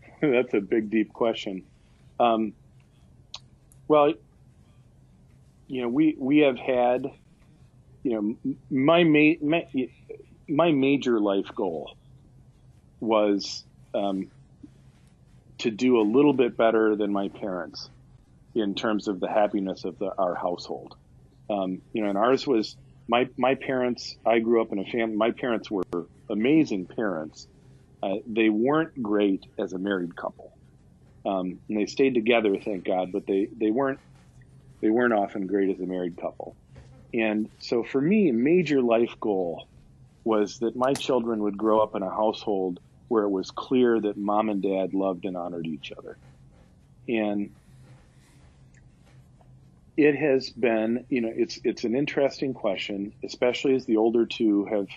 that's 0.22 0.56
a 0.56 0.62
big 0.62 0.90
deep 0.90 1.14
question. 1.14 1.64
Um, 2.20 2.54
well, 3.88 4.14
you 5.68 5.84
know, 5.84 5.90
we 5.90 6.16
we 6.20 6.40
have 6.40 6.58
had, 6.58 7.06
you 8.04 8.38
know, 8.46 8.56
my 8.72 9.04
ma- 9.04 9.40
my, 9.42 9.68
my 10.50 10.72
major 10.72 11.20
life 11.20 11.50
goal 11.56 11.96
was 13.00 13.66
um, 13.94 14.32
to 15.64 15.72
do 15.72 16.00
a 16.00 16.04
little 16.04 16.34
bit 16.34 16.58
better 16.58 16.96
than 16.96 17.12
my 17.12 17.30
parents 17.30 17.90
in 18.54 18.76
terms 18.76 19.08
of 19.08 19.20
the 19.20 19.30
happiness 19.30 19.86
of 19.86 19.98
the, 19.98 20.14
our 20.18 20.36
household. 20.36 20.96
Um, 21.50 21.82
you 21.94 22.04
know, 22.04 22.10
and 22.10 22.18
ours 22.18 22.46
was 22.46 22.76
my 23.08 23.28
my 23.38 23.56
parents. 23.56 24.16
I 24.26 24.40
grew 24.40 24.62
up 24.62 24.72
in 24.72 24.80
a 24.80 24.86
family. 24.86 25.16
My 25.16 25.32
parents 25.32 25.72
were 25.72 25.84
amazing 26.30 26.86
parents. 26.86 27.48
Uh, 28.02 28.16
they 28.28 28.50
weren't 28.50 29.02
great 29.02 29.46
as 29.58 29.74
a 29.74 29.80
married 29.80 30.16
couple, 30.16 30.52
um, 31.26 31.60
and 31.70 31.78
they 31.78 31.86
stayed 31.86 32.14
together, 32.14 32.58
thank 32.58 32.86
God. 32.86 33.12
But 33.12 33.26
they 33.26 33.48
they 33.58 33.72
weren't 33.72 34.00
they 34.82 34.90
weren't 34.90 35.14
often 35.14 35.48
great 35.48 35.70
as 35.70 35.80
a 35.80 35.86
married 35.86 36.18
couple. 36.18 36.56
And 37.14 37.50
so 37.60 37.84
for 37.84 38.02
me, 38.02 38.30
a 38.30 38.34
major 38.34 38.82
life 38.82 39.16
goal 39.20 39.68
was 40.26 40.60
that 40.60 40.76
my 40.76 40.94
children 40.94 41.44
would 41.44 41.58
grow 41.58 41.80
up 41.80 41.96
in 41.96 42.04
a 42.04 42.10
household 42.10 42.80
where 43.14 43.24
it 43.24 43.30
was 43.30 43.52
clear 43.52 44.00
that 44.00 44.18
mom 44.18 44.50
and 44.50 44.62
dad 44.62 44.94
loved 44.94 45.26
and 45.26 45.38
honored 45.38 45.68
each 45.68 45.92
other. 45.98 46.18
And 47.08 47.52
it 49.96 50.16
has 50.16 50.50
been, 50.50 51.06
you 51.10 51.22
know, 51.22 51.32
it's 51.34 51.60
it's 51.64 51.84
an 51.84 51.96
interesting 51.96 52.54
question, 52.54 53.14
especially 53.24 53.76
as 53.76 53.86
the 53.86 53.98
older 53.98 54.26
two 54.26 54.66
have, 54.66 54.88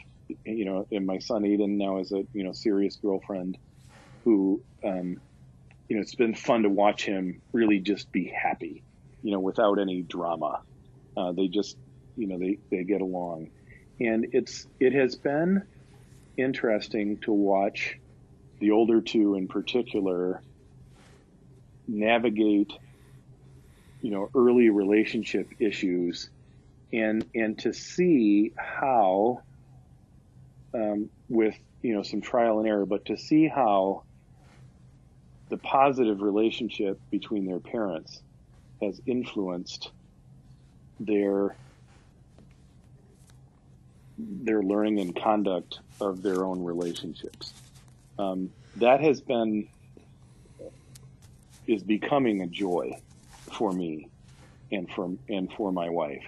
you 0.45 0.65
know, 0.65 0.87
and 0.91 1.07
my 1.07 1.19
son 1.19 1.43
Aiden 1.43 1.77
now 1.77 1.99
is 1.99 2.13
a 2.13 2.25
you 2.33 2.45
know 2.45 2.53
serious 2.53 2.97
girlfriend, 2.97 3.59
who, 4.25 4.63
um, 4.83 5.21
you 5.89 5.97
know, 5.97 6.03
it's 6.03 6.15
been 6.15 6.35
fun 6.35 6.63
to 6.63 6.71
watch 6.71 7.05
him 7.05 7.43
really 7.53 7.81
just 7.81 8.11
be 8.11 8.27
happy 8.27 8.83
you 9.27 9.33
know, 9.33 9.41
without 9.41 9.81
any 9.81 10.03
drama. 10.03 10.61
Uh, 11.17 11.33
they 11.33 11.49
just, 11.49 11.77
you 12.17 12.29
know, 12.29 12.39
they, 12.39 12.59
they 12.71 12.85
get 12.85 13.01
along. 13.01 13.51
And 13.99 14.29
it's, 14.33 14.67
it 14.79 14.93
has 14.93 15.17
been 15.17 15.65
interesting 16.37 17.19
to 17.23 17.33
watch 17.33 17.97
the 18.59 18.71
older 18.71 19.01
two 19.01 19.35
in 19.35 19.49
particular 19.49 20.43
navigate, 21.89 22.73
you 24.03 24.11
know, 24.11 24.31
early 24.35 24.71
relationship 24.71 25.49
issues 25.59 26.31
and, 26.93 27.25
and 27.35 27.59
to 27.59 27.73
see 27.73 28.53
how, 28.57 29.43
um, 30.75 31.09
with, 31.29 31.57
you 31.83 31.95
know, 31.95 32.03
some 32.03 32.21
trial 32.21 32.59
and 32.59 32.69
error, 32.69 32.87
but 32.87 33.05
to 33.07 33.17
see 33.17 33.47
how 33.49 34.03
the 35.49 35.57
positive 35.57 36.23
relationship 36.23 36.99
between 37.11 37.47
their 37.47 37.61
parents 37.61 38.23
has 38.81 39.01
influenced 39.07 39.91
their 40.99 41.57
their 44.19 44.63
learning 44.63 44.99
and 44.99 45.15
conduct 45.15 45.81
of 46.01 46.23
their 46.23 46.45
own 46.45 46.65
relationships. 46.65 47.53
Um, 48.19 48.51
that 48.77 49.01
has 49.01 49.21
been 49.21 49.69
is 51.67 51.83
becoming 51.83 52.43
a 52.43 52.47
joy 52.47 52.99
for 53.53 53.73
me 53.73 54.09
and 54.73 54.91
for 54.91 55.11
and 55.29 55.53
for 55.53 55.73
my 55.73 55.89
wife. 55.89 56.25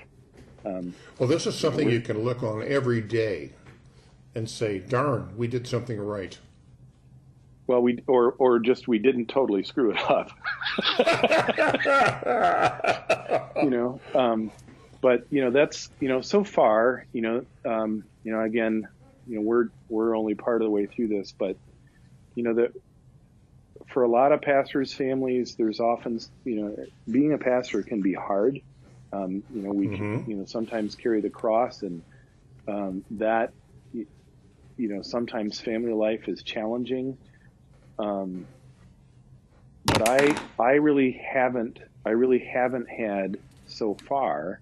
Um, 0.64 0.94
well, 1.18 1.28
this 1.28 1.46
is 1.46 1.54
something 1.54 1.88
you 1.88 2.00
can 2.00 2.24
look 2.24 2.42
on 2.42 2.62
every 2.62 3.00
day 3.00 3.52
and 4.34 4.48
say, 4.48 4.78
"Darn, 4.78 5.36
we 5.36 5.46
did 5.46 5.66
something 5.66 6.00
right." 6.00 6.38
Well, 7.66 7.82
we 7.82 8.02
or 8.06 8.32
or 8.38 8.58
just 8.58 8.88
we 8.88 8.98
didn't 8.98 9.26
totally 9.26 9.62
screw 9.62 9.92
it 9.92 10.10
up. 10.10 10.30
you 13.62 13.70
know, 13.70 14.00
um, 14.14 14.50
but 15.00 15.26
you 15.30 15.42
know 15.42 15.50
that's 15.50 15.90
you 16.00 16.08
know 16.08 16.20
so 16.20 16.44
far 16.44 17.06
you 17.12 17.22
know 17.22 17.44
um, 17.64 18.04
you 18.24 18.32
know 18.32 18.40
again 18.40 18.88
you 19.26 19.36
know 19.36 19.42
we're 19.42 19.68
we're 19.88 20.16
only 20.16 20.34
part 20.34 20.62
of 20.62 20.66
the 20.66 20.70
way 20.70 20.86
through 20.86 21.08
this, 21.08 21.32
but 21.32 21.56
you 22.38 22.44
know 22.44 22.54
that 22.54 22.72
for 23.92 24.02
a 24.02 24.08
lot 24.08 24.32
of 24.32 24.40
pastors' 24.42 24.92
families, 24.92 25.54
there's 25.56 25.80
often 25.80 26.20
you 26.44 26.56
know 26.56 26.86
being 27.10 27.32
a 27.32 27.38
pastor 27.38 27.82
can 27.82 28.00
be 28.00 28.14
hard. 28.14 28.60
Um, 29.12 29.42
you 29.54 29.62
know 29.62 29.72
we 29.72 29.86
mm-hmm. 29.86 29.96
can, 29.96 30.30
you 30.30 30.36
know 30.36 30.44
sometimes 30.44 30.94
carry 30.94 31.20
the 31.20 31.30
cross 31.30 31.82
and 31.82 32.02
um, 32.66 33.04
that 33.12 33.52
you 33.92 34.06
know 34.88 35.02
sometimes 35.02 35.60
family 35.60 35.92
life 35.92 36.28
is 36.28 36.42
challenging 36.42 37.16
um, 37.98 38.46
but 39.84 40.08
I 40.08 40.38
I 40.58 40.72
really 40.74 41.12
haven't 41.12 41.80
I 42.04 42.10
really 42.10 42.38
haven't 42.38 42.88
had 42.88 43.38
so 43.66 43.94
far, 43.94 44.60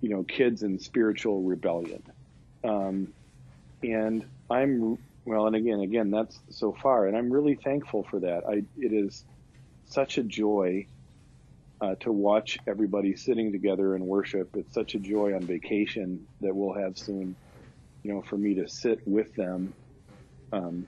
you 0.00 0.10
know, 0.10 0.22
kids 0.22 0.62
in 0.62 0.78
spiritual 0.78 1.42
rebellion, 1.42 2.02
um, 2.62 3.12
and 3.82 4.24
I'm 4.50 4.98
well, 5.28 5.46
and 5.46 5.54
again, 5.54 5.80
again, 5.80 6.10
that's 6.10 6.40
so 6.50 6.74
far, 6.82 7.06
and 7.06 7.14
I'm 7.14 7.30
really 7.30 7.58
thankful 7.62 8.06
for 8.10 8.20
that. 8.20 8.44
I 8.48 8.62
it 8.76 8.92
is 8.94 9.24
such 9.84 10.16
a 10.16 10.22
joy 10.22 10.86
uh, 11.82 11.96
to 12.00 12.10
watch 12.10 12.56
everybody 12.66 13.14
sitting 13.14 13.52
together 13.52 13.94
and 13.94 14.04
worship. 14.06 14.48
It's 14.54 14.72
such 14.72 14.94
a 14.94 14.98
joy 14.98 15.34
on 15.34 15.46
vacation 15.46 16.26
that 16.40 16.54
we'll 16.56 16.74
have 16.82 16.96
soon, 16.96 17.36
you 18.02 18.14
know, 18.14 18.22
for 18.22 18.38
me 18.38 18.54
to 18.54 18.68
sit 18.68 19.00
with 19.04 19.34
them. 19.34 19.74
Um, 20.50 20.86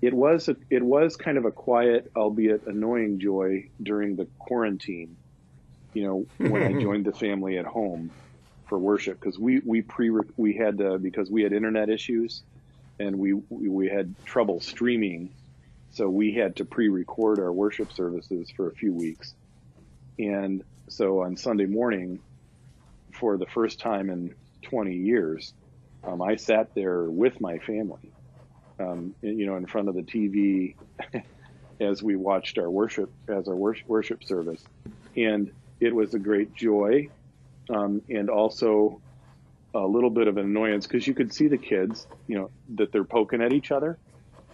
it 0.00 0.14
was 0.14 0.48
a, 0.48 0.54
it 0.70 0.82
was 0.84 1.16
kind 1.16 1.36
of 1.36 1.46
a 1.46 1.50
quiet, 1.50 2.12
albeit 2.16 2.62
annoying 2.66 3.18
joy 3.18 3.64
during 3.82 4.14
the 4.14 4.28
quarantine. 4.38 5.16
You 5.94 6.04
know, 6.04 6.48
when 6.48 6.62
I 6.62 6.72
joined 6.80 7.06
the 7.06 7.12
family 7.12 7.58
at 7.58 7.66
home 7.66 8.12
for 8.68 8.78
worship 8.78 9.18
because 9.20 9.36
we 9.36 9.60
we 9.66 9.82
pre 9.82 10.12
we 10.36 10.54
had 10.54 10.80
uh, 10.80 10.98
because 10.98 11.28
we 11.28 11.42
had 11.42 11.52
internet 11.52 11.88
issues 11.90 12.44
and 12.98 13.18
we 13.18 13.34
we 13.48 13.88
had 13.88 14.14
trouble 14.24 14.60
streaming, 14.60 15.34
so 15.92 16.08
we 16.08 16.32
had 16.32 16.56
to 16.56 16.64
pre-record 16.64 17.38
our 17.38 17.52
worship 17.52 17.92
services 17.92 18.50
for 18.56 18.68
a 18.68 18.74
few 18.74 18.92
weeks, 18.92 19.34
and 20.18 20.62
so 20.88 21.22
on 21.22 21.36
Sunday 21.36 21.66
morning, 21.66 22.20
for 23.12 23.36
the 23.36 23.46
first 23.46 23.80
time 23.80 24.10
in 24.10 24.34
20 24.62 24.94
years, 24.94 25.52
um, 26.04 26.22
I 26.22 26.36
sat 26.36 26.74
there 26.74 27.04
with 27.04 27.40
my 27.40 27.58
family 27.58 28.12
um, 28.78 29.14
you 29.22 29.46
know, 29.46 29.56
in 29.56 29.66
front 29.66 29.88
of 29.88 29.94
the 29.94 30.02
TV 30.02 30.74
as 31.80 32.02
we 32.02 32.16
watched 32.16 32.58
our 32.58 32.70
worship 32.70 33.12
as 33.28 33.48
our 33.48 33.56
worship, 33.56 34.24
service, 34.24 34.62
and 35.16 35.50
it 35.80 35.94
was 35.94 36.14
a 36.14 36.18
great 36.18 36.54
joy, 36.54 37.08
um, 37.70 38.02
and 38.08 38.30
also 38.30 39.00
a 39.74 39.86
little 39.86 40.10
bit 40.10 40.28
of 40.28 40.36
an 40.36 40.44
annoyance 40.44 40.86
because 40.86 41.06
you 41.06 41.14
could 41.14 41.32
see 41.32 41.48
the 41.48 41.58
kids, 41.58 42.06
you 42.26 42.36
know, 42.36 42.50
that 42.76 42.92
they're 42.92 43.04
poking 43.04 43.42
at 43.42 43.52
each 43.52 43.70
other, 43.70 43.98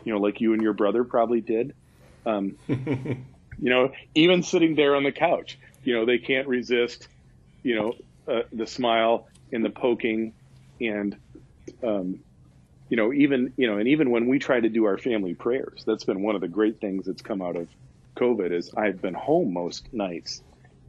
you 0.05 0.13
know, 0.13 0.19
like 0.19 0.41
you 0.41 0.53
and 0.53 0.63
your 0.63 0.73
brother 0.73 1.05
probably 1.05 1.41
did. 1.41 1.75
Um, 2.27 2.57
you 2.69 3.17
know, 3.59 3.93
even 4.15 4.43
sitting 4.43 4.75
there 4.75 4.97
on 4.97 5.05
the 5.05 5.13
couch, 5.13 5.59
you 5.85 5.95
know, 5.95 6.05
they 6.05 6.19
can't 6.19 6.49
resist, 6.49 7.09
you 7.63 7.77
know, 7.77 7.95
uh, 8.27 8.43
the 8.53 8.67
smile 8.67 9.29
and 9.53 9.65
the 9.65 9.71
poking 9.71 10.33
and 10.81 11.17
um, 11.83 12.21
you 12.89 12.97
know, 12.97 13.13
even 13.13 13.53
you 13.57 13.67
know, 13.67 13.79
and 13.79 13.89
even 13.89 14.11
when 14.11 14.27
we 14.27 14.39
try 14.39 14.61
to 14.61 14.69
do 14.69 14.85
our 14.85 14.99
family 14.99 15.35
prayers, 15.35 15.83
that's 15.87 16.05
been 16.05 16.23
one 16.23 16.35
of 16.35 16.41
the 16.41 16.49
great 16.49 16.81
things 16.81 17.07
that's 17.07 17.23
come 17.23 17.41
out 17.41 17.57
of 17.57 17.69
COVID 18.17 18.53
is 18.53 18.71
I've 18.77 19.01
been 19.01 19.15
home 19.15 19.53
most 19.53 19.93
nights, 19.93 20.43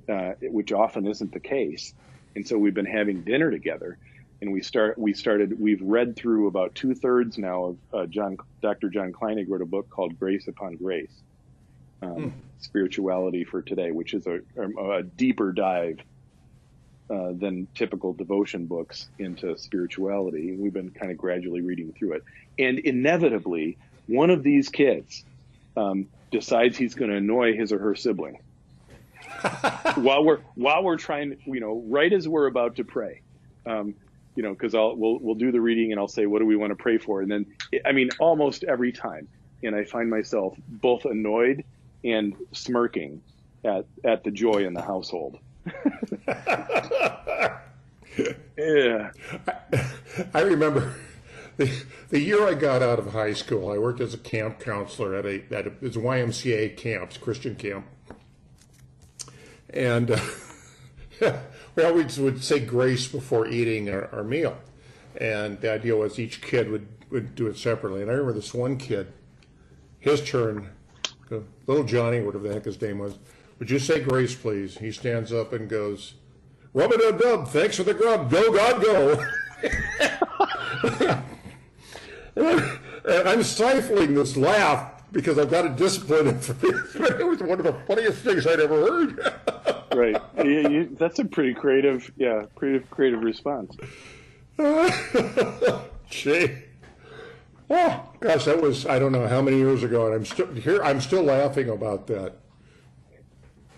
uh, 0.10 0.34
which 0.42 0.72
often 0.72 1.08
isn't 1.08 1.32
the 1.32 1.40
case, 1.40 1.94
and 2.36 2.48
so 2.48 2.58
we've 2.58 2.74
been 2.74 2.86
having 2.86 3.22
dinner 3.22 3.50
together, 3.50 3.98
and 4.46 4.54
we 4.54 4.62
start 4.62 4.98
we 4.98 5.14
started 5.14 5.60
we've 5.60 5.82
read 5.82 6.16
through 6.16 6.48
about 6.48 6.76
two 6.76 6.94
thirds 6.94 7.38
now 7.40 7.64
of 7.64 7.78
uh, 7.94 8.06
John 8.06 8.38
Dr. 8.62 8.90
John 8.90 9.12
Kleinig 9.12 9.50
wrote 9.50 9.64
a 9.64 9.66
book 9.66 9.90
called 9.90 10.20
Grace 10.20 10.48
Upon 10.48 10.76
Grace, 10.76 11.12
um, 12.04 12.16
mm. 12.16 12.32
spirituality 12.60 13.44
for 13.44 13.64
today, 13.64 13.92
which 13.92 14.14
is 14.14 14.28
a, 14.28 14.42
a 14.80 15.02
deeper 15.02 15.52
dive 15.52 16.00
uh, 17.10 17.32
than 17.34 17.68
typical 17.74 18.14
devotion 18.14 18.68
books 18.68 19.10
into 19.18 19.58
spirituality. 19.58 20.56
We've 20.56 20.74
been 20.74 20.92
kind 20.92 21.12
of 21.12 21.18
gradually 21.18 21.62
reading 21.62 21.92
through 21.98 22.14
it. 22.14 22.24
And 22.60 22.78
inevitably, 22.78 23.78
one 24.06 24.30
of 24.30 24.44
these 24.44 24.70
kids 24.70 25.26
um, 25.76 26.08
decides 26.32 26.78
he's 26.78 26.94
going 26.94 27.10
to 27.10 27.18
annoy 27.18 27.56
his 27.56 27.72
or 27.72 27.80
her 27.80 27.96
sibling. 27.96 28.38
while 29.96 30.24
we're 30.24 30.40
while 30.54 30.84
we're 30.84 30.98
trying, 30.98 31.38
you 31.46 31.60
know, 31.60 31.84
right 31.88 32.14
as 32.14 32.28
we're 32.28 32.46
about 32.46 32.76
to 32.76 32.84
pray, 32.84 33.22
um, 33.66 33.96
you 34.36 34.44
know, 34.44 34.52
because 34.54 34.76
I'll 34.76 34.96
we'll 34.96 35.20
we'll 35.20 35.36
do 35.36 35.52
the 35.52 35.62
reading 35.62 35.92
and 35.92 36.00
I'll 36.00 36.08
say, 36.08 36.26
what 36.26 36.40
do 36.40 36.46
we 36.46 36.56
want 36.56 36.72
to 36.72 36.76
pray 36.76 36.98
for? 36.98 37.22
And 37.22 37.32
then, 37.32 37.46
I 37.86 37.92
mean, 37.92 38.10
almost 38.20 38.64
every 38.64 38.92
time, 38.92 39.28
and 39.64 39.76
I 39.76 39.84
find 39.86 40.10
myself 40.10 40.58
both 40.68 41.06
annoyed 41.06 41.64
and 42.04 42.36
smirking 42.52 43.22
at 43.64 43.86
at 44.04 44.24
the 44.24 44.32
joy 44.32 44.66
in 44.66 44.74
the 44.74 44.82
household. 44.82 45.40
yeah, 48.58 49.12
I 50.34 50.42
remember 50.42 50.94
the, 51.58 51.72
the 52.10 52.20
year 52.20 52.46
I 52.46 52.54
got 52.54 52.82
out 52.82 53.00
of 53.00 53.14
high 53.14 53.34
school. 53.34 53.72
I 53.72 53.78
worked 53.78 54.02
as 54.02 54.14
a 54.14 54.18
camp 54.18 54.60
counselor 54.60 55.16
at 55.16 55.26
a 55.26 55.44
at 55.52 55.68
a, 55.68 55.72
YMCA 55.72 56.78
camp, 56.78 57.20
Christian 57.22 57.56
camp, 57.56 57.86
and 59.70 60.12
uh, 60.12 60.20
we 61.76 61.84
always 61.84 62.20
would 62.20 62.44
say 62.44 62.60
grace 62.60 63.08
before 63.08 63.48
eating 63.48 63.90
our, 63.90 64.10
our 64.14 64.24
meal. 64.24 64.58
And 65.18 65.60
the 65.62 65.72
idea 65.72 65.96
was 65.96 66.20
each 66.20 66.42
kid 66.42 66.70
would, 66.70 66.88
would 67.10 67.36
do 67.36 67.48
it 67.48 67.58
separately. 67.58 68.02
And 68.02 68.10
I 68.10 68.14
remember 68.14 68.34
this 68.34 68.54
one 68.54 68.78
kid, 68.78 69.12
his 70.00 70.24
turn, 70.28 70.70
little 71.68 71.84
Johnny, 71.84 72.22
whatever 72.22 72.48
the 72.48 72.54
heck 72.54 72.66
his 72.66 72.82
name 72.82 73.00
was, 73.00 73.18
would 73.60 73.70
you 73.70 73.80
say 73.80 74.02
grace, 74.02 74.36
please? 74.36 74.78
He 74.78 74.92
stands 74.92 75.32
up 75.32 75.54
and 75.54 75.70
goes, 75.70 76.16
Rub 76.74 76.92
a 76.92 77.18
dub 77.18 77.48
thanks 77.48 77.78
for 77.78 77.84
the 77.84 77.94
grub, 77.94 78.30
go 78.30 78.52
God 78.52 78.84
go. 78.84 79.26
and 83.06 83.30
I'm 83.30 83.44
stifling 83.44 84.14
this 84.14 84.36
laugh 84.36 85.04
because 85.14 85.40
I've 85.40 85.50
got 85.50 85.62
to 85.62 85.70
discipline 85.70 86.28
him. 86.28 86.40
For 86.40 86.52
this. 86.52 86.96
It 86.96 87.26
was 87.26 87.40
one 87.40 87.60
of 87.60 87.64
the 87.64 87.78
funniest 87.88 88.20
things 88.24 88.46
I'd 88.46 88.60
ever 88.60 88.76
heard. 88.76 89.34
right. 89.96 90.22
Yeah, 90.38 90.68
you, 90.68 90.96
that's 90.98 91.20
a 91.20 91.26
pretty 91.26 91.54
creative, 91.54 92.12
yeah, 92.18 92.46
creative, 92.56 92.90
creative 92.90 93.22
response. 93.22 93.76
Gee. 96.10 96.50
Oh 97.70 98.10
gosh, 98.20 98.46
that 98.46 98.62
was 98.62 98.86
I 98.86 99.00
don't 99.00 99.12
know 99.12 99.28
how 99.28 99.42
many 99.42 99.58
years 99.58 99.84
ago, 99.84 100.06
and 100.06 100.16
I'm 100.16 100.26
still 100.26 100.48
here. 100.54 100.84
I'm 100.84 101.02
still 101.02 101.24
laughing 101.24 101.70
about 101.70 102.08
that. 102.08 102.36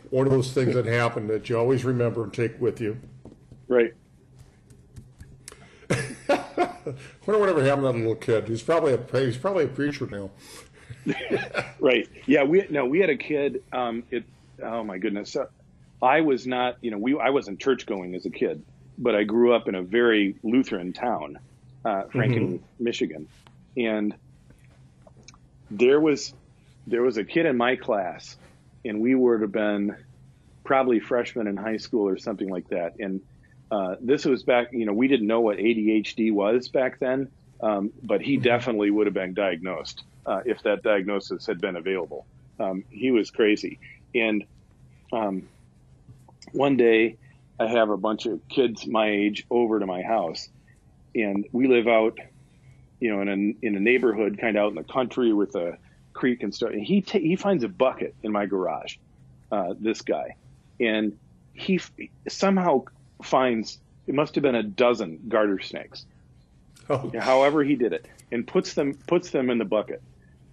One 0.09 0.26
of 0.26 0.32
those 0.32 0.51
things 0.51 0.74
that 0.76 0.86
happened 0.97 1.30
that 1.30 1.49
you 1.49 1.57
always 1.57 1.86
remember 1.86 2.24
and 2.24 2.34
take 2.34 2.59
with 2.59 2.82
you. 2.82 2.99
Right. 3.68 3.93
wonder 6.28 7.39
whatever 7.39 7.63
happened 7.63 7.86
to 7.86 7.91
that 7.93 7.97
little 7.97 8.15
kid. 8.15 8.47
He's 8.47 8.61
probably 8.61 8.93
a 8.93 9.20
he's 9.20 9.38
probably 9.38 9.65
a 9.65 9.70
preacher 9.70 10.07
now. 10.07 10.32
right. 11.80 12.07
Yeah. 12.26 12.43
We 12.43 12.68
no. 12.70 12.86
We 12.86 12.99
had 12.99 13.09
a 13.09 13.18
kid. 13.18 13.63
Um. 13.72 14.03
It. 14.11 14.26
Oh 14.61 14.84
my 14.84 14.97
goodness. 14.97 15.32
So 15.32 15.47
I 16.02 16.22
was 16.22 16.45
not. 16.45 16.78
You 16.82 16.91
know. 16.91 16.98
We. 16.98 17.20
I 17.20 17.30
wasn't 17.30 17.60
church 17.60 17.86
going 17.86 18.16
as 18.16 18.26
a 18.26 18.30
kid, 18.30 18.64
but 18.98 19.16
I 19.16 19.24
grew 19.24 19.54
up 19.54 19.68
in 19.68 19.76
a 19.76 19.82
very 19.82 20.36
Lutheran 20.43 20.93
town, 20.93 21.39
uh, 21.86 22.04
Franken, 22.04 22.60
mm-hmm. 22.60 22.84
Michigan, 22.84 23.28
and 23.76 24.14
there 25.72 26.00
was 26.00 26.34
there 26.86 27.02
was 27.02 27.18
a 27.18 27.24
kid 27.24 27.45
in 27.45 27.58
my 27.58 27.76
class, 27.76 28.38
and 28.86 29.02
we 29.02 29.16
would 29.16 29.41
have 29.41 29.52
been 29.52 29.95
probably 30.64 31.00
freshmen 31.00 31.48
in 31.48 31.58
high 31.58 31.78
school 31.78 32.08
or 32.08 32.18
something 32.18 32.50
like 32.50 32.68
that, 32.70 32.95
and 33.00 33.22
uh, 33.72 33.95
this 34.00 34.26
was 34.26 34.43
back, 34.43 34.72
you 34.72 34.86
know, 34.86 34.93
we 34.93 35.08
didn't 35.08 35.28
know 35.28 35.41
what 35.41 35.58
ADHD 35.58 36.32
was 36.32 36.70
back 36.70 37.00
then, 37.00 37.30
um, 37.62 37.91
but 38.04 38.22
he 38.22 38.38
definitely 38.38 38.89
would 38.89 39.08
have 39.08 39.14
been 39.14 39.34
diagnosed 39.34 40.04
uh, 40.26 40.41
if 40.45 40.64
that 40.64 40.84
diagnosis 40.84 41.45
had 41.45 41.60
been 41.60 41.76
available. 41.76 42.26
Um, 42.60 42.84
he 42.89 43.12
was 43.12 43.30
crazy. 43.30 43.80
And 44.16 44.45
um, 45.12 45.48
one 46.52 46.78
day, 46.78 47.18
I 47.60 47.68
have 47.68 47.89
a 47.89 47.98
bunch 47.98 48.26
of 48.26 48.48
kids 48.48 48.86
my 48.86 49.10
age 49.10 49.45
over 49.50 49.80
to 49.80 49.86
my 49.86 50.02
house, 50.02 50.50
and 51.16 51.48
we 51.52 51.68
live 51.68 51.88
out, 51.88 52.20
you 53.00 53.14
know, 53.14 53.22
in 53.22 53.28
a 53.30 53.66
in 53.66 53.76
a 53.76 53.80
neighborhood 53.80 54.38
kind 54.39 54.58
of 54.58 54.64
out 54.64 54.70
in 54.70 54.76
the 54.76 54.84
country 54.84 55.34
with 55.34 55.56
a 55.56 55.78
creek 56.14 56.43
and 56.43 56.54
stuff. 56.54 56.72
And 56.72 56.84
he 56.84 57.02
ta- 57.02 57.20
he 57.20 57.36
finds 57.36 57.64
a 57.64 57.68
bucket 57.68 58.16
in 58.24 58.32
my 58.32 58.45
garage, 58.45 58.98
uh, 59.52 59.74
this 59.80 60.02
guy, 60.02 60.36
and 60.80 61.18
he 61.54 61.80
somehow 62.28 62.86
finds 63.24 63.80
it 64.06 64.14
must 64.14 64.36
have 64.36 64.41
been 64.41 64.56
a 64.56 64.64
dozen 64.64 65.20
garter 65.28 65.60
snakes. 65.60 66.06
Oh. 66.89 67.12
However 67.20 67.64
he 67.64 67.76
did 67.76 67.91
it, 67.93 68.08
and 68.32 68.48
puts 68.48 68.74
them 68.74 68.93
puts 69.08 69.32
them 69.32 69.50
in 69.50 69.58
the 69.58 69.66
bucket, 69.66 70.02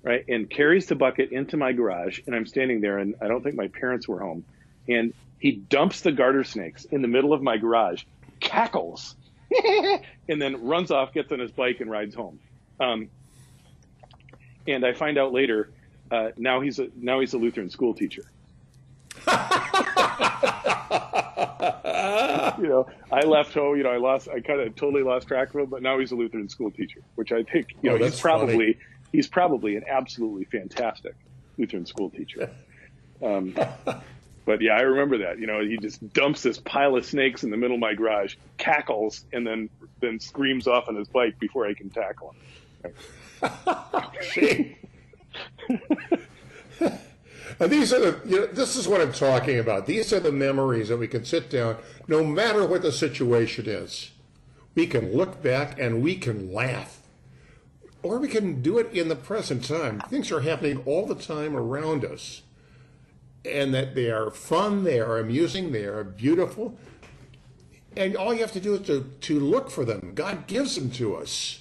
right, 0.03 0.24
and 0.28 0.49
carries 0.49 0.86
the 0.86 0.95
bucket 0.95 1.32
into 1.32 1.57
my 1.57 1.72
garage, 1.72 2.20
and 2.26 2.34
I'm 2.34 2.47
standing 2.47 2.80
there, 2.80 2.99
and 2.99 3.14
I 3.20 3.28
don't 3.28 3.42
think 3.42 3.57
my 3.57 3.68
parents 3.68 4.09
were 4.09 4.18
home, 4.18 4.45
and 4.89 5.12
he 5.39 5.53
dumps 5.53 6.01
the 6.01 6.12
garter 6.12 6.45
snakes 6.45 6.85
in 6.87 7.03
the 7.03 7.09
middle 7.09 7.32
of 7.32 7.43
my 7.43 7.57
garage, 7.57 8.05
cackles, 8.41 9.16
and 10.28 10.41
then 10.41 10.64
runs 10.64 10.91
off, 10.91 11.12
gets 11.12 11.30
on 11.32 11.39
his 11.39 11.51
bike, 11.51 11.80
and 11.80 11.91
rides 11.91 12.14
home. 12.14 12.39
Um, 12.80 13.09
and 14.66 14.85
I 14.85 14.95
find 14.95 15.18
out 15.18 15.32
later, 15.32 15.70
uh, 16.11 16.30
now 16.37 16.61
he's 16.61 16.78
a 16.78 16.89
now 16.97 17.20
he's 17.20 17.35
a 17.35 17.39
Lutheran 17.39 17.70
school 17.70 17.95
teacher. 17.95 18.24
you 19.26 19.32
know, 22.68 22.87
I 23.12 23.24
left 23.24 23.55
home. 23.55 23.76
You 23.76 23.85
know, 23.85 23.91
I 23.91 23.99
lost. 23.99 24.28
I 24.28 24.41
kind 24.41 24.61
of 24.61 24.74
totally 24.76 25.03
lost 25.03 25.28
track 25.28 25.55
of 25.55 25.61
him. 25.61 25.66
But 25.66 25.82
now 25.82 25.99
he's 25.99 26.12
a 26.12 26.16
Lutheran 26.16 26.49
school 26.49 26.70
teacher, 26.70 27.01
which 27.14 27.32
I 27.32 27.43
think 27.43 27.74
you 27.82 27.91
know 27.91 27.97
oh, 27.97 28.05
he's 28.05 28.20
probably 28.20 28.55
funny. 28.55 28.76
he's 29.12 29.28
probably 29.28 29.76
an 29.76 29.85
absolutely 29.89 30.45
fantastic 30.45 31.14
Lutheran 31.59 31.87
school 31.87 32.11
teacher. 32.11 32.51
Um, 33.22 33.55
but 34.45 34.61
yeah, 34.61 34.72
I 34.72 34.82
remember 34.82 35.18
that. 35.18 35.38
You 35.38 35.47
know, 35.47 35.61
he 35.61 35.76
just 35.76 36.12
dumps 36.12 36.42
this 36.42 36.59
pile 36.59 36.97
of 36.97 37.05
snakes 37.05 37.45
in 37.45 37.51
the 37.51 37.57
middle 37.57 37.74
of 37.74 37.80
my 37.80 37.95
garage, 37.95 38.36
cackles, 38.59 39.24
and 39.32 39.47
then 39.47 39.70
then 40.01 40.20
screams 40.20 40.66
off 40.66 40.88
on 40.88 40.97
his 40.97 41.09
bike 41.09 41.38
before 41.38 41.66
I 41.66 41.74
can 41.74 41.90
tackle 41.90 42.34
him. 42.82 42.92
And 47.61 47.70
these 47.70 47.92
are 47.92 48.01
the, 48.01 48.20
you 48.26 48.40
know, 48.40 48.47
this 48.47 48.74
is 48.74 48.88
what 48.88 49.01
I'm 49.01 49.12
talking 49.12 49.59
about. 49.59 49.86
These 49.86 50.12
are 50.12 50.20
the 50.20 50.32
memories 50.32 50.88
that 50.88 50.97
we 50.97 51.07
can 51.07 51.24
sit 51.24 51.51
down, 51.51 51.76
no 52.09 52.24
matter 52.24 52.66
what 52.66 52.82
the 52.82 52.90
situation 52.90 53.68
is. 53.68 54.11
We 54.74 54.88
can 54.88 55.12
look 55.12 55.40
back 55.40 55.78
and 55.78 56.03
we 56.03 56.16
can 56.16 56.53
laugh. 56.53 57.01
Or 58.03 58.18
we 58.18 58.28
can 58.28 58.61
do 58.61 58.78
it 58.78 58.92
in 58.92 59.09
the 59.09 59.16
present 59.16 59.64
time. 59.64 60.01
Things 60.11 60.32
are 60.32 60.40
happening 60.40 60.82
all 60.84 61.07
the 61.07 61.14
time 61.14 61.57
around 61.57 62.05
us. 62.05 62.42
And 63.45 63.74
that 63.74 63.95
they 63.95 64.11
are 64.11 64.30
fun, 64.30 64.84
they 64.84 65.01
are 65.01 65.18
amusing, 65.18 65.72
they 65.72 65.84
are 65.84 66.03
beautiful. 66.03 66.78
And 67.97 68.16
all 68.16 68.34
you 68.34 68.40
have 68.40 68.53
to 68.53 68.61
do 68.61 68.74
is 68.74 68.86
to, 68.86 69.03
to 69.20 69.38
look 69.38 69.70
for 69.70 69.84
them. 69.84 70.12
God 70.14 70.47
gives 70.47 70.74
them 70.74 70.90
to 70.92 71.16
us. 71.16 71.61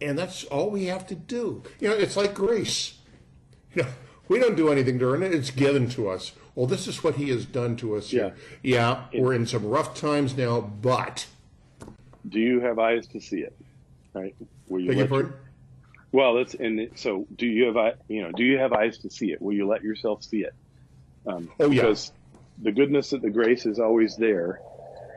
And 0.00 0.18
that's 0.18 0.44
all 0.44 0.70
we 0.70 0.86
have 0.86 1.06
to 1.06 1.14
do. 1.14 1.62
You 1.80 1.88
know, 1.88 1.94
it's 1.94 2.16
like 2.16 2.34
grace. 2.34 2.98
You 3.74 3.82
know, 3.82 3.88
we 4.28 4.38
don't 4.38 4.56
do 4.56 4.68
anything 4.70 4.98
to 4.98 5.06
earn 5.06 5.22
it. 5.22 5.34
It's 5.34 5.50
given 5.50 5.88
to 5.90 6.08
us. 6.08 6.32
Well, 6.54 6.66
this 6.66 6.86
is 6.86 7.02
what 7.02 7.16
he 7.16 7.30
has 7.30 7.44
done 7.44 7.76
to 7.76 7.96
us 7.96 8.12
yeah. 8.12 8.30
Yeah, 8.62 9.04
we're 9.12 9.34
in 9.34 9.46
some 9.46 9.66
rough 9.66 9.94
times 9.94 10.36
now, 10.36 10.60
but. 10.60 11.26
Do 12.28 12.38
you 12.38 12.60
have 12.60 12.78
eyes 12.78 13.06
to 13.08 13.20
see 13.20 13.40
it? 13.40 13.56
Right? 14.12 14.34
Will 14.68 14.80
you 14.80 14.88
Beg 14.88 15.10
your 15.10 15.34
well, 16.14 16.34
that's 16.34 16.54
and 16.54 16.90
so. 16.94 17.26
Do 17.34 17.44
you 17.44 17.74
have 17.74 17.98
you 18.06 18.22
know? 18.22 18.30
Do 18.30 18.44
you 18.44 18.56
have 18.58 18.72
eyes 18.72 18.98
to 18.98 19.10
see 19.10 19.32
it? 19.32 19.42
Will 19.42 19.52
you 19.52 19.66
let 19.66 19.82
yourself 19.82 20.22
see 20.22 20.42
it? 20.42 20.54
Um, 21.26 21.50
oh 21.58 21.72
yeah. 21.72 21.82
Because 21.82 22.12
the 22.62 22.70
goodness 22.70 23.12
of 23.12 23.20
the 23.20 23.30
grace 23.30 23.66
is 23.66 23.80
always 23.80 24.14
there. 24.14 24.60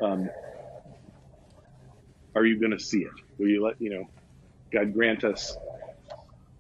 Um, 0.01 0.27
are 2.33 2.43
you 2.43 2.59
going 2.59 2.71
to 2.71 2.79
see 2.79 3.01
it? 3.01 3.11
Will 3.37 3.47
you 3.47 3.63
let 3.63 3.79
you 3.79 3.91
know? 3.91 4.09
God 4.71 4.91
grant 4.91 5.23
us 5.23 5.55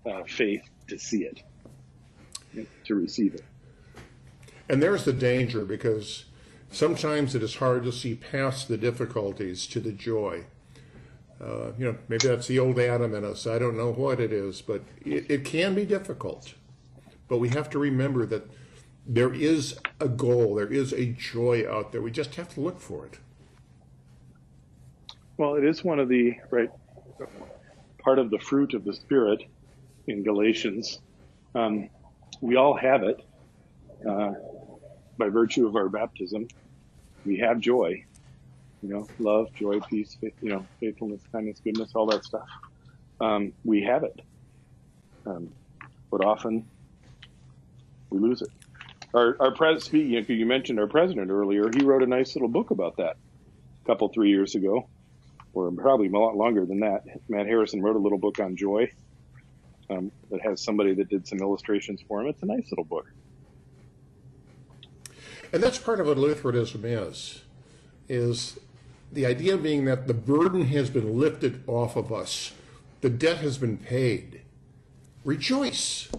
uh, 0.05 0.21
faith 0.27 0.61
to 0.89 0.99
see 0.99 1.23
it 1.23 1.41
to 2.85 2.93
receive 2.93 3.33
it. 3.33 3.43
And 4.69 4.83
there's 4.83 5.03
the 5.03 5.13
danger 5.13 5.65
because 5.65 6.25
sometimes 6.71 7.33
it 7.33 7.41
is 7.41 7.55
hard 7.55 7.85
to 7.85 7.91
see 7.91 8.13
past 8.13 8.67
the 8.67 8.77
difficulties 8.77 9.65
to 9.65 9.79
the 9.79 9.91
joy. 9.91 10.45
Uh, 11.41 11.71
you 11.77 11.85
know, 11.85 11.95
maybe 12.07 12.27
that's 12.27 12.47
the 12.47 12.59
old 12.59 12.79
Adam 12.79 13.13
in 13.13 13.23
us. 13.23 13.45
I 13.45 13.59
don't 13.59 13.77
know 13.77 13.91
what 13.91 14.19
it 14.19 14.31
is, 14.31 14.61
but 14.61 14.81
it, 15.05 15.29
it 15.29 15.45
can 15.45 15.75
be 15.75 15.85
difficult. 15.85 16.55
But 17.27 17.37
we 17.37 17.49
have 17.49 17.69
to 17.71 17.79
remember 17.79 18.25
that 18.25 18.49
there 19.05 19.33
is 19.33 19.77
a 19.99 20.07
goal, 20.07 20.55
there 20.55 20.71
is 20.71 20.93
a 20.93 21.05
joy 21.05 21.69
out 21.69 21.91
there. 21.91 22.01
We 22.01 22.11
just 22.11 22.35
have 22.35 22.53
to 22.55 22.61
look 22.61 22.79
for 22.79 23.05
it. 23.05 23.19
Well, 25.37 25.55
it 25.55 25.63
is 25.63 25.83
one 25.83 25.99
of 25.99 26.09
the 26.09 26.33
right 26.49 26.69
part 27.99 28.19
of 28.19 28.29
the 28.31 28.39
fruit 28.39 28.73
of 28.73 28.83
the 28.83 28.93
spirit 28.93 29.43
in 30.07 30.23
Galatians. 30.23 30.99
Um, 31.53 31.89
we 32.41 32.55
all 32.55 32.75
have 32.75 33.03
it 33.03 33.21
uh, 34.07 34.31
by 35.17 35.29
virtue 35.29 35.67
of 35.67 35.75
our 35.75 35.89
baptism. 35.89 36.47
We 37.25 37.37
have 37.39 37.59
joy, 37.59 38.05
you 38.87 38.93
know, 38.93 39.07
love, 39.19 39.53
joy, 39.53 39.79
peace, 39.81 40.15
faith, 40.19 40.33
you 40.41 40.49
know, 40.49 40.65
faithfulness, 40.79 41.21
kindness, 41.31 41.59
goodness, 41.63 41.91
all 41.93 42.05
that 42.07 42.23
stuff. 42.23 42.47
Um, 43.19 43.51
we 43.65 43.83
have 43.83 44.03
it, 44.03 44.21
um, 45.25 45.49
but 46.09 46.23
often 46.23 46.65
we 48.09 48.19
lose 48.19 48.41
it. 48.41 48.49
our 49.13 49.35
our 49.39 49.51
pres 49.51 49.83
speaking 49.83 50.11
you, 50.11 50.35
you 50.35 50.45
mentioned 50.45 50.79
our 50.79 50.87
president 50.87 51.31
earlier. 51.31 51.69
He 51.75 51.83
wrote 51.83 52.03
a 52.03 52.07
nice 52.07 52.35
little 52.35 52.47
book 52.47 52.71
about 52.71 52.97
that 52.97 53.17
a 53.83 53.85
couple 53.85 54.07
three 54.09 54.29
years 54.29 54.55
ago, 54.55 54.87
or 55.53 55.71
probably 55.71 56.07
a 56.07 56.11
lot 56.11 56.37
longer 56.37 56.65
than 56.65 56.79
that. 56.81 57.03
Matt 57.27 57.47
Harrison 57.47 57.81
wrote 57.81 57.95
a 57.95 57.99
little 57.99 58.19
book 58.19 58.39
on 58.39 58.55
joy 58.55 58.89
um, 59.89 60.11
that 60.29 60.41
has 60.41 60.61
somebody 60.61 60.93
that 60.95 61.09
did 61.09 61.27
some 61.27 61.39
illustrations 61.39 62.01
for 62.07 62.21
him. 62.21 62.27
It's 62.27 62.43
a 62.43 62.45
nice 62.45 62.71
little 62.71 62.85
book. 62.85 63.11
And 65.51 65.63
that's 65.63 65.77
part 65.77 65.99
of 65.99 66.07
what 66.07 66.17
Lutheranism 66.17 66.83
is, 66.83 67.41
is 68.09 68.59
the 69.11 69.25
idea 69.25 69.57
being 69.57 69.85
that 69.85 70.07
the 70.07 70.13
burden 70.13 70.65
has 70.67 70.89
been 70.89 71.17
lifted 71.17 71.63
off 71.67 71.95
of 71.95 72.11
us. 72.11 72.53
The 73.01 73.09
debt 73.09 73.37
has 73.37 73.57
been 73.57 73.77
paid. 73.77 74.41
Rejoice. 75.23 76.09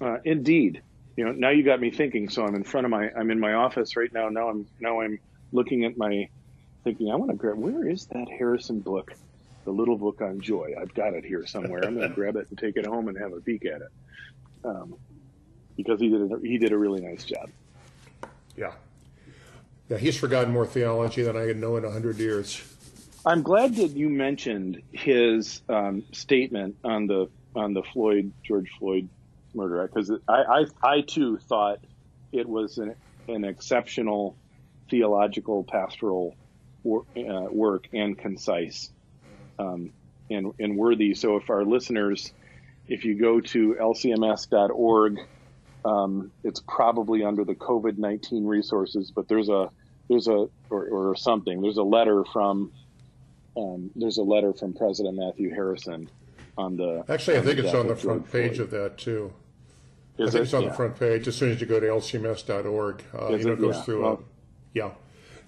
Uh, 0.00 0.18
indeed. 0.24 0.82
You 1.16 1.24
know, 1.24 1.32
now 1.32 1.50
you 1.50 1.64
got 1.64 1.80
me 1.80 1.90
thinking. 1.90 2.28
So 2.28 2.44
I'm 2.44 2.54
in 2.54 2.64
front 2.64 2.84
of 2.84 2.90
my, 2.90 3.10
I'm 3.16 3.30
in 3.30 3.40
my 3.40 3.54
office 3.54 3.96
right 3.96 4.12
now. 4.12 4.28
Now 4.28 4.48
I'm, 4.48 4.66
now 4.80 5.00
I'm 5.00 5.18
looking 5.52 5.84
at 5.84 5.96
my, 5.96 6.28
thinking, 6.84 7.10
I 7.10 7.16
want 7.16 7.30
to 7.30 7.36
grab, 7.36 7.56
where 7.56 7.88
is 7.88 8.06
that 8.06 8.28
Harrison 8.28 8.80
book? 8.80 9.12
The 9.64 9.72
little 9.72 9.98
book 9.98 10.22
on 10.22 10.40
joy. 10.40 10.74
I've 10.80 10.94
got 10.94 11.14
it 11.14 11.24
here 11.24 11.44
somewhere. 11.46 11.84
I'm 11.84 11.96
going 11.96 12.08
to 12.08 12.14
grab 12.14 12.36
it 12.36 12.46
and 12.48 12.58
take 12.58 12.76
it 12.76 12.86
home 12.86 13.08
and 13.08 13.18
have 13.18 13.32
a 13.32 13.40
peek 13.40 13.66
at 13.66 13.82
it. 13.82 13.90
Um, 14.64 14.94
because 15.76 16.00
he 16.00 16.08
did 16.08 16.32
a, 16.32 16.38
he 16.40 16.58
did 16.58 16.72
a 16.72 16.78
really 16.78 17.00
nice 17.00 17.24
job. 17.24 17.50
Yeah. 18.56 18.72
Yeah, 19.88 19.96
he's 19.96 20.16
forgotten 20.16 20.52
more 20.52 20.66
theology 20.66 21.22
than 21.22 21.36
I 21.36 21.52
know 21.52 21.76
in 21.76 21.84
a 21.84 21.90
hundred 21.90 22.18
years. 22.18 22.62
I'm 23.24 23.42
glad 23.42 23.76
that 23.76 23.90
you 23.90 24.08
mentioned 24.08 24.82
his 24.92 25.62
um, 25.68 26.04
statement 26.12 26.76
on 26.84 27.06
the 27.06 27.28
on 27.54 27.74
the 27.74 27.82
Floyd 27.82 28.32
George 28.42 28.70
Floyd 28.78 29.08
murder 29.54 29.86
because 29.86 30.10
I, 30.28 30.42
I 30.42 30.64
I 30.82 31.00
too 31.00 31.38
thought 31.38 31.80
it 32.32 32.48
was 32.48 32.78
an 32.78 32.94
an 33.28 33.44
exceptional 33.44 34.36
theological 34.90 35.64
pastoral 35.64 36.36
wor- 36.82 37.06
uh, 37.16 37.46
work 37.50 37.88
and 37.92 38.16
concise 38.16 38.90
um, 39.58 39.90
and 40.30 40.52
and 40.58 40.76
worthy. 40.76 41.14
So 41.14 41.36
if 41.36 41.48
our 41.50 41.64
listeners, 41.64 42.32
if 42.86 43.04
you 43.04 43.14
go 43.14 43.40
to 43.40 43.74
lcms.org 43.80 45.18
um, 45.88 46.30
it's 46.44 46.60
probably 46.60 47.24
under 47.24 47.44
the 47.44 47.54
COVID 47.54 47.98
nineteen 47.98 48.44
resources, 48.46 49.10
but 49.14 49.28
there's 49.28 49.48
a 49.48 49.70
there's 50.08 50.28
a 50.28 50.48
or, 50.70 50.86
or 51.10 51.16
something. 51.16 51.60
There's 51.62 51.78
a 51.78 51.82
letter 51.82 52.24
from 52.32 52.72
um, 53.56 53.90
there's 53.96 54.18
a 54.18 54.22
letter 54.22 54.52
from 54.52 54.72
President 54.74 55.16
Matthew 55.16 55.50
Harrison 55.50 56.10
on 56.56 56.76
the. 56.76 57.04
Actually, 57.08 57.38
I 57.38 57.42
think 57.42 57.58
it's 57.58 57.74
on 57.74 57.86
the 57.88 57.96
front 57.96 58.30
page 58.30 58.56
Floyd. 58.56 58.60
of 58.60 58.70
that 58.70 58.98
too. 58.98 59.32
Is 60.18 60.28
I 60.28 60.32
think 60.32 60.40
it? 60.40 60.44
it's 60.44 60.54
on 60.54 60.62
Yeah. 60.64 60.68
the 60.70 60.74
front 60.74 60.98
page 60.98 61.28
as 61.28 61.36
soon 61.36 61.52
as 61.52 61.60
you 61.60 61.66
go 61.66 61.78
to 61.80 61.86
lcms.org. 61.86 63.04
Uh, 63.16 63.28
you 63.36 63.44
know, 63.44 63.52
it? 63.52 63.60
goes 63.60 63.76
Yeah. 63.76 63.82
through. 63.82 64.02
Well- 64.02 64.12
uh, 64.14 64.22
yeah, 64.74 64.90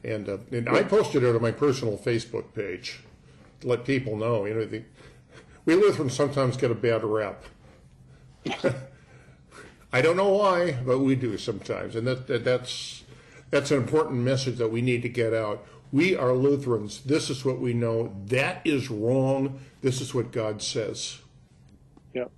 and 0.03 0.29
uh, 0.29 0.39
and 0.51 0.69
I 0.69 0.83
posted 0.83 1.23
it 1.23 1.35
on 1.35 1.43
my 1.43 1.51
personal 1.51 1.99
Facebook 1.99 2.55
page 2.55 3.01
to 3.61 3.69
let 3.69 3.85
people 3.85 4.17
know. 4.17 4.47
You 4.47 4.55
know, 4.55 4.65
the, 4.65 4.83
we 5.67 5.75
Lutherans 5.75 6.15
sometimes 6.15 6.57
get 6.57 6.71
a 6.71 6.75
bad 6.75 7.05
rep. 7.05 7.45
I 9.93 10.03
don't 10.03 10.17
know 10.17 10.29
why, 10.29 10.73
but 10.85 11.01
we 11.01 11.17
do 11.17 11.37
sometimes, 11.37 11.97
and 11.97 12.07
that, 12.07 12.27
that 12.29 12.45
that's 12.45 13.03
that's 13.51 13.73
an 13.73 13.79
important 13.79 14.21
message 14.21 14.57
that 14.59 14.71
we 14.71 14.83
need 14.83 15.03
to 15.03 15.09
get 15.09 15.35
out. 15.35 15.67
We 15.93 16.15
are 16.15 16.33
Lutherans. 16.33 17.01
This 17.01 17.31
is 17.31 17.45
what 17.45 17.59
we 17.59 17.75
know. 17.75 18.15
That 18.27 18.61
is 18.65 18.89
wrong. 18.91 19.59
This 19.83 20.01
is 20.01 20.15
what 20.15 20.31
God 20.31 20.63
says. 20.63 21.19
Yep. 22.15 22.31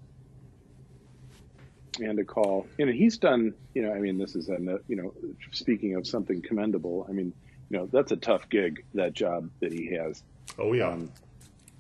And 2.01 2.19
a 2.19 2.25
call, 2.25 2.67
and 2.79 2.89
he's 2.89 3.19
done. 3.19 3.53
You 3.75 3.83
know, 3.83 3.93
I 3.93 3.99
mean, 3.99 4.17
this 4.17 4.35
is 4.35 4.49
a 4.49 4.59
you 4.89 4.97
know, 4.97 5.13
speaking 5.51 5.95
of 5.97 6.07
something 6.07 6.41
commendable. 6.41 7.07
I 7.07 7.13
mean, 7.13 7.35
you 7.69 7.79
know, 7.79 7.89
that's 7.93 8.13
a 8.13 8.17
tough 8.17 8.49
gig 8.49 8.85
that 8.95 9.13
job 9.13 9.51
that 9.61 9.73
he 9.73 9.95
has. 9.95 10.23
Oh 10.59 10.73
yeah. 10.73 10.89
Um, 10.89 11.13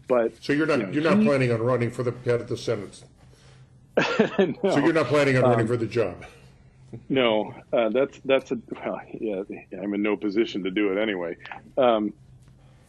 but 0.07 0.33
so 0.45 0.53
you're 0.53 0.67
not 0.67 0.79
you 0.79 0.87
know, 0.87 0.93
you're 0.93 1.03
not 1.03 1.25
planning 1.25 1.51
on 1.51 1.63
running 1.63 1.91
for 1.91 2.03
the 2.03 2.15
head 2.27 2.43
of 2.43 2.49
the 2.49 2.57
Synod. 2.59 2.99
no. 4.39 4.55
So 4.63 4.79
you're 4.79 4.93
not 4.93 5.07
planning 5.07 5.37
on 5.37 5.43
running 5.43 5.61
Um, 5.61 5.67
for 5.67 5.77
the 5.77 5.87
job. 5.87 6.25
No, 7.09 7.55
uh, 7.73 7.89
that's 7.89 8.19
that's 8.25 8.51
a 8.53 8.59
well, 8.85 9.01
yeah. 9.13 9.43
I'm 9.81 9.95
in 9.95 10.03
no 10.03 10.17
position 10.17 10.65
to 10.65 10.71
do 10.71 10.93
it 10.93 11.01
anyway. 11.01 11.37
Um, 11.79 12.13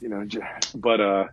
you 0.01 0.09
know, 0.09 0.27
but 0.75 0.99
uh, 0.99 1.27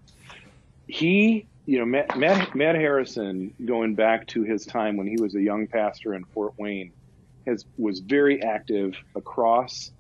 he, 0.86 1.46
you 1.66 1.78
know, 1.78 1.84
Matt, 1.84 2.16
Matt 2.16 2.54
Matt 2.54 2.76
Harrison, 2.76 3.52
going 3.64 3.94
back 3.94 4.26
to 4.28 4.42
his 4.42 4.64
time 4.64 4.96
when 4.96 5.06
he 5.08 5.20
was 5.20 5.34
a 5.34 5.40
young 5.40 5.66
pastor 5.66 6.14
in 6.14 6.24
Fort 6.24 6.54
Wayne, 6.58 6.92
has 7.46 7.64
was 7.76 8.00
very 8.00 8.42
active 8.42 8.94
across. 9.16 9.90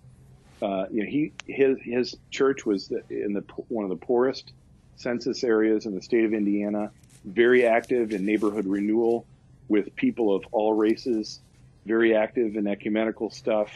Uh, 0.62 0.86
you 0.90 1.02
know, 1.02 1.10
he 1.10 1.32
his 1.46 1.78
his 1.82 2.16
church 2.30 2.64
was 2.64 2.92
in 3.08 3.32
the 3.32 3.44
one 3.68 3.84
of 3.84 3.90
the 3.90 3.96
poorest 3.96 4.52
census 4.96 5.42
areas 5.42 5.86
in 5.86 5.94
the 5.94 6.02
state 6.02 6.24
of 6.24 6.32
Indiana. 6.32 6.90
Very 7.24 7.66
active 7.66 8.12
in 8.12 8.24
neighborhood 8.24 8.66
renewal 8.66 9.26
with 9.70 9.94
people 9.94 10.34
of 10.34 10.44
all 10.50 10.74
races 10.74 11.40
very 11.86 12.14
active 12.14 12.56
in 12.56 12.66
ecumenical 12.66 13.30
stuff. 13.30 13.70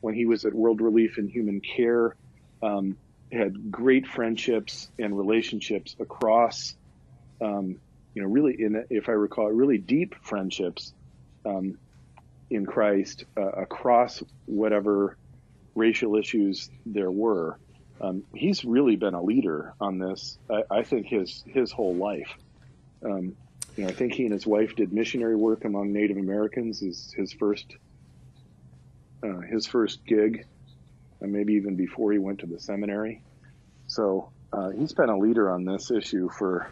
When 0.00 0.14
he 0.14 0.26
was 0.26 0.44
at 0.44 0.52
World 0.52 0.80
Relief 0.80 1.16
and 1.16 1.30
Human 1.30 1.60
Care, 1.60 2.16
um, 2.62 2.96
had 3.32 3.70
great 3.70 4.06
friendships 4.06 4.90
and 4.98 5.16
relationships 5.16 5.96
across, 5.98 6.74
um, 7.40 7.80
you 8.14 8.22
know, 8.22 8.28
really, 8.28 8.60
in, 8.60 8.84
if 8.90 9.08
I 9.08 9.12
recall, 9.12 9.48
really 9.48 9.78
deep 9.78 10.14
friendships 10.22 10.92
um, 11.44 11.78
in 12.50 12.66
Christ 12.66 13.24
uh, 13.36 13.42
across 13.42 14.22
whatever 14.46 15.16
racial 15.74 16.16
issues 16.16 16.70
there 16.84 17.10
were. 17.10 17.58
Um, 18.00 18.24
he's 18.34 18.64
really 18.64 18.96
been 18.96 19.14
a 19.14 19.22
leader 19.22 19.74
on 19.80 19.98
this. 19.98 20.38
I, 20.50 20.62
I 20.70 20.82
think 20.82 21.06
his 21.06 21.42
his 21.46 21.72
whole 21.72 21.94
life. 21.94 22.32
Um, 23.04 23.36
you 23.76 23.84
know, 23.84 23.90
I 23.90 23.92
think 23.92 24.14
he 24.14 24.24
and 24.24 24.32
his 24.32 24.46
wife 24.46 24.74
did 24.74 24.92
missionary 24.92 25.36
work 25.36 25.64
among 25.64 25.92
Native 25.92 26.16
Americans. 26.16 26.82
Is 26.82 27.12
his 27.14 27.32
first 27.34 27.76
uh, 29.22 29.40
his 29.40 29.66
first 29.66 30.04
gig, 30.06 30.46
and 31.20 31.32
maybe 31.32 31.54
even 31.54 31.76
before 31.76 32.12
he 32.12 32.18
went 32.18 32.40
to 32.40 32.46
the 32.46 32.58
seminary. 32.58 33.22
So 33.86 34.30
uh, 34.52 34.70
he's 34.70 34.92
been 34.92 35.10
a 35.10 35.18
leader 35.18 35.50
on 35.50 35.64
this 35.64 35.90
issue 35.90 36.28
for, 36.30 36.70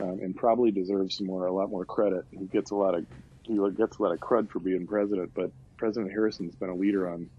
um, 0.00 0.20
and 0.22 0.36
probably 0.36 0.70
deserves 0.70 1.20
more 1.20 1.46
a 1.46 1.52
lot 1.52 1.70
more 1.70 1.84
credit. 1.84 2.24
He 2.30 2.44
gets 2.46 2.70
a 2.70 2.76
lot 2.76 2.94
of 2.94 3.06
he 3.42 3.56
gets 3.76 3.96
a 3.96 4.02
lot 4.02 4.12
of 4.12 4.20
crud 4.20 4.50
for 4.50 4.60
being 4.60 4.86
president, 4.86 5.32
but 5.34 5.50
President 5.78 6.12
Harrison's 6.12 6.54
been 6.54 6.68
a 6.68 6.74
leader 6.74 7.10
on 7.10 7.30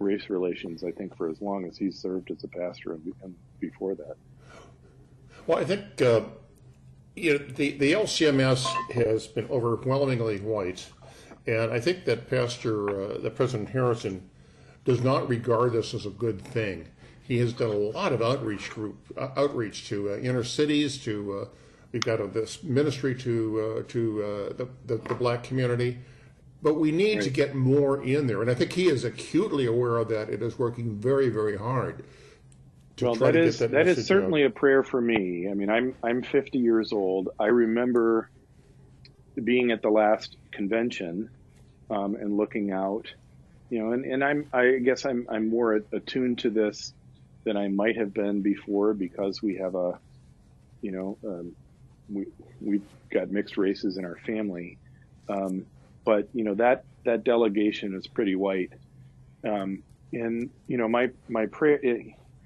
race 0.00 0.28
relations. 0.28 0.82
I 0.82 0.90
think 0.90 1.16
for 1.16 1.28
as 1.30 1.40
long 1.40 1.64
as 1.64 1.76
he's 1.76 1.96
served 1.96 2.32
as 2.32 2.42
a 2.42 2.48
pastor 2.48 2.94
and, 2.94 3.14
and 3.22 3.34
before 3.60 3.94
that. 3.94 4.16
Well, 5.46 5.58
I 5.58 5.64
think 5.64 6.02
uh, 6.02 6.22
you 7.16 7.38
know, 7.38 7.38
the 7.38 7.72
the 7.72 7.92
LCMS 7.92 8.64
has 8.92 9.26
been 9.26 9.46
overwhelmingly 9.50 10.38
white, 10.40 10.88
and 11.46 11.72
I 11.72 11.80
think 11.80 12.04
that 12.04 12.28
Pastor 12.28 12.90
uh, 12.90 13.18
that 13.18 13.34
President 13.34 13.70
Harrison 13.70 14.28
does 14.84 15.02
not 15.02 15.28
regard 15.28 15.72
this 15.72 15.94
as 15.94 16.06
a 16.06 16.10
good 16.10 16.40
thing. 16.40 16.88
He 17.22 17.38
has 17.38 17.52
done 17.52 17.70
a 17.70 17.74
lot 17.74 18.12
of 18.12 18.22
outreach 18.22 18.70
group 18.70 18.96
uh, 19.16 19.28
outreach 19.36 19.88
to 19.88 20.10
uh, 20.10 20.16
inner 20.18 20.44
cities. 20.44 20.98
To 21.04 21.40
uh, 21.42 21.44
we've 21.92 22.02
got 22.02 22.20
uh, 22.20 22.26
this 22.26 22.62
ministry 22.62 23.14
to 23.16 23.60
uh, 23.60 23.88
to 23.88 24.22
uh, 24.22 24.52
the, 24.54 24.68
the 24.86 24.96
the 25.08 25.14
black 25.14 25.42
community, 25.42 25.98
but 26.62 26.74
we 26.74 26.92
need 26.92 27.22
to 27.22 27.30
get 27.30 27.54
more 27.54 28.02
in 28.02 28.26
there. 28.26 28.40
And 28.40 28.50
I 28.50 28.54
think 28.54 28.72
he 28.72 28.88
is 28.88 29.04
acutely 29.04 29.66
aware 29.66 29.96
of 29.98 30.08
that. 30.08 30.30
It 30.30 30.42
is 30.42 30.58
working 30.58 30.96
very 30.96 31.28
very 31.28 31.56
hard. 31.56 32.04
Well, 33.02 33.14
that 33.16 33.36
is 33.36 33.58
that 33.58 33.72
that 33.72 33.86
is 33.86 34.06
certainly 34.06 34.44
out. 34.44 34.48
a 34.48 34.50
prayer 34.50 34.82
for 34.82 35.00
me. 35.00 35.48
I 35.50 35.54
mean, 35.54 35.70
I'm 35.70 35.94
I'm 36.02 36.22
50 36.22 36.58
years 36.58 36.92
old. 36.92 37.30
I 37.38 37.46
remember 37.46 38.30
being 39.42 39.70
at 39.70 39.82
the 39.82 39.88
last 39.88 40.36
convention 40.52 41.30
um, 41.90 42.14
and 42.14 42.36
looking 42.36 42.72
out, 42.72 43.06
you 43.68 43.78
know, 43.78 43.92
and, 43.92 44.04
and 44.04 44.24
I'm 44.24 44.46
I 44.52 44.78
guess 44.84 45.04
I'm 45.04 45.26
I'm 45.30 45.48
more 45.48 45.80
attuned 45.92 46.40
to 46.40 46.50
this 46.50 46.92
than 47.44 47.56
I 47.56 47.68
might 47.68 47.96
have 47.96 48.12
been 48.12 48.42
before 48.42 48.94
because 48.94 49.42
we 49.42 49.56
have 49.56 49.74
a, 49.74 49.98
you 50.82 50.92
know, 50.92 51.18
um, 51.24 51.56
we 52.08 52.26
we've 52.60 52.84
got 53.12 53.30
mixed 53.30 53.56
races 53.56 53.96
in 53.96 54.04
our 54.04 54.16
family, 54.26 54.78
um, 55.28 55.66
but 56.04 56.28
you 56.32 56.44
know 56.44 56.54
that 56.54 56.84
that 57.04 57.24
delegation 57.24 57.94
is 57.94 58.06
pretty 58.06 58.34
white, 58.34 58.72
um, 59.44 59.82
and 60.12 60.50
you 60.66 60.76
know 60.76 60.88
my 60.88 61.10
my 61.28 61.46
prayer 61.46 61.78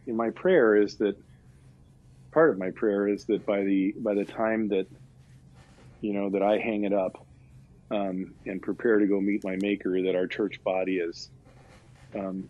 in 0.07 0.17
my 0.17 0.31
prayer 0.31 0.77
is 0.77 0.97
that 0.97 1.17
part 2.33 2.51
of 2.51 2.59
my 2.59 2.71
prayer 2.71 3.09
is 3.09 3.25
that 3.27 3.47
by 3.47 3.63
the 3.63 3.95
by 3.99 4.15
the 4.15 4.25
time 4.25 4.69
that 4.69 4.87
you 6.01 6.13
know 6.13 6.31
that 6.31 6.43
I 6.43 6.59
hang 6.59 6.85
it 6.85 6.93
up 6.93 7.25
um, 7.91 8.35
and 8.47 8.61
prepare 8.61 8.99
to 8.99 9.07
go 9.07 9.21
meet 9.21 9.45
my 9.45 9.57
maker 9.57 10.03
that 10.03 10.15
our 10.15 10.27
church 10.27 10.63
body 10.65 10.99
is 10.99 11.31
um, 12.15 12.49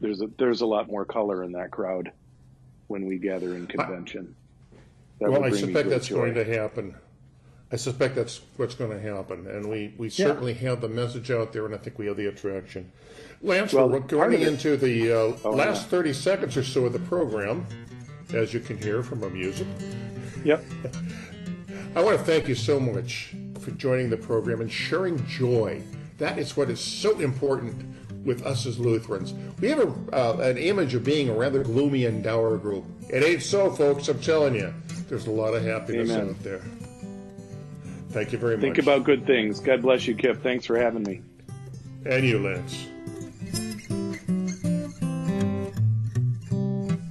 there's 0.00 0.20
a 0.20 0.28
there's 0.38 0.60
a 0.60 0.66
lot 0.66 0.88
more 0.88 1.04
color 1.04 1.42
in 1.42 1.52
that 1.52 1.70
crowd 1.70 2.12
when 2.88 3.06
we 3.06 3.18
gather 3.18 3.54
in 3.54 3.66
convention. 3.66 4.34
That 5.20 5.30
well, 5.30 5.44
I 5.44 5.50
suspect 5.50 5.88
that's 5.88 6.08
joy. 6.08 6.16
going 6.16 6.34
to 6.34 6.44
happen. 6.44 6.94
I 7.72 7.76
suspect 7.76 8.14
that's 8.14 8.40
what's 8.56 8.74
going 8.74 8.90
to 8.90 9.00
happen, 9.00 9.46
and 9.48 9.68
we, 9.68 9.92
we 9.96 10.08
certainly 10.08 10.54
have 10.54 10.80
the 10.80 10.88
message 10.88 11.32
out 11.32 11.52
there, 11.52 11.66
and 11.66 11.74
I 11.74 11.78
think 11.78 11.98
we 11.98 12.06
have 12.06 12.16
the 12.16 12.26
attraction. 12.26 12.92
Lance, 13.42 13.72
Well, 13.72 13.88
we're 13.88 14.00
going 14.00 14.40
into 14.40 14.76
the 14.76 15.12
uh, 15.12 15.36
Oh, 15.44 15.50
last 15.50 15.82
yeah. 15.84 15.88
30 15.90 16.12
seconds 16.12 16.56
or 16.56 16.64
so 16.64 16.86
of 16.86 16.92
the 16.92 16.98
program, 17.00 17.66
as 18.34 18.52
you 18.54 18.60
can 18.60 18.78
hear 18.78 19.02
from 19.02 19.22
our 19.22 19.30
music. 19.30 19.66
Yep. 20.44 20.64
I 21.96 22.02
want 22.02 22.18
to 22.18 22.24
thank 22.24 22.48
you 22.48 22.54
so 22.54 22.78
much 22.80 23.34
for 23.60 23.70
joining 23.72 24.10
the 24.10 24.16
program 24.16 24.60
and 24.60 24.70
sharing 24.72 25.24
joy. 25.26 25.82
That 26.18 26.38
is 26.38 26.56
what 26.56 26.70
is 26.70 26.80
so 26.80 27.18
important 27.20 27.74
with 28.24 28.44
us 28.44 28.66
as 28.66 28.78
Lutherans. 28.78 29.34
We 29.60 29.68
have 29.68 29.78
a, 29.80 30.16
uh, 30.16 30.36
an 30.40 30.56
image 30.58 30.94
of 30.94 31.04
being 31.04 31.28
a 31.28 31.32
rather 31.34 31.62
gloomy 31.62 32.06
and 32.06 32.22
dour 32.24 32.56
group. 32.58 32.84
It 33.08 33.22
ain't 33.22 33.42
so, 33.42 33.70
folks. 33.70 34.08
I'm 34.08 34.18
telling 34.20 34.54
you. 34.54 34.72
There's 35.08 35.26
a 35.26 35.30
lot 35.30 35.54
of 35.54 35.62
happiness 35.62 36.10
Amen. 36.10 36.30
out 36.30 36.42
there. 36.42 36.60
Thank 38.10 38.32
you 38.32 38.38
very 38.38 38.56
much. 38.56 38.62
Think 38.62 38.78
about 38.78 39.04
good 39.04 39.24
things. 39.26 39.60
God 39.60 39.82
bless 39.82 40.06
you, 40.06 40.14
Kip. 40.16 40.42
Thanks 40.42 40.66
for 40.66 40.76
having 40.78 41.02
me. 41.04 41.22
and 42.04 42.24
you, 42.24 42.38
Lance. 42.40 42.86